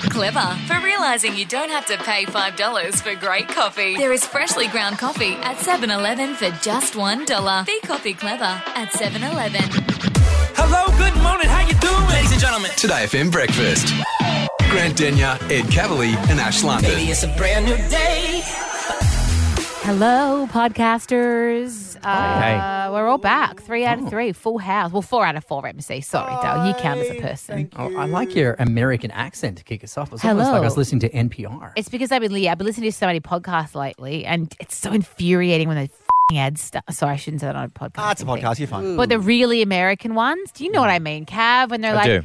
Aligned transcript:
Clever 0.00 0.56
for 0.66 0.80
realizing 0.80 1.36
you 1.36 1.44
don't 1.44 1.70
have 1.70 1.86
to 1.86 1.96
pay 1.98 2.24
$5 2.24 3.02
for 3.02 3.14
great 3.16 3.48
coffee. 3.48 3.96
There 3.96 4.12
is 4.12 4.24
freshly 4.24 4.68
ground 4.68 4.98
coffee 4.98 5.32
at 5.42 5.58
7 5.58 5.90
Eleven 5.90 6.34
for 6.34 6.50
just 6.62 6.94
$1. 6.94 7.66
Be 7.66 7.80
coffee 7.80 8.14
clever 8.14 8.44
at 8.74 8.92
7 8.92 9.22
Eleven. 9.22 9.62
Hello, 10.56 10.86
good 10.98 11.20
morning, 11.22 11.48
how 11.48 11.66
you 11.66 11.74
doing? 11.80 12.08
Ladies 12.08 12.32
and 12.32 12.40
gentlemen. 12.40 12.70
Today 12.76 13.04
FM 13.06 13.30
breakfast. 13.30 13.92
Grant 14.70 14.96
Denyer, 14.96 15.38
Ed 15.50 15.70
Cavalier, 15.70 16.16
and 16.28 16.38
Ash 16.38 16.62
London. 16.62 16.90
Baby, 16.90 17.10
it's 17.10 17.22
a 17.22 17.28
brand 17.36 17.64
new 17.66 17.76
day. 17.88 18.37
Hello, 19.88 20.46
podcasters. 20.50 21.96
Uh, 22.04 22.40
Hey. 22.42 22.90
We're 22.92 23.08
all 23.08 23.16
back. 23.16 23.62
Three 23.62 23.86
out 23.86 23.98
of 23.98 24.10
three. 24.10 24.32
Full 24.32 24.58
house. 24.58 24.92
Well, 24.92 25.00
four 25.00 25.24
out 25.24 25.34
of 25.34 25.46
four, 25.46 25.66
MC. 25.66 26.02
Sorry, 26.02 26.30
Dale. 26.42 26.66
You 26.66 26.74
count 26.74 27.00
as 27.00 27.08
a 27.10 27.22
person. 27.22 27.70
Oh, 27.74 27.96
I 27.96 28.04
like 28.04 28.34
your 28.34 28.54
American 28.58 29.10
accent 29.12 29.56
to 29.56 29.64
kick 29.64 29.82
us 29.82 29.96
off. 29.96 30.12
It's 30.12 30.22
almost 30.26 30.50
like 30.50 30.60
I 30.60 30.64
was 30.64 30.76
listening 30.76 31.00
to 31.00 31.08
NPR. 31.08 31.72
It's 31.74 31.88
because 31.88 32.12
I've 32.12 32.20
been, 32.20 32.32
yeah, 32.36 32.52
I've 32.52 32.58
been 32.58 32.66
listening 32.66 32.90
to 32.90 32.96
so 32.96 33.06
many 33.06 33.20
podcasts 33.20 33.74
lately, 33.74 34.26
and 34.26 34.54
it's 34.60 34.76
so 34.76 34.92
infuriating 34.92 35.68
when 35.68 35.78
they 35.78 35.84
f***ing 35.84 36.36
ads 36.36 36.60
start. 36.60 36.84
Sorry, 36.92 37.14
I 37.14 37.16
shouldn't 37.16 37.40
say 37.40 37.46
that 37.46 37.56
on 37.56 37.64
a 37.64 37.68
podcast. 37.70 37.92
Ah, 37.96 38.10
it's 38.12 38.20
a 38.22 38.26
podcast. 38.26 38.58
You're 38.58 38.68
fine. 38.68 38.94
But 38.94 39.08
the 39.08 39.18
really 39.18 39.62
American 39.62 40.14
ones, 40.14 40.52
do 40.52 40.64
you 40.64 40.70
know 40.70 40.82
what 40.82 40.90
I 40.90 40.98
mean, 40.98 41.24
Cav? 41.24 41.70
When 41.70 41.80
they're 41.80 41.94
like, 41.94 42.04
do. 42.04 42.22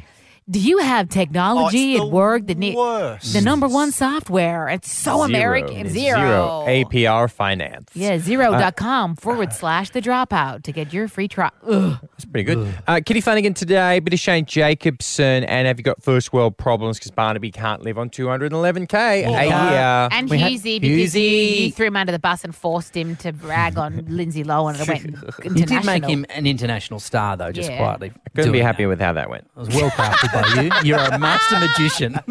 Do 0.50 0.60
you 0.60 0.76
have 0.76 1.08
technology 1.08 1.98
Oh, 1.98 2.04
at 2.06 2.12
work 2.12 2.46
that 2.48 2.58
need 2.58 2.76
worst. 2.76 3.32
the 3.32 3.40
number 3.40 3.66
one 3.66 3.90
software? 3.92 4.68
It's 4.68 4.92
so 4.92 5.22
American. 5.22 5.88
Zero. 5.88 6.18
zero. 6.18 6.64
APR 6.66 7.30
finance. 7.32 7.88
Yeah, 7.94 8.18
zero.com 8.18 9.16
forward 9.16 9.54
slash 9.54 9.88
the 9.90 10.02
dropout 10.02 10.62
to 10.64 10.72
get 10.72 10.92
your 10.92 11.08
free 11.08 11.28
trial. 11.28 11.50
Ugh. 11.66 11.96
That's 12.02 12.26
pretty 12.26 12.44
good. 12.44 12.74
Uh, 12.86 13.00
Kitty 13.04 13.22
Flanagan 13.22 13.54
today, 13.54 14.00
bit 14.00 14.12
of 14.12 14.20
Shane 14.20 14.44
Jacobson, 14.44 15.44
and 15.44 15.66
have 15.66 15.78
you 15.78 15.82
got 15.82 16.02
first 16.02 16.34
world 16.34 16.58
problems 16.58 16.98
because 16.98 17.10
Barnaby 17.12 17.50
can't 17.50 17.80
live 17.82 17.96
on 17.96 18.10
211k 18.10 18.94
a 18.94 19.46
year? 19.46 20.08
And 20.12 20.28
We 20.28 20.38
had- 20.38 20.52
Hughesy, 20.52 20.78
because 20.78 21.16
you, 21.16 21.22
you 21.22 21.68
Hughesy. 21.70 21.74
threw 21.74 21.86
him 21.86 21.96
under 21.96 22.12
the 22.12 22.18
bus 22.18 22.44
and 22.44 22.54
forced 22.54 22.94
him 22.94 23.16
to 23.16 23.32
brag 23.32 23.78
on 23.78 24.04
Lindsay 24.10 24.44
Lohan 24.44 24.72
and 24.78 24.80
it 24.82 24.88
went 24.88 25.04
international. 25.06 25.56
You 25.58 25.64
did 25.66 25.84
make 25.86 26.04
him 26.04 26.26
an 26.28 26.46
international 26.46 27.00
star, 27.00 27.34
though, 27.38 27.50
just 27.50 27.70
Yeah. 27.70 27.78
quietly. 27.78 28.12
Couldn't 28.34 28.52
be 28.52 28.58
doing 28.58 28.66
happy 28.66 28.82
that. 28.84 28.88
with 28.88 29.00
how 29.00 29.12
that 29.12 29.30
went. 29.30 29.44
It 29.56 29.58
was 29.60 29.68
well 29.68 29.90
crafted 29.90 30.32
by 30.32 30.62
you. 30.62 30.70
You're 30.88 30.98
a 30.98 31.18
master 31.18 31.58
magician. 31.60 32.14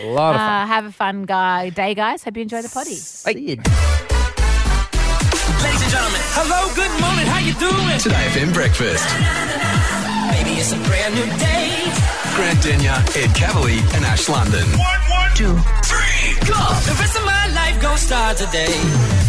A 0.00 0.06
lot 0.12 0.34
of 0.34 0.40
fun. 0.40 0.50
Uh, 0.50 0.66
have 0.66 0.84
a 0.84 0.92
fun 0.92 1.22
guy 1.24 1.70
day, 1.70 1.94
guys. 1.94 2.22
Hope 2.24 2.36
you 2.36 2.42
enjoy 2.42 2.60
the 2.60 2.68
potty. 2.68 2.94
Sid. 2.96 3.34
Ladies 3.34 3.56
and 5.82 5.90
gentlemen. 5.90 6.20
Hello, 6.36 6.68
good 6.76 6.92
morning, 7.00 7.24
how 7.24 7.38
you 7.40 7.54
doing? 7.56 7.98
Today 7.98 8.28
FM 8.36 8.52
breakfast. 8.52 9.06
Baby, 10.34 10.60
it's 10.60 10.72
a 10.72 10.78
brand 10.84 11.14
new 11.14 11.24
day. 11.40 11.72
Grant 12.36 12.60
Denyer, 12.60 12.98
Ed 13.16 13.32
Cavalier, 13.34 13.80
and 13.94 14.04
Ash 14.04 14.28
London. 14.28 14.66
Two, 14.66 14.76
three, 14.76 15.56
go. 15.56 15.83
The 16.48 16.96
rest 17.00 17.16
of 17.16 17.24
my 17.24 17.46
life 17.54 17.80
gon' 17.80 17.96
start 17.96 18.36
today. 18.36 18.66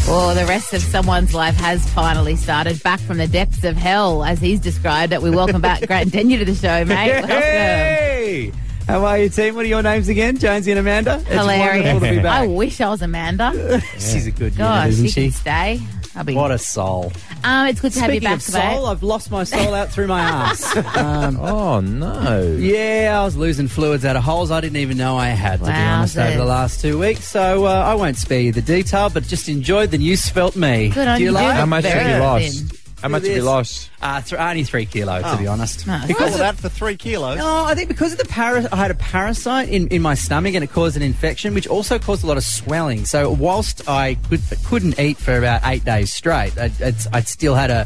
Well, 0.07 0.35
the 0.35 0.45
rest 0.45 0.73
of 0.73 0.81
someone's 0.81 1.33
life 1.33 1.55
has 1.55 1.87
finally 1.91 2.35
started 2.35 2.83
back 2.83 2.99
from 2.99 3.17
the 3.19 3.27
depths 3.27 3.63
of 3.63 3.77
hell, 3.77 4.23
as 4.25 4.39
he's 4.39 4.59
described 4.59 5.13
it. 5.13 5.21
We 5.21 5.29
welcome 5.29 5.61
back 5.61 5.81
Grant 5.87 6.11
Denyer 6.11 6.39
to 6.39 6.45
the 6.45 6.55
show, 6.55 6.83
mate. 6.83 7.11
Welcome. 7.11 7.29
Hey! 7.29 8.51
How 8.87 9.03
are 9.05 9.17
you, 9.17 9.29
team? 9.29 9.55
What 9.55 9.63
are 9.65 9.69
your 9.69 9.81
names 9.81 10.09
again? 10.09 10.37
Jonesy 10.37 10.71
and 10.71 10.79
Amanda? 10.81 11.15
It's 11.21 11.29
Hilarious. 11.29 11.85
wonderful 11.85 11.99
to 12.09 12.15
be 12.17 12.21
back. 12.21 12.41
I 12.43 12.47
wish 12.47 12.81
I 12.81 12.89
was 12.89 13.01
Amanda. 13.01 13.81
She's 13.93 14.27
a 14.27 14.31
good 14.31 14.41
unit, 14.53 14.57
God, 14.57 14.89
isn't 14.89 15.05
she 15.07 15.11
she? 15.11 15.21
can 15.23 15.31
stay. 15.31 15.81
I'll 16.17 16.23
be. 16.25 16.35
What 16.35 16.51
a 16.51 16.57
soul. 16.57 17.13
Um, 17.45 17.67
it's 17.67 17.79
good 17.81 17.91
to 17.93 17.99
have 18.01 18.09
you 18.13 18.19
Speaking 18.19 18.27
back, 18.29 18.35
of 18.37 18.41
soul, 18.43 18.61
mate. 18.85 18.91
I've 18.91 19.03
lost 19.03 19.31
my 19.31 19.43
soul 19.43 19.73
out 19.73 19.91
through 19.91 20.07
my 20.07 20.21
ass. 20.21 20.75
Um, 20.97 21.37
Oh, 21.41 21.79
no. 21.79 22.41
yeah, 22.59 23.17
I 23.19 23.23
was 23.23 23.35
losing 23.37 23.67
fluids 23.67 24.03
out 24.05 24.15
of 24.15 24.23
holes 24.23 24.51
I 24.51 24.61
didn't 24.61 24.77
even 24.77 24.97
know 24.97 25.17
I 25.17 25.27
had, 25.29 25.59
to 25.59 25.65
be 25.65 25.71
honest, 25.71 26.15
Wowzers. 26.17 26.27
over 26.29 26.37
the 26.37 26.45
last 26.45 26.81
two 26.81 26.97
weeks. 26.99 27.25
So 27.25 27.65
uh, 27.65 27.69
I 27.69 27.95
won't 27.95 28.17
spare 28.17 28.39
you 28.41 28.51
the 28.51 28.61
detail, 28.61 29.09
but 29.09 29.23
just 29.23 29.47
enjoyed 29.49 29.91
the 29.91 29.97
new 29.97 30.15
svelte 30.15 30.55
me. 30.55 30.89
Good 30.89 31.07
on 31.07 31.17
Do 31.17 31.23
you 31.23 31.29
you. 31.29 31.33
like 31.33 31.45
dude. 31.47 31.55
How 31.55 31.65
much 31.65 31.85
have 31.85 32.01
you 32.07 32.13
thin. 32.13 32.19
lost? 32.21 32.84
How 33.01 33.09
much 33.09 33.23
have 33.27 33.35
you 33.35 33.43
lost? 33.43 33.89
Uh, 34.01 34.21
th- 34.21 34.39
only 34.39 34.63
three 34.63 34.85
kilo, 34.85 35.21
to 35.21 35.37
be 35.37 35.47
honest. 35.47 35.85
No. 35.85 36.01
Because 36.07 36.33
of 36.33 36.39
that 36.39 36.55
for 36.55 36.69
three 36.69 36.95
kilos. 36.97 37.37
No, 37.37 37.65
I 37.65 37.75
think 37.75 37.87
because 37.89 38.13
of 38.13 38.17
the 38.17 38.25
para- 38.25 38.67
I 38.71 38.75
had 38.77 38.89
a 38.91 38.95
parasite 38.95 39.69
in, 39.69 39.87
in 39.89 40.01
my 40.01 40.15
stomach 40.15 40.55
and 40.55 40.63
it 40.63 40.71
caused 40.71 40.95
an 40.95 41.03
infection, 41.03 41.53
which 41.53 41.67
also 41.67 41.99
caused 41.99 42.23
a 42.23 42.27
lot 42.27 42.37
of 42.37 42.43
swelling. 42.43 43.05
So 43.05 43.29
whilst 43.31 43.87
I 43.87 44.15
could, 44.29 44.41
couldn't 44.65 44.99
eat 44.99 45.17
for 45.17 45.37
about 45.37 45.61
eight 45.65 45.83
days 45.85 46.13
straight, 46.13 46.57
I, 46.57 46.71
it's, 46.79 47.07
I 47.13 47.21
still 47.21 47.53
had 47.55 47.69
a, 47.69 47.85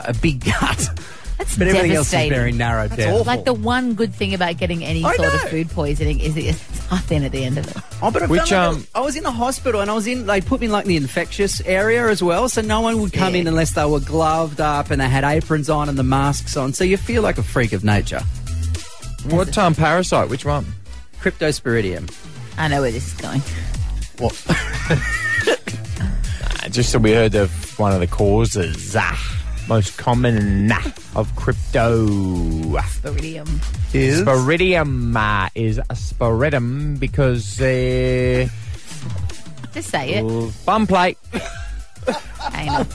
a 0.00 0.14
big 0.14 0.44
gut. 0.60 0.88
That's 1.38 1.58
But 1.58 1.68
everything 1.68 1.92
else 1.92 2.12
is 2.14 2.28
very 2.30 2.52
narrowed 2.52 2.96
down. 2.96 3.12
awful. 3.12 3.24
Like 3.24 3.44
the 3.44 3.52
one 3.52 3.92
good 3.94 4.14
thing 4.14 4.32
about 4.32 4.56
getting 4.56 4.82
any 4.82 5.04
I 5.04 5.14
sort 5.16 5.34
of 5.34 5.40
food 5.50 5.68
poisoning 5.70 6.18
is 6.20 6.34
that 6.34 6.44
it's 6.44 6.90
nothing 6.90 7.24
at 7.24 7.32
the 7.32 7.44
end 7.44 7.58
of 7.58 7.68
it. 7.68 7.76
Oh, 8.00 8.10
but 8.10 8.22
I 8.22 8.26
Which, 8.26 8.40
like 8.40 8.52
um, 8.52 8.86
I 8.94 9.00
was 9.00 9.16
in 9.16 9.24
a 9.26 9.30
hospital 9.30 9.80
and 9.82 9.90
I 9.90 9.94
was 9.94 10.06
in. 10.06 10.26
They 10.26 10.40
put 10.40 10.60
me 10.60 10.66
in 10.66 10.72
like 10.72 10.86
the 10.86 10.96
infectious 10.96 11.60
area 11.62 12.06
as 12.08 12.22
well, 12.22 12.48
so 12.48 12.62
no 12.62 12.80
one 12.80 13.00
would 13.02 13.12
come 13.12 13.34
Yeah. 13.34 13.40
in 13.42 13.46
unless 13.48 13.72
they 13.72 13.84
were 13.84 14.00
gloved 14.00 14.60
up 14.60 14.90
and 14.90 14.98
they 15.00 15.08
had 15.08 15.24
aprons 15.24 15.68
on 15.68 15.88
and 15.90 15.98
the 15.98 16.02
masks 16.02 16.56
on. 16.56 16.72
So 16.72 16.84
you 16.84 16.96
feel 16.96 17.22
like 17.22 17.36
a 17.36 17.42
freak 17.42 17.72
of 17.74 17.84
nature. 17.84 18.20
What 19.28 19.56
um, 19.58 19.74
parasite? 19.74 20.30
Which 20.30 20.44
one? 20.46 20.64
Cryptosporidium. 21.20 22.10
I 22.56 22.68
know 22.68 22.80
where 22.80 22.92
this 22.92 23.08
is 23.12 23.20
going. 23.20 23.42
Uh, 24.18 24.96
Just 26.70 26.90
so 26.90 26.98
we 26.98 27.12
heard 27.12 27.34
of 27.34 27.50
one 27.78 27.92
of 27.92 28.00
the 28.00 28.06
causes. 28.06 28.96
Ah, 28.98 29.35
most 29.68 29.96
common 29.98 30.70
of 31.14 31.34
crypto. 31.36 32.06
Iridium. 33.04 33.60
Is 33.92 34.22
Sporidium 34.22 35.16
uh, 35.16 35.48
is 35.54 35.78
a 35.78 35.82
sporidum 35.94 36.98
because 36.98 37.60
uh, 37.60 38.48
Just 39.72 39.90
say 39.90 40.14
it. 40.14 40.52
bum 40.64 40.86
plate, 40.86 41.18
Anal. 42.54 42.86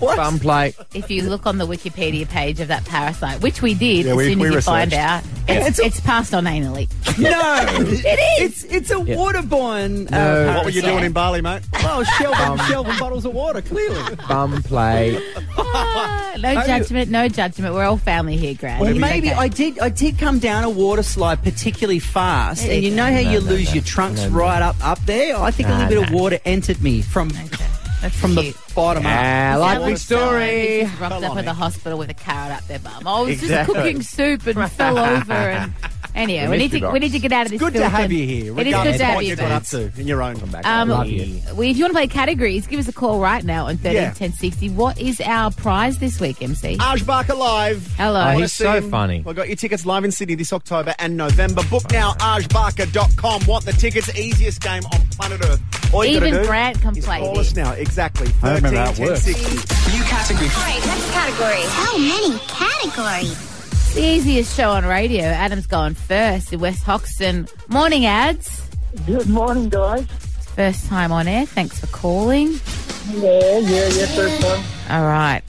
Bum 0.00 0.38
play. 0.38 0.74
If 0.94 1.10
you 1.10 1.22
look 1.22 1.46
on 1.46 1.58
the 1.58 1.66
Wikipedia 1.66 2.28
page 2.28 2.60
of 2.60 2.68
that 2.68 2.84
parasite, 2.84 3.40
which 3.42 3.62
we 3.62 3.74
did, 3.74 4.06
Yeah, 4.06 4.12
as 4.12 4.16
we- 4.16 4.24
soon 4.32 4.40
as 4.40 4.48
we 4.50 4.54
you 4.54 4.60
find 4.60 4.92
researched. 4.92 5.08
out, 5.08 5.24
it's, 5.48 5.78
it's 5.78 6.00
passed 6.00 6.32
on 6.34 6.44
anally. 6.44 6.88
No, 7.18 7.64
it 7.80 8.40
is. 8.42 8.64
It's 8.64 8.64
it's 8.64 8.90
a 8.90 8.94
waterborne. 8.96 10.10
No. 10.10 10.18
Uh, 10.48 10.54
what 10.54 10.64
were 10.64 10.70
you 10.70 10.82
doing 10.82 11.04
in 11.04 11.12
Bali, 11.12 11.40
mate? 11.40 11.62
Oh, 11.76 12.02
shelving, 12.18 12.64
shelving 12.66 12.98
bottles 12.98 13.24
of 13.24 13.34
water. 13.34 13.60
Clearly. 13.62 14.16
Bum 14.28 14.62
play. 14.62 15.18
Ah, 15.72 16.34
no 16.38 16.50
you- 16.52 16.66
judgment, 16.66 17.10
no 17.10 17.28
judgment. 17.28 17.74
We're 17.74 17.84
all 17.84 17.96
family 17.98 18.36
here, 18.36 18.54
Grant. 18.54 18.80
Well, 18.80 18.94
maybe 18.94 19.28
okay. 19.28 19.36
I 19.36 19.48
did. 19.48 19.78
I 19.78 19.88
did 19.88 20.18
come 20.18 20.38
down 20.38 20.64
a 20.64 20.70
water 20.70 21.02
slide 21.02 21.42
particularly 21.42 21.98
fast, 21.98 22.64
and 22.66 22.82
you 22.82 22.90
know 22.90 23.04
how 23.04 23.18
you 23.18 23.40
no, 23.40 23.46
lose 23.46 23.68
no. 23.68 23.74
your 23.74 23.84
trunks 23.84 24.22
No, 24.22 24.28
no. 24.30 24.36
right 24.36 24.62
up 24.62 24.76
up 24.84 24.98
there. 25.06 25.36
I 25.36 25.50
think 25.50 25.68
a 25.68 25.72
little 25.72 25.88
bit 25.88 26.08
of 26.08 26.14
water 26.14 26.38
entered 26.44 26.82
me 26.82 27.02
from 27.02 27.28
Okay. 27.30 27.66
That's 28.00 28.16
from 28.18 28.34
cute. 28.34 28.54
the 28.56 28.69
bottom 28.80 29.06
up. 29.06 29.12
Ah, 29.12 29.16
Sound 29.16 29.60
likely 29.60 29.84
like 29.90 29.98
someone 29.98 30.28
who 30.28 30.38
story. 30.40 30.80
just 30.84 31.00
rocked 31.00 31.24
up 31.24 31.36
at 31.36 31.44
the 31.44 31.52
hospital 31.54 31.98
with 31.98 32.10
a 32.10 32.14
carrot 32.14 32.56
up 32.56 32.66
their 32.66 32.78
bum. 32.78 33.06
I 33.06 33.20
was 33.20 33.30
Exactly. 33.30 33.74
just 33.74 33.84
cooking 33.84 34.02
soup 34.02 34.46
and 34.46 34.72
fell 34.72 34.98
over. 34.98 35.32
And 35.32 35.72
anyway, 36.14 36.44
we, 36.46 36.50
We 36.50 36.56
need 36.58 36.70
to 36.72 36.78
you, 36.80 36.90
we 36.90 36.98
need 36.98 37.12
to 37.12 37.18
get 37.20 37.32
out 37.32 37.46
of 37.46 37.52
this. 37.52 37.60
Good 37.60 37.72
to 37.74 37.78
filth 37.80 37.92
have 37.92 38.04
and- 38.04 38.12
you 38.12 38.26
here. 38.26 38.58
It 38.58 38.66
is 38.66 38.72
regardless 38.72 38.92
good 38.96 38.98
to 38.98 39.04
of 39.04 39.08
have 39.08 39.14
what 39.16 39.24
you. 39.24 39.30
you 39.30 39.36
got 39.36 39.52
up 39.52 39.62
Vince. 39.66 39.94
to 39.94 40.00
in 40.00 40.06
your 40.08 40.22
own. 40.22 40.36
Um, 40.64 40.88
Love 40.88 40.88
well, 40.88 41.06
you. 41.06 41.40
if 41.46 41.76
you 41.76 41.84
want 41.84 41.92
to 41.92 41.94
play 41.94 42.06
categories, 42.08 42.66
give 42.66 42.80
us 42.80 42.88
a 42.88 42.92
call 42.92 43.20
right 43.20 43.44
now 43.44 43.66
on 43.68 43.76
13 43.76 43.92
Yeah. 43.94 44.10
10 44.12 44.32
60. 44.32 44.70
What 44.70 44.98
is 45.00 45.20
our 45.20 45.50
prize 45.52 45.98
this 45.98 46.18
week, 46.20 46.42
MC? 46.42 46.76
Arj 46.78 47.06
Barker 47.06 47.34
live. 47.34 47.86
Hello. 47.96 48.24
Oh, 48.34 48.38
he's 48.38 48.52
so 48.52 48.80
funny. 48.82 49.22
We've 49.24 49.36
got 49.36 49.46
your 49.46 49.56
tickets 49.56 49.86
live 49.86 50.04
in 50.04 50.10
Sydney 50.10 50.34
this 50.34 50.52
October 50.52 50.94
and 50.98 51.16
November. 51.16 51.62
Book 51.70 51.90
now, 51.92 52.12
arjbarker.com. 52.14 53.46
Want 53.46 53.64
the 53.64 53.72
tickets? 53.72 54.14
Easiest 54.16 54.60
game 54.60 54.82
on 54.92 55.00
planet 55.10 55.40
Earth. 55.44 55.60
All 55.94 56.04
you 56.04 56.16
Even 56.16 56.30
gotta 56.32 56.42
do 56.42 56.48
Grant 56.48 56.80
can 56.82 56.96
is 56.96 57.04
play 57.04 57.18
call 57.20 57.34
this. 57.34 57.48
us 57.48 57.56
now. 57.56 57.72
Exactly. 57.72 58.26
I 58.28 58.30
13 58.30 58.54
remember 58.56 58.69
how 58.76 58.90
it 58.90 58.96
10 58.96 59.06
works. 59.06 59.26
New 59.26 60.02
category. 60.04 60.48
Right, 60.48 60.82
next 60.86 61.10
category. 61.12 61.62
So 61.62 61.98
many 61.98 62.38
categories. 62.46 63.94
the 63.94 64.02
easiest 64.02 64.56
show 64.56 64.70
on 64.70 64.84
radio. 64.84 65.24
Adam's 65.24 65.66
going 65.66 65.94
first 65.94 66.52
in 66.52 66.60
West 66.60 66.82
Hoxton. 66.84 67.48
Morning, 67.68 68.06
ads. 68.06 68.68
Good 69.06 69.28
morning, 69.28 69.68
guys. 69.68 70.06
First 70.54 70.86
time 70.86 71.12
on 71.12 71.28
air. 71.28 71.46
Thanks 71.46 71.78
for 71.78 71.86
calling. 71.88 72.52
Yeah, 73.12 73.58
yeah, 73.58 73.88
yeah, 73.88 74.06
first 74.06 74.40
time. 74.40 74.64
All 74.90 75.06
right. 75.06 75.42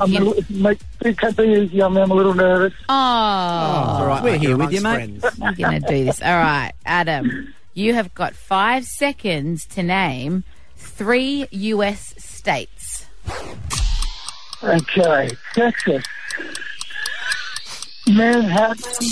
I'm 0.00 0.14
a 0.14 0.20
little, 0.20 0.44
make, 0.48 0.78
it 1.00 1.18
can't 1.18 1.36
be 1.36 1.44
easy. 1.44 1.82
I'm, 1.82 1.96
I'm 1.96 2.10
a 2.10 2.14
little 2.14 2.34
nervous. 2.34 2.72
Oh, 2.88 2.92
oh 2.92 2.94
All 2.94 4.06
right, 4.06 4.22
We're 4.22 4.38
here 4.38 4.56
with 4.56 4.72
you, 4.72 4.80
mate. 4.80 5.20
friends. 5.20 5.24
I'm 5.42 5.54
going 5.54 5.82
to 5.82 5.88
do 5.88 6.04
this. 6.04 6.22
All 6.22 6.36
right, 6.38 6.72
Adam. 6.86 7.54
You 7.74 7.94
have 7.94 8.14
got 8.14 8.34
five 8.34 8.84
seconds 8.84 9.66
to 9.66 9.82
name 9.82 10.44
three 10.76 11.46
U.S. 11.50 12.14
states. 12.48 13.04
Okay, 14.62 15.30
Texas. 15.54 16.04
Manhattan. 18.08 19.06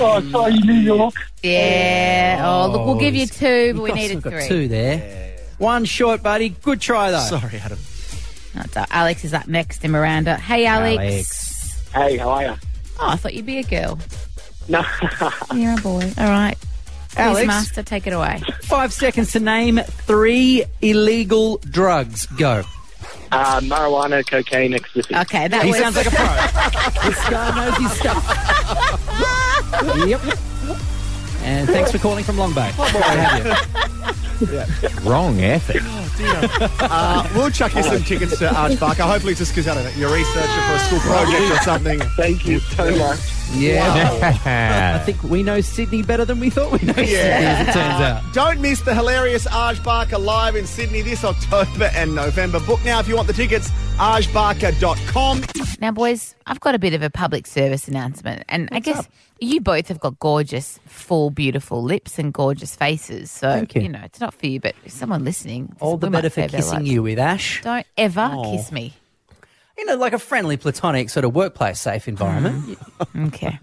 Oh, 0.00 0.20
sorry, 0.30 0.52
New 0.58 0.72
York. 0.74 1.14
Yeah. 1.42 2.40
Oh, 2.46 2.70
look, 2.70 2.86
we'll 2.86 3.00
give 3.00 3.16
you 3.16 3.24
oh, 3.24 3.26
two, 3.26 3.74
but 3.74 3.82
we 3.82 3.82
We've 3.82 3.88
got- 3.88 3.96
needed 3.96 4.14
we've 4.14 4.22
got 4.22 4.32
three. 4.34 4.48
two 4.48 4.68
there. 4.68 5.36
One 5.58 5.84
short, 5.84 6.22
buddy. 6.22 6.50
Good 6.50 6.80
try 6.80 7.10
though. 7.10 7.18
Sorry, 7.18 7.58
Adam. 7.58 7.78
That's 8.54 8.76
all. 8.76 8.86
Alex 8.90 9.24
is 9.24 9.34
up 9.34 9.48
next 9.48 9.84
in 9.84 9.90
Miranda. 9.90 10.36
Hey, 10.36 10.66
Alex. 10.66 10.98
Alex. 11.02 11.90
Hey, 11.92 12.16
how 12.16 12.30
are 12.30 12.42
you? 12.44 12.54
Oh, 13.00 13.08
I 13.08 13.16
thought 13.16 13.34
you'd 13.34 13.44
be 13.46 13.58
a 13.58 13.62
girl. 13.64 13.98
No, 14.68 14.84
You're 15.54 15.72
a 15.76 15.82
boy. 15.82 16.12
All 16.16 16.28
right. 16.28 16.56
Alex, 17.16 17.46
Quizmaster, 17.48 17.84
take 17.84 18.06
it 18.06 18.12
away. 18.12 18.40
five 18.62 18.92
seconds 18.92 19.32
to 19.32 19.40
name 19.40 19.80
three 19.80 20.64
illegal 20.80 21.58
drugs. 21.58 22.26
Go. 22.26 22.62
Uh, 23.32 23.60
marijuana, 23.60 24.26
cocaine, 24.28 24.74
ecstasy. 24.74 25.14
Okay, 25.14 25.46
that 25.48 25.62
He 25.64 25.70
was. 25.70 25.78
sounds 25.80 25.96
like 25.96 26.06
a 26.06 26.10
pro. 26.10 26.26
this 27.10 27.28
guy 27.28 27.68
knows 27.68 27.76
his 27.78 27.92
stuff. 27.98 28.24
yep. 30.08 30.20
And 31.42 31.68
thanks 31.68 31.90
for 31.92 31.98
calling 31.98 32.24
from 32.24 32.36
Long 32.38 32.52
Bay. 32.54 32.70
Great 32.76 32.90
to 32.92 33.02
have 33.02 33.46
you. 33.46 33.52
Wrong 35.02 35.40
ethic. 35.40 35.82
Uh, 36.80 37.28
we'll 37.34 37.50
chuck 37.50 37.74
you 37.74 37.82
some 37.82 38.02
tickets 38.02 38.38
to 38.38 38.48
Arj 38.48 38.78
Barker. 38.78 39.02
Hopefully, 39.02 39.32
it's 39.32 39.40
just 39.40 39.54
because 39.54 39.68
I 39.68 39.74
don't 39.74 39.84
know, 39.84 39.90
you're 39.98 40.12
researching 40.12 40.62
for 40.66 40.74
a 40.74 40.78
school 40.80 41.00
project 41.00 41.50
or 41.52 41.62
something. 41.62 42.00
Thank 42.16 42.46
you 42.46 42.58
so 42.60 42.90
much. 42.96 43.18
Yeah. 43.52 44.20
I 44.94 44.98
think 45.04 45.22
we 45.24 45.42
know 45.42 45.60
Sydney 45.60 46.02
better 46.02 46.24
than 46.24 46.38
we 46.38 46.50
thought 46.50 46.70
we 46.72 46.86
know 46.86 46.92
Sydney, 46.92 47.14
as 47.16 47.68
it 47.68 47.72
turns 47.72 48.00
out. 48.00 48.22
Don't 48.32 48.60
miss 48.60 48.80
the 48.80 48.94
hilarious 48.94 49.46
Arj 49.46 49.82
Barker 49.82 50.18
live 50.18 50.54
in 50.56 50.66
Sydney 50.66 51.02
this 51.02 51.24
October 51.24 51.90
and 51.94 52.14
November. 52.14 52.60
Book 52.60 52.84
now 52.84 53.00
if 53.00 53.08
you 53.08 53.16
want 53.16 53.26
the 53.26 53.32
tickets. 53.34 53.70
arjbarker.com. 54.00 55.44
Now, 55.78 55.90
boys, 55.92 56.34
I've 56.46 56.60
got 56.60 56.74
a 56.74 56.78
bit 56.78 56.94
of 56.94 57.02
a 57.02 57.10
public 57.10 57.46
service 57.46 57.86
announcement, 57.86 58.44
and 58.48 58.70
I 58.72 58.80
guess 58.80 59.06
you 59.40 59.60
both 59.60 59.88
have 59.88 60.00
got 60.00 60.18
gorgeous, 60.18 60.80
full, 60.86 61.28
beautiful 61.28 61.82
lips 61.82 62.18
and 62.18 62.32
gorgeous 62.32 62.74
faces. 62.74 63.30
So 63.30 63.52
Thank 63.52 63.74
you. 63.74 63.90
know 63.90 64.00
it's 64.02 64.18
not 64.18 64.32
for 64.32 64.46
you, 64.46 64.58
but 64.58 64.74
if 64.86 64.92
someone 64.92 65.22
listening, 65.22 65.76
All 65.80 65.98
the 65.98 66.08
better 66.08 66.30
for 66.30 66.48
kissing 66.48 66.86
you 66.86 67.02
with 67.02 67.18
Ash. 67.18 67.60
Don't 67.62 67.86
ever 67.98 68.34
kiss 68.50 68.72
me. 68.72 68.94
You 69.76 69.84
know, 69.84 69.96
like 69.96 70.14
a 70.14 70.18
friendly, 70.18 70.56
platonic 70.56 71.10
sort 71.10 71.26
of 71.26 71.34
workplace 71.34 71.78
safe 71.78 72.08
environment. 72.08 72.78
Mm. 73.14 73.28
Okay. 73.28 73.58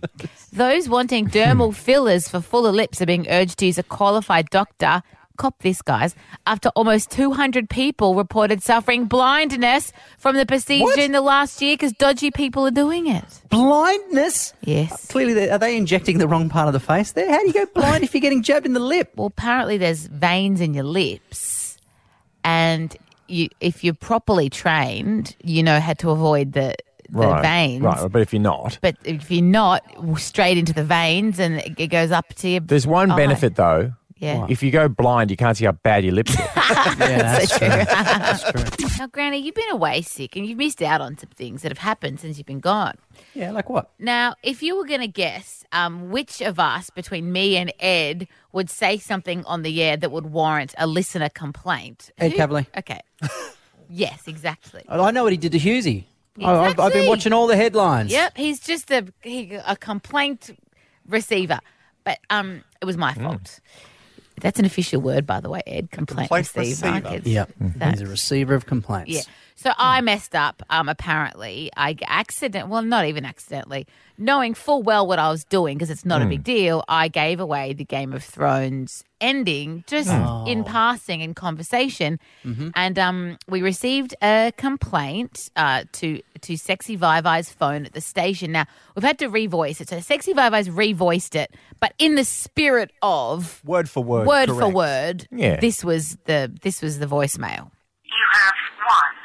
Those 0.54 0.88
wanting 0.88 1.30
dermal 1.30 1.74
fillers 1.74 2.28
for 2.28 2.42
fuller 2.42 2.72
lips 2.72 3.02
are 3.02 3.06
being 3.08 3.28
urged 3.30 3.58
to 3.60 3.66
use 3.66 3.78
a 3.78 3.84
qualified 3.84 4.50
doctor. 4.52 5.02
Cop 5.38 5.60
this, 5.62 5.82
guys. 5.82 6.16
After 6.46 6.70
almost 6.76 7.12
200 7.12 7.70
people 7.70 8.16
reported 8.16 8.62
suffering 8.64 9.06
blindness 9.06 9.94
from 10.18 10.36
the 10.36 10.46
procedure 10.46 10.84
What? 10.84 11.00
in 11.00 11.12
the 11.12 11.22
last 11.22 11.62
year 11.62 11.74
because 11.76 11.94
dodgy 11.94 12.32
people 12.32 12.66
are 12.66 12.72
doing 12.72 13.08
it. 13.08 13.24
Blindness. 13.50 14.54
Yes. 14.62 15.08
Clearly, 15.08 15.50
are 15.50 15.58
they 15.60 15.78
injecting 15.78 16.18
the 16.18 16.28
wrong 16.28 16.50
part 16.50 16.68
of 16.68 16.74
the 16.74 16.80
face 16.80 17.12
there? 17.14 17.30
How 17.32 17.40
do 17.40 17.48
you 17.48 17.54
go 17.54 17.66
blind 17.68 18.04
if 18.04 18.14
you're 18.14 18.22
getting 18.22 18.44
jabbed 18.44 18.66
in 18.66 18.74
the 18.74 18.80
lip? 18.80 19.12
Well, 19.16 19.28
apparently 19.28 19.78
there's 19.78 20.08
veins 20.08 20.60
in 20.62 20.74
your 20.74 20.84
lips, 20.86 21.78
and 22.44 22.96
you, 23.28 23.50
if 23.60 23.84
you're 23.84 23.94
properly 23.94 24.50
trained, 24.50 25.36
you 25.44 25.64
know 25.64 25.80
how 25.80 25.94
to 25.94 26.10
avoid 26.12 26.54
the 26.54 26.76
the 27.10 27.20
right. 27.20 27.42
veins. 27.42 27.84
Right, 27.84 28.12
but 28.12 28.22
if 28.22 28.34
you're 28.34 28.42
not, 28.42 28.80
But 28.82 28.98
if 29.06 29.32
you're 29.32 29.42
not, 29.42 29.82
straight 30.18 30.58
into 30.58 30.74
the 30.74 30.84
veins, 30.84 31.40
and 31.40 31.60
it 31.78 31.88
goes 31.88 32.12
up 32.12 32.34
to 32.36 32.50
your. 32.50 32.60
there's 32.62 32.86
one 32.88 33.12
eye. 33.12 33.16
benefit 33.16 33.56
though. 33.56 33.94
Yeah. 34.20 34.48
If 34.50 34.64
you 34.64 34.72
go 34.72 34.88
blind, 34.90 35.30
you 35.32 35.38
can't 35.38 35.56
see 35.56 35.66
how 35.66 35.74
bad 35.74 36.04
your 36.04 36.14
lips 36.14 36.36
are. 36.40 36.44
Yeah, 37.00 37.38
that's 37.38 37.52
So 37.52 37.58
true. 37.60 37.68
true. 37.70 37.86
That's 37.86 38.52
true. 38.52 38.88
Now, 39.00 39.08
Granny, 39.08 39.38
you've 39.38 39.56
been 39.56 39.70
away 39.72 40.02
sick, 40.02 40.36
and 40.36 40.46
you've 40.46 40.58
missed 40.58 40.82
out 40.82 41.00
on 41.02 41.18
some 41.18 41.30
things 41.30 41.62
that 41.62 41.72
have 41.72 41.78
happened 41.78 42.20
since 42.20 42.38
you've 42.38 42.48
been 42.48 42.60
gone. 42.60 42.96
Yeah, 43.36 43.52
like 43.52 43.70
what? 43.70 43.92
Now, 44.00 44.34
if 44.44 44.62
you 44.64 44.76
were 44.76 44.86
going 44.86 45.02
to 45.02 45.08
guess 45.08 45.64
um, 45.72 46.10
which 46.10 46.42
of 46.42 46.60
us, 46.60 46.90
between 46.90 47.32
me 47.32 47.56
and 47.56 47.72
Ed, 47.80 48.28
would 48.52 48.70
say 48.70 48.98
something 48.98 49.46
on 49.46 49.62
the 49.62 49.82
air 49.82 49.96
that 49.98 50.12
would 50.12 50.26
warrant 50.26 50.74
a 50.78 50.88
listener 50.88 51.30
complaint, 51.30 52.12
Ed 52.18 52.32
who- 52.32 52.38
Cavalier. 52.38 52.68
Okay. 52.78 53.00
yes, 53.90 54.24
exactly. 54.28 54.84
Oh, 54.90 55.04
I 55.04 55.12
know 55.12 55.24
what 55.24 55.32
he 55.32 55.38
did 55.38 55.52
to 55.54 55.60
Hughesy. 55.60 56.06
Oh, 56.40 56.46
I've, 56.46 56.72
I've 56.72 56.76
been 56.76 56.86
Exactly. 56.88 57.08
watching 57.10 57.34
all 57.34 57.48
the 57.48 57.56
headlines. 57.56 58.12
Yep, 58.12 58.38
he's 58.38 58.60
just 58.60 58.92
a 58.92 59.06
he, 59.22 59.54
a 59.56 59.76
complaint 59.76 60.50
receiver. 61.08 61.60
But 62.04 62.20
um, 62.30 62.64
it 62.82 62.86
was 62.86 62.98
my 62.98 63.14
fault. 63.14 63.60
That's 64.42 64.60
an 64.60 64.66
official 64.66 65.02
word, 65.02 65.26
by 65.26 65.40
the 65.40 65.50
way, 65.50 65.62
Ed. 65.66 65.90
Complaint, 65.92 66.30
Complaint 66.30 66.52
receiver. 66.56 66.92
receiver. 66.92 67.08
It's- 67.16 67.26
Yep. 67.26 67.52
that- 67.60 67.92
He's 67.94 68.02
a 68.02 68.08
receiver 68.08 68.54
of 68.56 68.66
complaints. 68.66 69.12
Yeah. 69.12 69.22
So 69.60 69.72
I 69.76 70.02
messed 70.02 70.36
up. 70.36 70.62
Um, 70.70 70.88
apparently, 70.88 71.72
I 71.76 71.98
accident. 72.06 72.70
Well, 72.70 72.84
not 72.84 73.06
even 73.06 73.26
accidentally, 73.26 73.88
knowing 74.16 74.54
full 74.54 74.84
well 74.84 75.06
what 75.08 75.18
I 75.18 75.30
was 75.32 75.44
doing 75.44 75.78
because 75.78 75.90
it's 75.90 76.06
not 76.06 76.22
a 76.22 76.28
big 76.28 76.44
deal. 76.44 76.84
I 76.88 77.08
gave 77.08 77.40
away 77.40 77.74
the 77.74 77.84
Game 77.84 78.14
of 78.14 78.24
Thrones 78.24 79.04
ending 79.20 79.84
just 79.88 80.12
in 80.48 80.64
passing 80.64 81.22
in 81.22 81.34
conversation, 81.34 82.20
and 82.76 83.00
um, 83.00 83.40
we 83.50 83.64
received 83.64 84.14
a 84.22 84.54
complaint 84.58 85.50
uh, 85.56 85.86
to 85.94 86.22
to 86.42 86.56
Sexy 86.56 86.96
Vivi's 86.96 87.50
phone 87.52 87.86
at 87.88 87.94
the 87.94 88.02
station. 88.02 88.52
Now 88.52 88.66
we've 88.96 89.04
had 89.04 89.18
to 89.20 89.28
revoice 89.28 89.82
it. 89.82 89.90
So 89.90 90.00
Sexy 90.00 90.34
Vivi's 90.34 90.70
revoiced 90.70 91.34
it, 91.36 91.56
but 91.80 91.96
in 91.98 92.14
the 92.14 92.24
spirit 92.24 92.92
of 93.02 93.64
Word 93.66 93.90
for 93.90 94.04
word. 94.04 94.28
word 94.28 94.50
for 94.50 94.56
correct. 94.60 94.76
word. 94.76 95.28
Yeah. 95.32 95.60
This 95.60 95.84
was 95.84 96.18
the 96.26 96.54
this 96.62 96.84
was 96.84 97.00
the 97.00 97.08
voicemail. 97.08 97.72
You 98.06 98.26
have 98.34 98.54
one 98.86 99.00
new 99.00 99.02
message. 99.02 99.17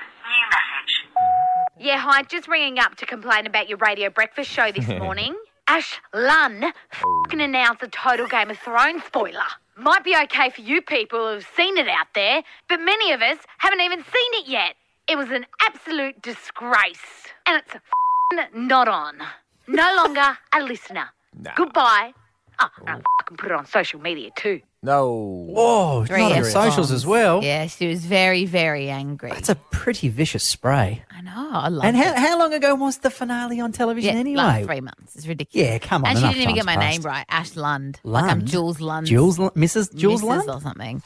Yeah, 1.79 1.99
hi, 1.99 2.23
just 2.23 2.49
ringing 2.49 2.79
up 2.79 2.95
to 2.97 3.07
complain 3.07 3.47
about 3.47 3.69
your 3.69 3.79
radio 3.79 4.09
breakfast 4.11 4.51
show 4.51 4.71
this 4.71 4.87
morning. 5.01 5.35
Ash 5.69 6.01
Lunn 6.15 6.65
f***ing 6.65 7.41
announced 7.41 7.83
a 7.83 7.89
total 7.89 8.27
Game 8.27 8.51
of 8.51 8.59
Thrones 8.59 9.03
spoiler. 9.05 9.41
Might 9.77 10.05
be 10.05 10.15
okay 10.25 10.51
for 10.51 10.61
you 10.61 10.83
people 10.83 11.33
who've 11.33 11.47
seen 11.57 11.79
it 11.79 11.89
out 11.89 12.09
there, 12.15 12.43
but 12.69 12.79
many 12.81 13.13
of 13.13 13.23
us 13.23 13.39
haven't 13.59 13.81
even 13.81 14.01
seen 14.01 14.33
it 14.35 14.47
yet. 14.47 14.75
It 15.09 15.17
was 15.17 15.31
an 15.31 15.47
absolute 15.63 16.21
disgrace. 16.23 17.27
And 17.47 17.59
it's 17.59 17.75
f***ing 17.75 18.67
not 18.69 18.89
on. 18.89 19.19
No 19.67 19.95
longer 19.97 20.37
a 20.55 20.63
listener. 20.63 21.09
Goodbye. 21.57 22.13
Oh, 22.61 22.69
and 22.87 23.03
I 23.21 23.23
can 23.25 23.37
put 23.37 23.51
it 23.51 23.55
on 23.55 23.67
social 23.67 24.01
media 24.01 24.31
too. 24.37 24.61
No. 24.83 25.47
Whoa, 25.49 26.05
Three 26.07 26.21
not 26.21 26.33
on 26.39 26.45
socials 26.45 26.91
as 26.91 27.07
well. 27.07 27.43
Yeah, 27.43 27.67
she 27.67 27.87
was 27.89 28.05
very, 28.05 28.45
very 28.45 28.91
angry. 28.91 29.31
That's 29.31 29.49
a 29.49 29.55
pretty 29.55 30.09
vicious 30.09 30.43
spray. 30.45 31.03
I 31.11 31.21
know. 31.21 31.51
I 31.53 31.69
love 31.69 31.85
And 31.85 31.97
it. 31.97 32.05
how, 32.05 32.15
how 32.17 32.39
long 32.39 32.53
ago 32.53 32.75
was 32.75 32.99
the 32.99 33.11
finale 33.11 33.61
on 33.61 33.73
television 33.73 34.15
yeah, 34.15 34.21
anyway? 34.21 34.43
like 34.43 34.65
three 34.67 34.81
months. 34.81 35.15
It's 35.17 35.27
ridiculous. 35.27 35.69
Yeah, 35.69 35.79
come 35.79 36.05
on, 36.05 36.11
And 36.11 36.19
she 36.19 36.25
enough 36.25 36.35
didn't 36.35 36.43
even 36.45 36.55
get 36.57 36.65
my 36.67 36.77
passed. 36.77 36.99
name 36.99 37.03
right. 37.03 37.25
Ash 37.29 37.57
Lund. 37.57 38.01
Like 38.03 38.25
I'm 38.25 38.39
Lund? 38.39 38.49
Jules 38.49 38.81
Lund. 38.81 39.07
Jules, 39.07 39.39
L- 39.41 39.51
Mrs. 39.53 39.95
Jules 39.95 40.23
Mrs. 40.23 40.27
Lund? 40.27 40.51
or 40.51 40.61
something. 40.61 41.03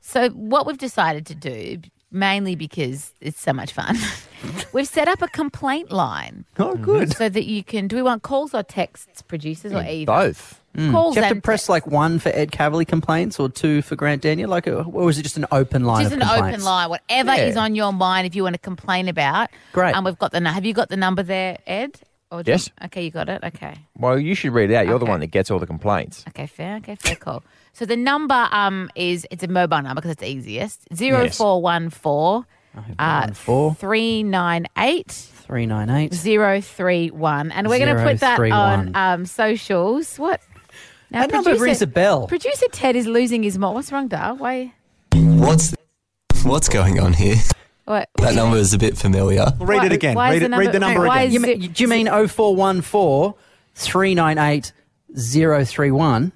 So 0.00 0.30
what 0.30 0.66
we've 0.66 0.78
decided 0.78 1.26
to 1.26 1.34
do, 1.34 1.78
mainly 2.10 2.54
because 2.54 3.12
it's 3.20 3.40
so 3.40 3.52
much 3.52 3.72
fun, 3.72 3.96
we've 4.72 4.88
set 4.88 5.08
up 5.08 5.22
a 5.22 5.28
complaint 5.28 5.92
line 5.92 6.44
Oh, 6.58 6.74
good. 6.76 7.14
so 7.14 7.28
that 7.28 7.44
you 7.44 7.62
can. 7.62 7.88
Do 7.88 7.96
we 7.96 8.02
want 8.02 8.22
calls 8.22 8.54
or 8.54 8.62
texts, 8.62 9.22
producers, 9.22 9.72
or 9.72 9.76
mm, 9.82 9.88
either? 9.90 10.06
Both. 10.06 10.61
Calls 10.74 11.14
Do 11.14 11.20
you 11.20 11.24
have 11.26 11.34
to 11.34 11.40
press 11.40 11.60
texts. 11.60 11.68
like 11.68 11.86
one 11.86 12.18
for 12.18 12.30
Ed 12.30 12.50
Cavalier 12.50 12.84
complaints 12.86 13.38
or 13.38 13.48
two 13.50 13.82
for 13.82 13.94
Grant 13.94 14.22
Daniel? 14.22 14.48
Like, 14.48 14.66
uh, 14.66 14.84
or 14.90 15.10
is 15.10 15.18
it 15.18 15.22
just 15.22 15.36
an 15.36 15.46
open 15.52 15.84
line 15.84 16.04
Just 16.04 16.14
of 16.14 16.20
an 16.22 16.26
complaints? 16.28 16.56
open 16.56 16.64
line, 16.64 16.88
whatever 16.90 17.34
Yeah. 17.36 17.44
is 17.44 17.56
on 17.56 17.74
your 17.74 17.92
mind. 17.92 18.26
If 18.26 18.34
you 18.34 18.42
want 18.42 18.54
to 18.54 18.58
complain 18.60 19.08
about, 19.08 19.50
Great. 19.72 19.94
And 19.94 20.04
we've 20.04 20.18
got 20.18 20.32
the. 20.32 20.40
Have 20.48 20.64
you 20.64 20.72
got 20.72 20.88
the 20.88 20.96
number 20.96 21.22
there, 21.22 21.58
Ed? 21.66 22.00
Or 22.30 22.42
do 22.42 22.50
you- 22.50 22.54
Yes. 22.54 22.70
okay, 22.86 23.04
you 23.04 23.10
got 23.10 23.28
it. 23.28 23.44
Okay. 23.44 23.74
Well, 23.98 24.18
you 24.18 24.34
should 24.34 24.52
read 24.54 24.70
it 24.70 24.74
out. 24.74 24.86
You're 24.86 24.98
the 24.98 25.04
one 25.04 25.20
that 25.20 25.26
gets 25.26 25.50
all 25.50 25.58
the 25.58 25.66
complaints. 25.66 26.24
Okay, 26.28 26.46
fair. 26.46 26.76
Okay, 26.76 26.94
fair 26.94 27.16
call. 27.16 27.42
So 27.74 27.84
the 27.84 27.96
number 27.96 28.48
um 28.52 28.90
is 28.94 29.26
it's 29.30 29.42
a 29.42 29.48
mobile 29.48 29.82
number 29.82 29.96
because 29.96 30.12
it's 30.12 30.20
the 30.22 30.28
easiest. 30.28 30.80
Zero 30.94 31.28
four 31.28 31.60
one 31.60 31.90
four 31.90 32.46
uh 32.98 33.30
04. 33.34 33.74
three 33.74 34.22
nine 34.22 34.66
eight 34.78 35.10
398. 35.10 36.14
zero 36.14 36.60
three 36.62 37.10
one, 37.10 37.52
and 37.52 37.68
we're 37.68 37.78
going 37.78 37.94
to 37.94 38.02
put 38.02 38.20
that 38.20 38.40
on 38.40 38.96
um 38.96 39.26
socials. 39.26 40.16
What? 40.18 40.40
Now, 41.12 41.20
That 41.26 41.30
number 41.32 41.54
rings 41.56 41.82
a 41.82 41.86
bell. 41.86 42.26
Producer 42.26 42.66
Ted 42.72 42.96
is 42.96 43.06
losing 43.06 43.42
his 43.42 43.58
mind. 43.58 43.74
What's 43.74 43.92
wrong, 43.92 44.08
Dar? 44.08 44.34
Why? 44.34 44.72
What's 45.14 45.74
what's 46.44 46.68
going 46.68 46.98
on 47.00 47.12
here? 47.12 47.36
What? 47.84 48.08
That 48.18 48.34
number 48.34 48.56
is 48.56 48.72
a 48.72 48.78
bit 48.78 48.96
familiar. 48.96 49.44
Well, 49.58 49.66
read 49.66 49.78
Why- 49.78 49.86
it 49.86 49.92
again. 49.92 50.14
why 50.14 50.28
is 50.34 50.40
Read, 50.40 50.50
the 50.50 50.54
it, 50.54 50.58
read 50.58 50.72
the 50.72 50.78
number- 50.80 50.94
number 51.00 51.08
why 51.08 51.22
again. 51.22 51.28
is 51.28 51.34
You 51.34 51.40
mean, 51.40 51.72
do 51.72 51.82
you 51.82 51.88
mean 51.88 52.06
0414 52.06 53.34
398 53.74 54.72
031? 55.14 56.32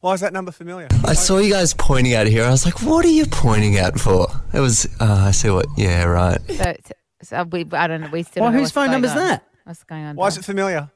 Why 0.00 0.12
is 0.14 0.20
that 0.20 0.32
number 0.32 0.52
familiar? 0.52 0.88
I 1.04 1.14
saw 1.14 1.38
you 1.38 1.50
guys 1.52 1.74
pointing 1.74 2.12
at 2.12 2.26
here. 2.26 2.44
I 2.44 2.50
was 2.50 2.64
like, 2.64 2.82
"What 2.82 3.04
are 3.04 3.08
you 3.10 3.26
pointing 3.26 3.76
at 3.78 3.98
for?" 3.98 4.28
It 4.52 4.60
was. 4.60 4.86
Uh, 5.00 5.24
I 5.28 5.30
see 5.32 5.50
what. 5.50 5.66
Yeah, 5.76 6.04
right. 6.04 6.38
So, 6.48 6.74
so 7.22 7.42
we, 7.44 7.64
I 7.72 7.86
don't 7.88 8.02
know. 8.02 8.08
We 8.12 8.22
still. 8.22 8.42
Well, 8.42 8.50
don't 8.50 8.56
know 8.58 8.60
whose 8.62 8.70
phone 8.70 8.86
going 8.86 8.92
number's 8.92 9.10
on. 9.12 9.16
that? 9.18 9.44
What's 9.64 9.82
going 9.84 10.04
on? 10.04 10.14
Why 10.16 10.28
is 10.28 10.36
it 10.36 10.44
familiar? 10.44 10.88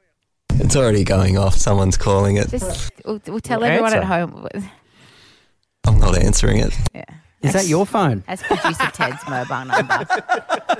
It's 0.60 0.76
already 0.76 1.04
going 1.04 1.38
off. 1.38 1.56
Someone's 1.56 1.96
calling 1.96 2.36
it. 2.36 2.48
Just 2.50 2.92
we'll, 3.04 3.20
we'll 3.26 3.40
tell 3.40 3.60
Well, 3.60 3.70
everyone 3.70 3.92
at 3.94 4.02
answer. 4.04 4.06
home. 4.06 4.48
I'm 5.86 5.98
not 5.98 6.16
answering 6.18 6.58
it. 6.58 6.72
Yeah. 6.94 7.04
Is 7.42 7.52
that 7.54 7.66
your 7.66 7.84
phone? 7.86 8.22
That's 8.26 8.42
producer 8.42 8.90
Ted's 8.92 9.22
mobile 9.28 9.64
number. 9.64 10.06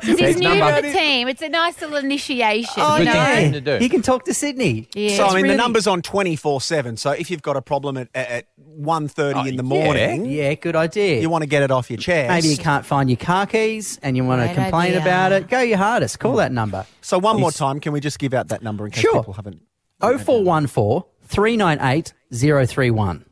Since 0.02 0.04
he's 0.04 0.16
Ted's 0.19 0.38
new 0.38 0.49
number. 0.49 0.81
to 0.81 0.87
the 0.87 0.92
team, 0.92 1.28
it's 1.28 1.42
a 1.42 1.49
nice 1.49 1.81
little 1.81 1.97
initiation. 1.97 2.73
Oh, 2.76 2.97
you 2.99 3.04
Good 3.04 3.14
know? 3.14 3.25
thing 3.35 3.52
to 3.52 3.61
do. 3.61 3.78
He 3.78 3.88
can 3.88 4.02
talk 4.02 4.25
to 4.26 4.35
Sydney. 4.35 4.88
Yeah. 4.95 5.16
so, 5.16 5.26
I 5.26 5.35
mean, 5.35 5.42
really- 5.42 5.49
the 5.50 5.57
number's 5.57 5.87
on 5.87 6.02
24 6.02 6.61
7. 6.61 6.97
So, 6.97 7.11
if 7.11 7.31
you've 7.31 7.42
got 7.42 7.57
a 7.57 7.62
problem 7.62 7.97
at, 7.97 8.09
at, 8.14 8.31
at 8.31 8.47
1.30 8.81 9.49
in 9.49 9.57
the 9.57 9.62
morning, 9.62 10.26
Yeah, 10.26 10.54
good 10.54 10.76
idea. 10.76 11.21
you 11.21 11.28
want 11.28 11.42
to 11.42 11.49
get 11.49 11.62
it 11.62 11.71
off 11.71 11.90
your 11.90 11.99
chest. 11.99 12.28
Maybe 12.28 12.49
you 12.49 12.57
can't 12.57 12.87
find 12.87 13.11
your 13.11 13.16
car 13.16 13.47
keys 13.47 13.99
and 14.02 14.16
you 14.16 14.25
want 14.25 14.42
to 14.42 14.47
Great 14.47 14.62
complain 14.62 14.90
idea. 14.92 15.00
about 15.00 15.33
it. 15.33 15.49
Go 15.49 15.61
your 15.61 15.78
hardest. 15.78 16.19
Call 16.21 16.35
mm. 16.35 16.38
that 16.38 16.52
number. 16.52 16.87
So, 17.00 17.19
one 17.19 17.40
more 17.40 17.50
time, 17.52 17.81
can 17.81 17.92
we 17.92 18.00
just 18.00 18.19
give 18.19 18.35
out 18.35 18.49
that 18.49 18.62
number 18.62 18.85
in 18.87 18.92
case 18.92 19.02
Sure. 19.02 19.21
people 19.21 19.35
haven't. 19.35 19.62
0414 20.00 21.02
398 21.25 22.12
031. 22.69 23.25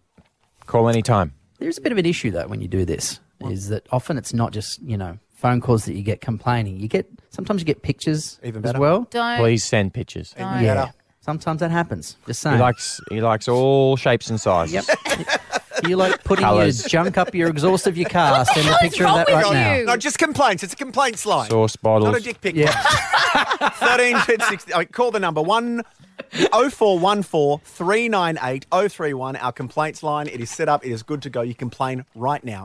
Call 0.66 0.88
anytime. 0.88 1.34
There's 1.60 1.78
a 1.78 1.80
bit 1.80 1.92
of 1.92 1.98
an 1.98 2.06
issue 2.06 2.30
though 2.30 2.46
when 2.48 2.60
you 2.60 2.68
do 2.68 2.84
this. 2.84 3.20
Is 3.42 3.68
that 3.68 3.86
often 3.90 4.18
it's 4.18 4.34
not 4.34 4.52
just 4.52 4.82
you 4.82 4.96
know 4.98 5.18
phone 5.34 5.60
calls 5.60 5.84
that 5.86 5.94
you 5.94 6.02
get 6.02 6.20
complaining. 6.20 6.78
You 6.78 6.88
get 6.88 7.06
sometimes 7.30 7.60
you 7.60 7.64
get 7.64 7.82
pictures 7.82 8.38
Even 8.42 8.58
as 8.58 8.62
better. 8.72 8.80
well. 8.80 9.06
Don't. 9.10 9.38
Please 9.38 9.64
send 9.64 9.94
pictures. 9.94 10.34
Don't. 10.36 10.62
Yeah, 10.62 10.90
sometimes 11.20 11.60
that 11.60 11.70
happens. 11.70 12.16
Just 12.26 12.42
saying. 12.42 12.56
He 12.56 12.62
likes 12.62 13.00
he 13.10 13.20
likes 13.20 13.48
all 13.48 13.96
shapes 13.96 14.28
and 14.30 14.40
sizes. 14.40 14.86
Yep. 14.88 15.40
you 15.88 15.96
like 15.96 16.22
putting 16.24 16.44
Colours. 16.44 16.82
your 16.82 16.88
junk 16.88 17.16
up 17.16 17.34
your 17.34 17.48
exhaust 17.48 17.86
of 17.86 17.96
your 17.96 18.08
car. 18.08 18.44
Send 18.44 18.68
a 18.68 18.76
picture 18.78 19.04
of 19.04 19.08
wrong 19.10 19.16
that 19.18 19.26
with 19.28 19.34
right 19.36 19.46
you? 19.78 19.84
now. 19.86 19.92
No, 19.92 19.96
just 19.96 20.18
complaints. 20.18 20.62
It's 20.62 20.74
a 20.74 20.76
complaints 20.76 21.24
line. 21.24 21.48
Sauce 21.48 21.76
bottles. 21.76 22.10
Not 22.12 22.20
a 22.20 22.22
dick 22.22 22.40
pic. 22.40 22.54
Yeah. 22.54 22.70
13 23.74 24.16
to 24.38 24.44
60. 24.46 24.74
I 24.74 24.84
call 24.84 25.10
the 25.10 25.20
number 25.20 25.40
1 25.40 25.82
0414 26.30 27.60
398 27.64 28.66
031. 28.70 29.36
Our 29.36 29.52
complaints 29.52 30.02
line. 30.02 30.26
It 30.26 30.40
is 30.40 30.50
set 30.50 30.68
up. 30.68 30.84
It 30.84 30.90
is 30.90 31.02
good 31.02 31.22
to 31.22 31.30
go. 31.30 31.42
You 31.42 31.54
complain 31.54 32.04
right 32.14 32.42
now. 32.44 32.64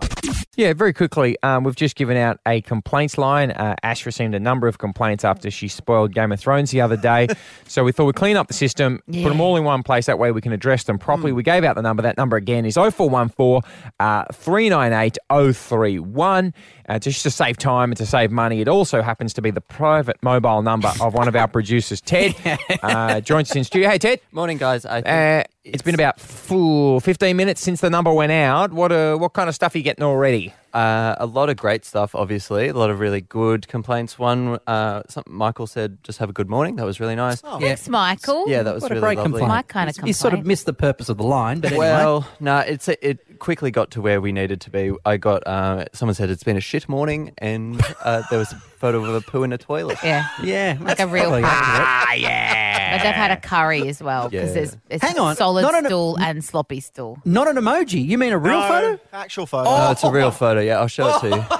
Yeah, 0.58 0.72
very 0.72 0.94
quickly, 0.94 1.36
um, 1.44 1.66
we've 1.66 1.76
just 1.76 1.98
given 1.98 2.16
out 2.16 2.40
a 2.48 2.62
complaints 2.62 3.18
line. 3.18 3.52
Uh, 3.52 3.76
Ash 3.84 4.06
received 4.06 4.34
a 4.34 4.40
number 4.40 4.70
of 4.70 4.78
complaints 4.78 5.26
after 5.26 5.52
she 5.52 5.68
spoiled 5.68 6.14
Game 6.14 6.32
of 6.32 6.40
Thrones 6.40 6.72
the 6.72 6.80
other 6.80 6.96
day. 6.96 7.28
so 7.68 7.84
we 7.84 7.92
thought 7.92 8.06
we'd 8.06 8.16
clean 8.16 8.38
up 8.38 8.48
the 8.48 8.54
system, 8.54 9.02
put 9.06 9.24
them 9.24 9.42
all 9.42 9.58
in 9.58 9.66
one 9.66 9.84
place. 9.84 10.06
That 10.06 10.18
way 10.18 10.32
we 10.32 10.40
can 10.40 10.54
address 10.54 10.86
them 10.86 10.98
properly. 10.98 11.34
We 11.34 11.44
gave 11.44 11.66
out 11.66 11.76
the 11.76 11.82
number. 11.82 12.02
That 12.04 12.16
number 12.16 12.38
again 12.38 12.66
is 12.66 12.76
0414 12.76 13.70
uh, 14.00 14.26
398 14.32 15.18
031. 15.30 16.54
Uh, 16.88 17.00
just 17.00 17.24
to 17.24 17.32
save 17.32 17.58
time 17.58 17.90
and 17.92 17.98
to 17.98 18.06
save 18.06 18.32
money. 18.32 18.62
It 18.62 18.68
also 18.68 19.02
happens 19.02 19.34
to 19.34 19.42
be 19.42 19.50
the 19.50 19.60
private 19.62 20.18
mobile 20.22 20.62
number 20.62 20.92
of 21.02 21.16
one 21.16 21.28
of 21.28 21.36
our 21.36 21.48
producers, 21.48 22.00
Ted. 22.02 22.36
Uh, 22.84 23.20
joins 23.22 23.50
us 23.50 23.56
in 23.56 23.64
studio. 23.64 23.90
Hey, 23.90 23.98
Ted. 23.98 24.20
Morning, 24.32 24.58
guys. 24.60 24.86
I 24.86 25.02
think 25.02 25.08
Uh, 25.08 25.44
it's 25.66 25.82
been 25.84 25.96
about 25.96 26.20
full 26.20 27.00
15 27.00 27.36
minutes 27.36 27.62
since 27.62 27.82
the 27.82 27.90
number 27.90 28.14
went 28.14 28.32
out. 28.32 28.72
What 28.72 28.92
uh, 28.92 29.18
what 29.18 29.34
kind 29.34 29.50
of 29.50 29.56
stuff 29.56 29.76
are 29.76 29.78
you 29.78 29.84
getting 29.84 30.04
already? 30.04 30.54
uh, 30.76 31.16
a 31.20 31.26
lot 31.26 31.50
of 31.50 31.56
great 31.56 31.86
stuff, 31.86 32.14
obviously. 32.14 32.68
A 32.68 32.74
lot 32.74 32.90
of 32.90 33.00
really 33.00 33.22
good 33.22 33.66
complaints. 33.70 34.20
One, 34.20 34.60
uh, 34.68 35.04
some, 35.08 35.24
Michael 35.26 35.68
said, 35.68 36.04
just 36.04 36.20
have 36.20 36.30
a 36.30 36.34
good 36.34 36.50
morning. 36.50 36.76
That 36.76 36.86
was 36.86 37.00
really 37.00 37.16
nice. 37.16 37.40
Thanks, 37.40 37.88
Michael. 37.88 38.44
Yeah, 38.50 38.62
that 38.64 38.74
was 38.74 38.84
What 38.84 38.92
a 38.92 38.96
really 38.96 39.06
great 39.06 39.18
lovely. 39.20 39.32
complaint. 39.40 39.48
My 39.48 39.62
kind 39.62 39.90
of 39.90 39.96
complaint. 39.96 40.08
You 40.10 40.14
sort 40.14 40.34
of 40.34 40.46
missed 40.46 40.66
the 40.66 40.74
purpose 40.74 41.08
of 41.08 41.16
the 41.16 41.24
line, 41.24 41.62
but 41.62 41.72
anyway. 41.72 41.88
Well, 41.88 42.28
no, 42.42 42.60
it's 42.60 42.90
it 42.90 43.40
quickly 43.40 43.72
got 43.72 43.92
to 43.92 44.02
where 44.02 44.20
we 44.20 44.34
needed 44.34 44.60
to 44.62 44.70
be. 44.70 44.92
I 45.06 45.16
got 45.16 45.48
uh, 45.48 45.86
someone 45.94 46.14
said 46.14 46.30
it's 46.30 46.44
been 46.44 46.58
a 46.58 46.62
shit 46.62 46.90
morning, 46.90 47.32
and 47.38 47.82
uh, 48.04 48.24
there 48.30 48.40
was 48.40 48.52
a 48.52 48.62
photo 48.78 49.04
of 49.04 49.16
a 49.16 49.22
poo 49.22 49.44
in 49.44 49.52
a 49.54 49.58
toilet. 49.58 49.98
Yeah. 50.04 50.28
yeah, 50.44 50.78
Like 50.82 51.00
a 51.00 51.08
real 51.08 51.24
probably 51.30 51.44
accurate. 51.44 51.88
Ah, 51.88 52.14
yeah. 52.14 52.98
But 52.98 53.04
they've 53.04 53.14
had 53.16 53.32
a 53.32 53.38
curry 53.38 53.88
as 53.88 54.02
well 54.04 54.30
because 54.30 54.50
Yeah. 54.50 54.54
there's 54.54 54.78
it's 54.90 55.04
Hang 55.04 55.18
on, 55.20 55.36
solid 55.36 55.62
not 55.64 55.76
an- 55.76 55.86
stool 55.86 56.18
and 56.20 56.44
sloppy 56.44 56.80
stool. 56.80 57.18
Not 57.26 57.48
an 57.48 57.56
emoji. 57.58 58.06
You 58.06 58.18
mean 58.18 58.32
a 58.34 58.38
real 58.38 58.60
No, 58.60 58.68
photo? 58.68 59.00
Actual 59.14 59.46
photo. 59.46 59.70
No, 59.70 59.92
it's 59.92 60.04
a 60.04 60.12
real 60.12 60.32
photo. 60.32 60.62
Yeah, 60.62 60.80
I'll 60.80 60.88
show 60.88 61.16
it 61.16 61.20
to 61.22 61.30
you. 61.30 61.46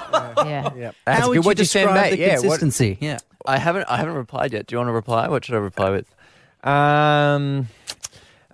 Yeah. 0.46 0.70
Yeah. 0.76 0.90
That's 1.06 1.20
How 1.20 1.26
good. 1.28 1.38
would 1.38 1.44
What'd 1.46 1.58
you 1.58 1.62
you 1.62 1.66
send, 1.66 1.88
describe 1.88 2.10
mate? 2.10 2.16
the 2.16 2.18
Yeah, 2.22 2.34
what- 2.34 2.40
consistency? 2.42 2.98
Yeah. 3.00 3.18
I 3.46 3.58
haven't 3.58 3.86
I 3.88 3.96
haven't 3.96 4.14
replied 4.14 4.52
yet. 4.52 4.66
Do 4.66 4.74
you 4.74 4.78
want 4.78 4.88
to 4.88 4.92
reply? 4.92 5.28
What 5.28 5.44
should 5.44 5.54
I 5.54 5.58
reply 5.58 5.90
with? 5.90 6.06
Um. 6.62 7.68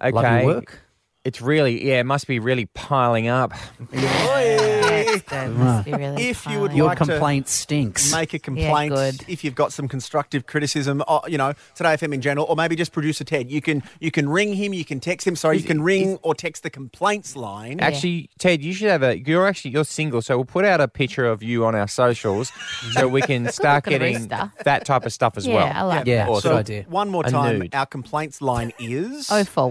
Okay. 0.00 0.12
Love 0.12 0.42
your 0.42 0.54
work. 0.54 0.81
It's 1.24 1.40
really 1.40 1.86
yeah. 1.86 2.00
It 2.00 2.04
must 2.06 2.26
be 2.26 2.38
really 2.40 2.66
piling 2.66 3.28
up. 3.28 3.52
Yes, 3.92 5.22
that 5.28 5.50
must 5.50 5.84
be 5.84 5.92
really 5.92 6.22
If 6.28 6.46
you 6.46 6.60
would 6.60 6.70
fun. 6.70 6.76
Your 6.76 6.86
like 6.86 6.98
to 6.98 7.04
complaint 7.04 7.48
stinks. 7.48 8.12
Make 8.12 8.34
a 8.34 8.38
complaint 8.38 8.94
good. 8.94 9.24
if 9.28 9.44
you've 9.44 9.54
got 9.54 9.72
some 9.72 9.88
constructive 9.88 10.46
criticism, 10.46 11.02
or, 11.06 11.22
you 11.28 11.38
know, 11.38 11.52
Today 11.74 11.90
FM 11.94 12.14
in 12.14 12.20
general, 12.20 12.46
or 12.48 12.56
maybe 12.56 12.74
just 12.76 12.92
producer 12.92 13.24
Ted. 13.24 13.50
You 13.50 13.60
can 13.60 13.82
you 14.00 14.10
can 14.10 14.28
ring 14.28 14.54
him, 14.54 14.72
you 14.74 14.84
can 14.84 15.00
text 15.00 15.26
him. 15.26 15.36
Sorry, 15.36 15.58
you 15.58 15.64
can 15.64 15.82
ring 15.82 16.18
or 16.22 16.34
text 16.34 16.62
the 16.62 16.70
complaints 16.70 17.36
line. 17.36 17.80
Actually, 17.80 18.30
Ted, 18.38 18.62
you 18.64 18.72
should 18.72 18.88
have 18.88 19.02
a. 19.02 19.18
You're 19.18 19.46
actually 19.46 19.72
you're 19.72 19.84
single, 19.84 20.22
so 20.22 20.36
we'll 20.38 20.44
put 20.44 20.64
out 20.64 20.80
a 20.80 20.88
picture 20.88 21.24
of 21.26 21.42
you 21.42 21.64
on 21.64 21.74
our 21.74 21.88
socials, 21.88 22.50
so 22.92 23.06
we 23.08 23.22
can 23.22 23.50
start 23.52 23.86
looking 23.86 23.98
getting 24.00 24.16
rooster. 24.28 24.52
that 24.64 24.84
type 24.86 25.06
of 25.06 25.12
stuff 25.12 25.36
as 25.36 25.46
Yeah, 25.46 25.54
well. 25.54 25.72
I 25.74 25.82
like 25.82 26.06
Yeah, 26.06 26.24
that. 26.26 26.32
good 26.32 26.42
so 26.42 26.56
idea. 26.56 26.84
one 26.88 27.08
more 27.10 27.24
A 27.24 27.30
time, 27.30 27.58
nude. 27.60 27.74
our 27.74 27.86
complaints 27.86 28.42
line 28.42 28.72
is 28.78 29.28
Oh 29.30 29.44
four 29.44 29.70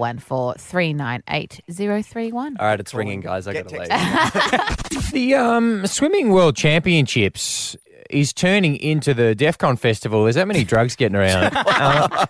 one 1.42 1.62
four 1.62 1.62
three 1.62 1.62
nine 1.62 1.62
eight 1.62 1.62
zero 1.72 2.02
three 2.02 2.32
one. 2.32 2.58
All 2.60 2.66
right, 2.68 2.80
it's 2.80 2.94
ringing, 2.94 3.22
guys. 3.22 3.48
I 3.48 3.54
Get 3.54 3.68
got 3.68 3.80
to 3.80 3.88
text. 3.88 4.92
leave. 4.92 5.12
The 5.12 5.36
um, 5.36 5.86
swimming 5.88 6.30
world 6.30 6.56
championships 6.56 7.76
is 8.10 8.34
turning 8.34 8.76
into 8.78 9.14
the 9.14 9.36
Defqon 9.36 9.78
festival. 9.80 10.24
There's 10.24 10.36
that 10.36 10.48
many 10.48 10.64
drugs 10.64 10.96
getting 10.96 11.16
around. 11.16 11.52
Uh, 11.68 12.26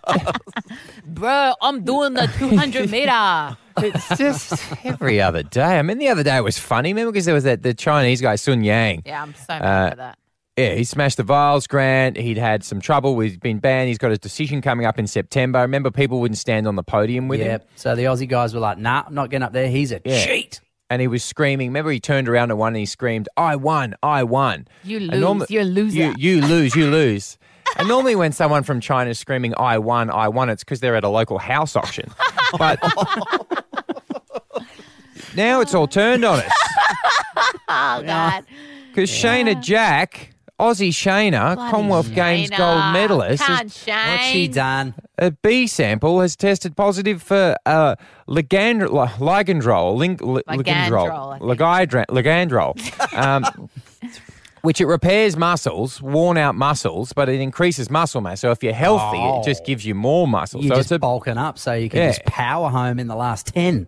Bro, 1.06 1.54
I'm 1.62 1.84
doing 1.84 2.14
the 2.14 2.28
two 2.38 2.56
hundred 2.56 2.90
meter. 2.90 3.58
it's 3.78 4.18
just 4.18 4.54
every 4.86 5.22
other 5.22 5.44
day. 5.44 5.78
I 5.80 5.82
mean, 5.82 5.98
the 5.98 6.08
other 6.10 6.24
day 6.24 6.38
it 6.38 6.44
was 6.44 6.58
funny. 6.58 6.90
Remember 6.94 7.12
because 7.12 7.26
there 7.26 7.34
was 7.36 7.44
that 7.44 7.64
the 7.64 7.74
Chinese 7.74 8.22
guy 8.22 8.36
Sun 8.36 8.64
Yang. 8.64 9.04
Yeah, 9.06 9.22
I'm 9.22 9.34
so 9.34 9.44
mad 9.50 9.62
Uh, 9.62 9.90
for 9.92 9.96
that. 9.98 10.18
Yeah, 10.58 10.74
he 10.76 10.84
smashed 10.84 11.18
the 11.18 11.24
vials 11.24 11.66
grant. 11.66 12.18
He'd 12.18 12.38
had 12.38 12.64
some 12.64 12.82
trouble. 12.82 13.18
He's 13.20 13.38
been 13.38 13.60
banned. 13.60 13.88
He's 13.88 13.98
got 13.98 14.10
his 14.10 14.20
decision 14.20 14.62
coming 14.62 14.86
up 14.86 15.00
in 15.00 15.08
September. 15.08 15.60
Remember, 15.60 15.90
people 15.92 16.20
wouldn't 16.20 16.38
stand 16.38 16.68
on 16.68 16.76
the 16.76 16.84
podium 16.84 17.28
with 17.30 17.40
yeah. 17.40 17.46
him. 17.54 17.62
So 17.76 17.96
the 17.96 18.04
Aussie 18.04 18.28
guys 18.28 18.54
were 18.54 18.60
like, 18.60 18.78
nah, 18.78 19.04
I'm 19.08 19.14
not 19.14 19.30
getting 19.30 19.44
up 19.44 19.54
there. 19.54 19.70
He's 19.70 19.92
a 19.94 20.02
Yeah. 20.04 20.26
cheat. 20.26 20.60
And 20.90 21.02
he 21.02 21.08
was 21.08 21.24
screaming. 21.24 21.70
Remember, 21.70 21.90
he 21.90 22.02
turned 22.02 22.28
around 22.28 22.50
to 22.50 22.58
one 22.58 22.70
and 22.74 22.78
he 22.82 22.86
screamed, 22.86 23.30
"I 23.38 23.56
won! 23.56 23.96
I 24.04 24.24
won!" 24.24 24.68
You 24.84 24.98
And 24.98 25.08
lose. 25.12 25.22
norma- 25.22 25.46
You're 25.48 25.62
a 25.62 25.66
loser. 25.66 25.98
You, 25.98 26.16
you 26.18 26.42
lose. 26.42 26.76
You 26.76 26.88
lose. 26.92 27.38
and 27.78 27.88
normally, 27.88 28.18
when 28.18 28.34
someone 28.34 28.64
from 28.64 28.82
China 28.82 29.10
is 29.12 29.18
screaming, 29.18 29.54
"I 29.58 29.78
won! 29.78 30.10
I 30.10 30.28
won!" 30.28 30.50
it's 30.50 30.66
because 30.66 30.82
they're 30.82 30.98
at 30.98 31.06
a 31.06 31.10
local 31.10 31.38
house 31.40 31.78
auction. 31.78 32.12
But 32.60 32.78
now 35.34 35.62
it's 35.62 35.74
all 35.74 35.88
turned 35.88 36.26
on 36.26 36.40
us 36.40 36.52
oh 37.70 38.04
God. 38.04 38.44
because 38.90 39.10
Shayna 39.10 39.62
Jack, 39.62 40.34
Aussie 40.62 40.90
Shayna, 40.90 41.56
Bloody 41.56 41.72
Commonwealth 41.72 42.14
Games 42.14 42.50
gold 42.52 42.94
medalist, 42.94 43.44
Can't 43.44 43.64
has- 43.64 43.78
Shane. 43.78 43.96
What's 44.12 44.26
she 44.28 44.48
done? 44.48 44.94
a 45.18 45.32
B 45.32 45.68
sample 45.68 46.22
has 46.22 46.36
tested 46.36 46.76
positive 46.78 47.22
for 47.22 47.56
uh, 47.66 47.96
ligand- 48.28 48.90
li- 48.92 49.18
ligandrol, 49.20 49.96
ling- 49.96 50.18
li- 50.22 50.42
Ligandrol, 50.48 51.40
ligandrol, 51.40 52.06
ligandrol, 52.08 53.18
um, 53.18 53.70
which 54.62 54.80
it 54.82 54.86
repairs 54.86 55.36
muscles, 55.36 56.02
worn 56.02 56.38
out 56.38 56.56
muscles, 56.56 57.14
but 57.14 57.28
it 57.30 57.40
increases 57.42 57.90
muscle 57.90 58.22
mass. 58.22 58.40
So 58.42 58.52
if 58.52 58.64
you're 58.64 58.74
healthy, 58.74 59.18
it 59.20 59.44
just 59.44 59.66
gives 59.66 59.86
you 59.86 59.96
more 59.96 60.28
muscle. 60.28 60.62
You're 60.62 60.70
so 60.70 60.76
just 60.76 60.92
it's 60.92 60.98
a 60.98 61.00
bulking 61.00 61.38
up 61.38 61.58
so 61.58 61.74
you 61.74 61.90
can 61.90 62.00
Yeah. 62.02 62.08
just 62.10 62.26
power 62.26 62.70
home 62.70 63.00
in 63.00 63.08
the 63.08 63.16
last 63.16 63.48
10. 63.48 63.88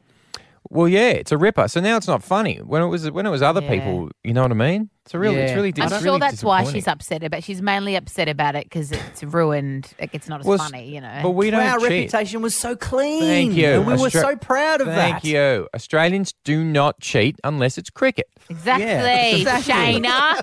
well, 0.69 0.87
yeah, 0.87 1.09
it's 1.09 1.31
a 1.31 1.37
ripper. 1.37 1.67
So 1.67 1.79
now 1.81 1.97
it's 1.97 2.07
not 2.07 2.23
funny 2.23 2.57
when 2.57 2.81
it 2.81 2.87
was 2.87 3.09
when 3.11 3.25
it 3.27 3.29
was 3.29 3.41
other 3.43 3.61
Yeah. 3.61 3.69
people. 3.69 4.09
You 4.23 4.33
know 4.33 4.41
what 4.41 4.51
I 4.51 4.55
mean? 4.55 4.89
It's 5.05 5.13
a 5.13 5.19
really, 5.19 5.35
it's 5.35 5.49
Yeah. 5.51 5.55
really. 5.55 5.73
I'm 5.75 5.83
it's 5.83 5.93
sure 5.95 6.01
really 6.01 6.19
that's 6.19 6.43
why 6.45 6.59
disappointing. 6.61 6.79
she's 6.81 6.87
upset 6.87 7.23
about. 7.23 7.43
She's 7.43 7.61
mainly 7.61 7.95
upset 7.97 8.29
about 8.29 8.55
it 8.55 8.63
because 8.63 8.89
it's 8.93 9.21
ruined. 9.21 9.89
Like 9.99 10.15
it's 10.15 10.29
not 10.29 10.39
as 10.39 10.45
Well, 10.45 10.61
s- 10.61 10.71
funny, 10.71 10.95
you 10.95 11.01
know. 11.01 11.19
But 11.21 11.31
we 11.31 11.51
don't 11.51 11.59
Our 11.61 11.77
cheat. 11.79 11.89
reputation 11.89 12.41
was 12.41 12.55
so 12.55 12.77
clean. 12.77 13.21
Thank 13.21 13.53
you. 13.55 13.67
And 13.67 13.85
we 13.85 13.93
were 13.93 14.07
Austra- 14.07 14.21
so 14.21 14.35
proud 14.37 14.79
of 14.79 14.87
that. 14.87 14.95
Thank 14.95 15.23
you. 15.25 15.67
Australians 15.75 16.33
do 16.45 16.63
not 16.63 17.01
cheat 17.01 17.37
unless 17.43 17.77
it's 17.77 17.89
cricket. 17.89 18.27
exactly, 18.49 18.85
Yeah, 18.85 19.35
exactly. 19.35 19.73
Shayna. 19.73 20.41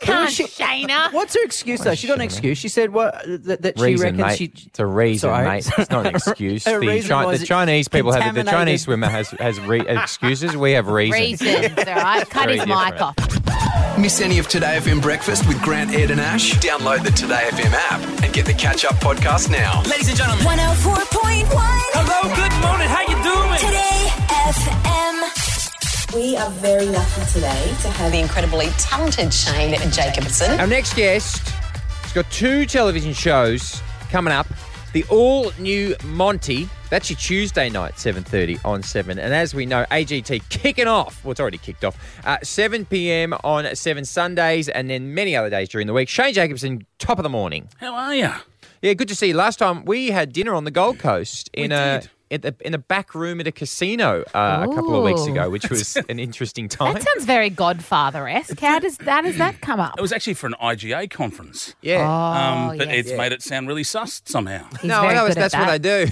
Can't 0.00 0.30
she- 0.32 0.44
Shayna. 0.48 1.12
What's 1.12 1.34
her 1.34 1.44
excuse, 1.44 1.80
though? 1.82 1.94
She 1.94 2.08
got 2.08 2.14
an 2.14 2.22
excuse. 2.22 2.58
She 2.58 2.68
said 2.68 2.92
what 2.92 3.14
that, 3.24 3.62
that 3.62 3.78
she 3.78 3.84
reason, 3.84 4.16
reckons 4.16 4.20
mate. 4.26 4.36
she. 4.38 4.66
It's 4.66 4.78
a 4.80 4.86
reason, 4.86 5.30
Sorry. 5.30 5.46
mate. 5.46 5.70
It's 5.78 5.90
not 5.90 6.06
an 6.08 6.16
excuse. 6.16 6.64
Her 6.64 6.80
the, 6.80 6.86
reason 6.88 7.08
Chi- 7.10 7.24
was 7.24 7.38
the 7.38 7.46
Chinese 7.46 7.86
people 7.86 8.10
have 8.10 8.20
the 8.34 8.40
contaminated- 8.40 8.52
Chinese 8.52 8.82
swimmer 8.82 9.06
has 9.08 9.30
has 9.38 9.60
re- 9.60 9.86
excuses. 9.86 10.56
We 10.56 10.72
have 10.72 10.88
reasons. 10.88 11.40
Reasons, 11.40 11.78
all 11.78 11.84
right. 11.94 12.28
Cut 12.28 12.46
Very 12.46 12.58
his 12.58 12.66
mic 12.66 12.78
different. 12.98 13.00
off. 13.02 13.71
Miss 13.98 14.20
any 14.20 14.38
of 14.38 14.48
Today 14.48 14.78
FM 14.80 15.00
breakfast 15.00 15.46
with 15.46 15.60
Grant, 15.62 15.92
Ed, 15.92 16.10
and 16.10 16.20
Ash? 16.20 16.54
Download 16.54 17.02
the 17.02 17.10
Today 17.10 17.48
FM 17.50 17.72
app 17.72 18.00
and 18.22 18.32
get 18.32 18.46
the 18.46 18.54
catch 18.54 18.84
up 18.84 18.94
podcast 18.96 19.50
now. 19.50 19.82
Ladies 19.82 20.08
and 20.08 20.16
gentlemen, 20.16 20.44
104.1 20.44 21.46
hello, 21.94 22.34
good 22.34 22.52
morning, 22.62 22.88
how 22.88 23.02
you 23.02 23.16
doing? 23.22 23.60
Today 23.60 24.08
FM. 24.48 26.14
We 26.14 26.36
are 26.36 26.50
very 26.50 26.86
lucky 26.86 27.24
today 27.32 27.74
to 27.82 27.88
have 27.90 28.12
the 28.12 28.18
incredibly 28.20 28.66
talented 28.78 29.32
Shane 29.32 29.74
Jacobson. 29.90 30.58
Our 30.60 30.66
next 30.66 30.94
guest 30.94 31.48
has 31.48 32.12
got 32.12 32.30
two 32.30 32.66
television 32.66 33.12
shows 33.12 33.80
coming 34.10 34.32
up. 34.32 34.46
The 34.92 35.04
all 35.08 35.52
new 35.58 35.96
Monty. 36.04 36.68
That's 36.90 37.08
your 37.08 37.18
Tuesday 37.18 37.70
night, 37.70 37.94
7.30 37.94 38.62
on 38.62 38.82
7. 38.82 39.18
And 39.18 39.32
as 39.32 39.54
we 39.54 39.64
know, 39.64 39.86
AGT 39.90 40.46
kicking 40.50 40.86
off. 40.86 41.24
Well, 41.24 41.32
it's 41.32 41.40
already 41.40 41.56
kicked 41.56 41.82
off. 41.82 41.96
Uh, 42.26 42.36
7 42.42 42.84
p.m. 42.84 43.32
on 43.42 43.74
7 43.74 44.04
Sundays 44.04 44.68
and 44.68 44.90
then 44.90 45.14
many 45.14 45.34
other 45.34 45.48
days 45.48 45.70
during 45.70 45.86
the 45.86 45.94
week. 45.94 46.10
Shane 46.10 46.34
Jacobson, 46.34 46.86
top 46.98 47.18
of 47.18 47.22
the 47.22 47.30
morning. 47.30 47.70
How 47.78 47.94
are 47.94 48.14
you? 48.14 48.30
Yeah, 48.82 48.92
good 48.92 49.08
to 49.08 49.14
see 49.16 49.28
you. 49.28 49.34
Last 49.34 49.58
time 49.58 49.86
we 49.86 50.10
had 50.10 50.30
dinner 50.32 50.52
on 50.52 50.64
the 50.64 50.70
Gold 50.70 50.98
Coast 50.98 51.48
in 51.54 51.70
We 51.70 51.76
a 51.76 52.00
did. 52.00 52.10
In 52.32 52.40
the, 52.40 52.54
in 52.64 52.72
the 52.72 52.78
back 52.78 53.14
room 53.14 53.40
at 53.40 53.46
a 53.46 53.52
casino 53.52 54.22
uh, 54.34 54.66
a 54.68 54.74
couple 54.74 54.96
of 54.96 55.04
weeks 55.04 55.26
ago, 55.26 55.50
which 55.50 55.68
was 55.68 55.96
an 56.08 56.18
interesting 56.18 56.68
time. 56.68 56.94
That 56.94 57.02
sounds 57.02 57.24
very 57.26 57.50
Godfather 57.50 58.26
esque. 58.26 58.58
How 58.58 58.78
does 58.78 58.96
that 58.98 59.22
does 59.24 59.36
that 59.38 59.60
come 59.60 59.78
up? 59.80 59.94
It 59.98 60.00
was 60.00 60.12
actually 60.12 60.34
for 60.34 60.46
an 60.46 60.54
IGA 60.60 61.10
conference. 61.10 61.74
yeah. 61.82 62.00
Oh, 62.08 62.70
Um, 62.72 62.78
but 62.78 62.88
yes. 62.88 63.06
it's 63.06 63.16
made 63.18 63.32
it 63.32 63.42
sound 63.42 63.68
really 63.68 63.84
sus 63.84 64.22
somehow. 64.24 64.66
He's 64.80 64.84
no, 64.84 65.02
very 65.02 65.14
no, 65.14 65.26
good 65.28 65.36
that's 65.36 65.54
at 65.54 65.60
what 65.60 65.68
I 65.68 65.78
do. 65.78 66.06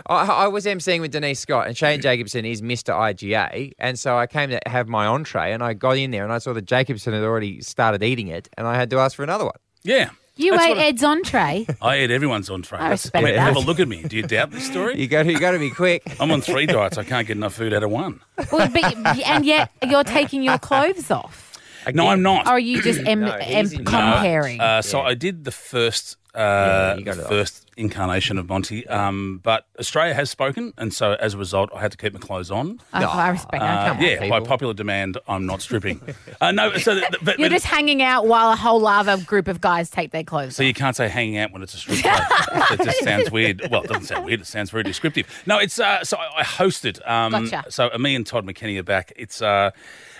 I, 0.06 0.24
I 0.44 0.46
was 0.48 0.64
emceeing 0.66 1.00
with 1.00 1.12
Denise 1.12 1.40
Scott, 1.40 1.66
and 1.66 1.76
Shane 1.76 2.00
Jacobson 2.00 2.44
is 2.44 2.62
Mr. 2.62 2.94
IGA, 2.94 3.72
and 3.78 3.98
so 3.98 4.16
I 4.16 4.26
came 4.26 4.50
to 4.50 4.60
have 4.66 4.88
my 4.88 5.06
entree, 5.06 5.52
and 5.52 5.62
I 5.62 5.74
got 5.74 5.96
in 5.98 6.10
there, 6.10 6.24
and 6.24 6.32
I 6.32 6.38
saw 6.38 6.52
that 6.52 6.64
Jacobson 6.64 7.12
had 7.12 7.22
already 7.22 7.60
started 7.60 8.02
eating 8.02 8.28
it, 8.28 8.48
and 8.56 8.66
I 8.66 8.74
had 8.76 8.90
to 8.90 8.98
ask 8.98 9.16
for 9.16 9.22
another 9.22 9.44
one. 9.44 9.54
Yeah. 9.82 10.10
You 10.40 10.52
That's 10.52 10.64
ate 10.64 10.68
what 10.70 10.78
I- 10.78 10.84
Ed's 10.86 11.04
entree. 11.04 11.66
I 11.82 11.94
ate 11.96 12.10
everyone's 12.10 12.48
entree. 12.50 12.78
I 12.78 12.82
That's- 12.82 13.04
respect 13.04 13.24
mean, 13.24 13.34
that. 13.34 13.40
Have 13.42 13.56
a 13.56 13.60
look 13.60 13.78
at 13.80 13.88
me. 13.88 14.02
Do 14.02 14.16
you 14.16 14.22
doubt 14.22 14.50
this 14.50 14.64
story? 14.66 14.98
You 15.00 15.06
got 15.06 15.24
to, 15.24 15.32
you 15.32 15.38
got 15.38 15.50
to 15.52 15.58
be 15.58 15.70
quick. 15.70 16.02
I'm 16.20 16.30
on 16.30 16.40
three 16.40 16.66
diets. 16.66 16.98
I 16.98 17.04
can't 17.04 17.26
get 17.26 17.36
enough 17.36 17.54
food 17.54 17.72
out 17.74 17.82
of 17.82 17.90
one. 17.90 18.20
Well, 18.50 18.68
but, 18.68 18.96
and 19.26 19.44
yet 19.44 19.70
you're 19.88 20.04
taking 20.04 20.42
your 20.42 20.58
clothes 20.58 21.10
off. 21.10 21.46
No, 21.94 22.08
I'm 22.08 22.22
not. 22.22 22.46
Or 22.46 22.50
are 22.52 22.58
you 22.58 22.82
just 22.82 23.00
em- 23.06 23.20
No, 23.20 23.32
em- 23.32 23.64
he's 23.64 23.72
in- 23.72 23.84
comparing? 23.84 24.60
Uh, 24.60 24.82
so 24.82 25.00
I 25.00 25.14
did 25.14 25.44
the 25.44 25.50
first, 25.50 26.16
uh, 26.34 26.96
you 26.98 27.04
got 27.04 27.16
the 27.16 27.22
off. 27.24 27.28
first 27.28 27.70
incarnation 27.76 28.38
of 28.38 28.48
Monty, 28.48 28.86
um, 28.88 29.40
but 29.42 29.66
Australia 29.78 30.14
has 30.14 30.28
spoken, 30.30 30.72
and 30.76 30.92
so 30.92 31.12
as 31.14 31.34
a 31.34 31.38
result, 31.38 31.70
I 31.74 31.80
had 31.80 31.92
to 31.92 31.96
keep 31.96 32.12
my 32.12 32.18
clothes 32.20 32.50
on. 32.50 32.80
Oh, 32.92 33.04
I 33.04 33.30
respect 33.30 33.62
Uh. 33.62 33.88
Come 33.88 33.96
on, 33.98 34.02
yeah, 34.02 34.28
by 34.28 34.40
popular 34.40 34.74
demand, 34.74 35.18
I'm 35.28 35.46
not 35.46 35.62
stripping. 35.62 36.00
uh, 36.40 36.52
no, 36.52 36.76
so 36.76 37.00
You're 37.38 37.48
just 37.48 37.66
hanging 37.66 38.02
out 38.02 38.26
while 38.26 38.50
a 38.52 38.56
whole 38.56 38.86
other 38.86 39.16
group 39.24 39.48
of 39.48 39.60
guys 39.60 39.90
take 39.90 40.10
their 40.10 40.24
clothes 40.24 40.56
so 40.56 40.62
you 40.62 40.74
can't 40.74 40.96
say 40.96 41.08
hanging 41.08 41.38
out 41.38 41.52
when 41.52 41.62
it's 41.62 41.74
a 41.74 41.78
strip 41.78 41.98
club. 42.02 42.22
that 42.28 42.80
just 42.84 43.02
sounds 43.04 43.30
weird. 43.30 43.68
Well, 43.70 43.82
it 43.82 43.88
doesn't 43.88 44.04
sound 44.04 44.24
weird. 44.24 44.40
It 44.40 44.46
sounds 44.46 44.70
very 44.70 44.84
descriptive. 44.84 45.26
No, 45.46 45.58
it's 45.58 45.78
uh, 45.78 46.04
so 46.04 46.16
I 46.16 46.40
I 46.40 46.42
hosted. 46.42 47.06
Um, 47.08 47.48
Gotcha. 47.48 47.70
So 47.70 47.90
me 47.98 48.14
and 48.14 48.26
Todd 48.26 48.46
McKenney 48.46 48.78
are 48.78 48.82
back. 48.82 49.12
It's. 49.16 49.40
Uh, 49.42 49.60
uh, 49.60 49.70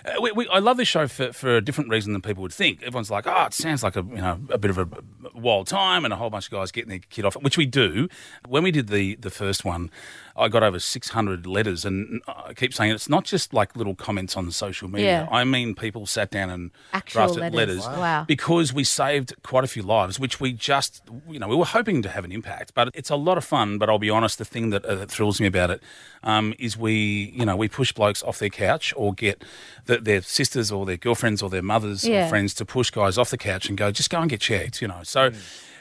Uh, 0.04 0.20
we, 0.20 0.32
we, 0.32 0.48
I 0.48 0.58
love 0.58 0.76
this 0.76 0.88
show 0.88 1.06
for, 1.06 1.32
for 1.32 1.56
a 1.56 1.60
different 1.60 1.90
reason 1.90 2.12
than 2.12 2.22
people 2.22 2.42
would 2.42 2.52
think. 2.52 2.82
Everyone's 2.82 3.10
like, 3.10 3.26
"Oh, 3.26 3.44
it 3.46 3.54
sounds 3.54 3.82
like 3.82 3.96
a 3.96 4.02
you 4.02 4.16
know 4.16 4.40
a 4.50 4.58
bit 4.58 4.70
of 4.70 4.78
a 4.78 4.88
wild 5.34 5.66
time 5.66 6.04
and 6.04 6.12
a 6.12 6.16
whole 6.16 6.30
bunch 6.30 6.46
of 6.46 6.52
guys 6.52 6.70
getting 6.70 6.90
their 6.90 6.98
kid 6.98 7.24
off," 7.24 7.34
which 7.34 7.56
we 7.56 7.66
do. 7.66 8.08
When 8.48 8.62
we 8.62 8.70
did 8.70 8.88
the 8.88 9.16
the 9.16 9.30
first 9.30 9.64
one, 9.64 9.90
I 10.36 10.48
got 10.48 10.62
over 10.62 10.78
six 10.78 11.10
hundred 11.10 11.46
letters, 11.46 11.84
and 11.84 12.22
I 12.28 12.54
keep 12.54 12.72
saying 12.72 12.92
it's 12.92 13.08
not 13.08 13.24
just 13.24 13.52
like 13.52 13.76
little 13.76 13.94
comments 13.94 14.36
on 14.36 14.50
social 14.52 14.88
media. 14.88 15.26
Yeah. 15.30 15.36
I 15.36 15.44
mean, 15.44 15.74
people 15.74 16.06
sat 16.06 16.30
down 16.30 16.50
and 16.50 16.70
Actual 16.92 17.26
drafted 17.34 17.54
letters. 17.54 17.80
Wow. 17.86 18.00
Wow. 18.00 18.24
because 18.26 18.72
we 18.72 18.84
saved 18.84 19.34
quite 19.42 19.64
a 19.64 19.66
few 19.66 19.82
lives, 19.82 20.18
which 20.20 20.40
we 20.40 20.52
just, 20.52 21.02
you 21.28 21.38
know, 21.38 21.48
we 21.48 21.56
were 21.56 21.64
hoping 21.64 22.02
to 22.02 22.08
have 22.08 22.24
an 22.24 22.32
impact. 22.32 22.72
But 22.74 22.90
it's 22.94 23.10
a 23.10 23.16
lot 23.16 23.36
of 23.38 23.44
fun. 23.44 23.78
But 23.78 23.88
I'll 23.90 23.98
be 23.98 24.10
honest, 24.10 24.38
the 24.38 24.44
thing 24.44 24.70
that, 24.70 24.84
uh, 24.84 24.94
that 24.96 25.10
thrills 25.10 25.40
me 25.40 25.46
about 25.46 25.70
it 25.70 25.82
um, 26.22 26.54
is 26.58 26.76
we, 26.76 27.32
you 27.36 27.44
know, 27.44 27.56
we 27.56 27.68
push 27.68 27.92
blokes 27.92 28.22
off 28.22 28.38
their 28.38 28.48
couch 28.50 28.94
or 28.96 29.12
get 29.12 29.42
the, 29.86 29.98
their 29.98 30.22
sisters 30.22 30.70
or 30.72 30.86
their 30.86 30.96
girlfriends 30.96 31.42
or 31.42 31.50
their 31.50 31.62
mothers 31.62 32.04
Yeah. 32.06 32.26
or 32.26 32.28
friends 32.28 32.54
to 32.54 32.64
push 32.64 32.90
guys 32.90 33.18
off 33.18 33.30
the 33.30 33.38
couch 33.38 33.68
and 33.68 33.76
go, 33.76 33.90
just 33.90 34.10
go 34.10 34.20
and 34.20 34.30
get 34.30 34.40
checked, 34.40 34.80
you 34.80 34.88
know. 34.88 35.00
So. 35.02 35.32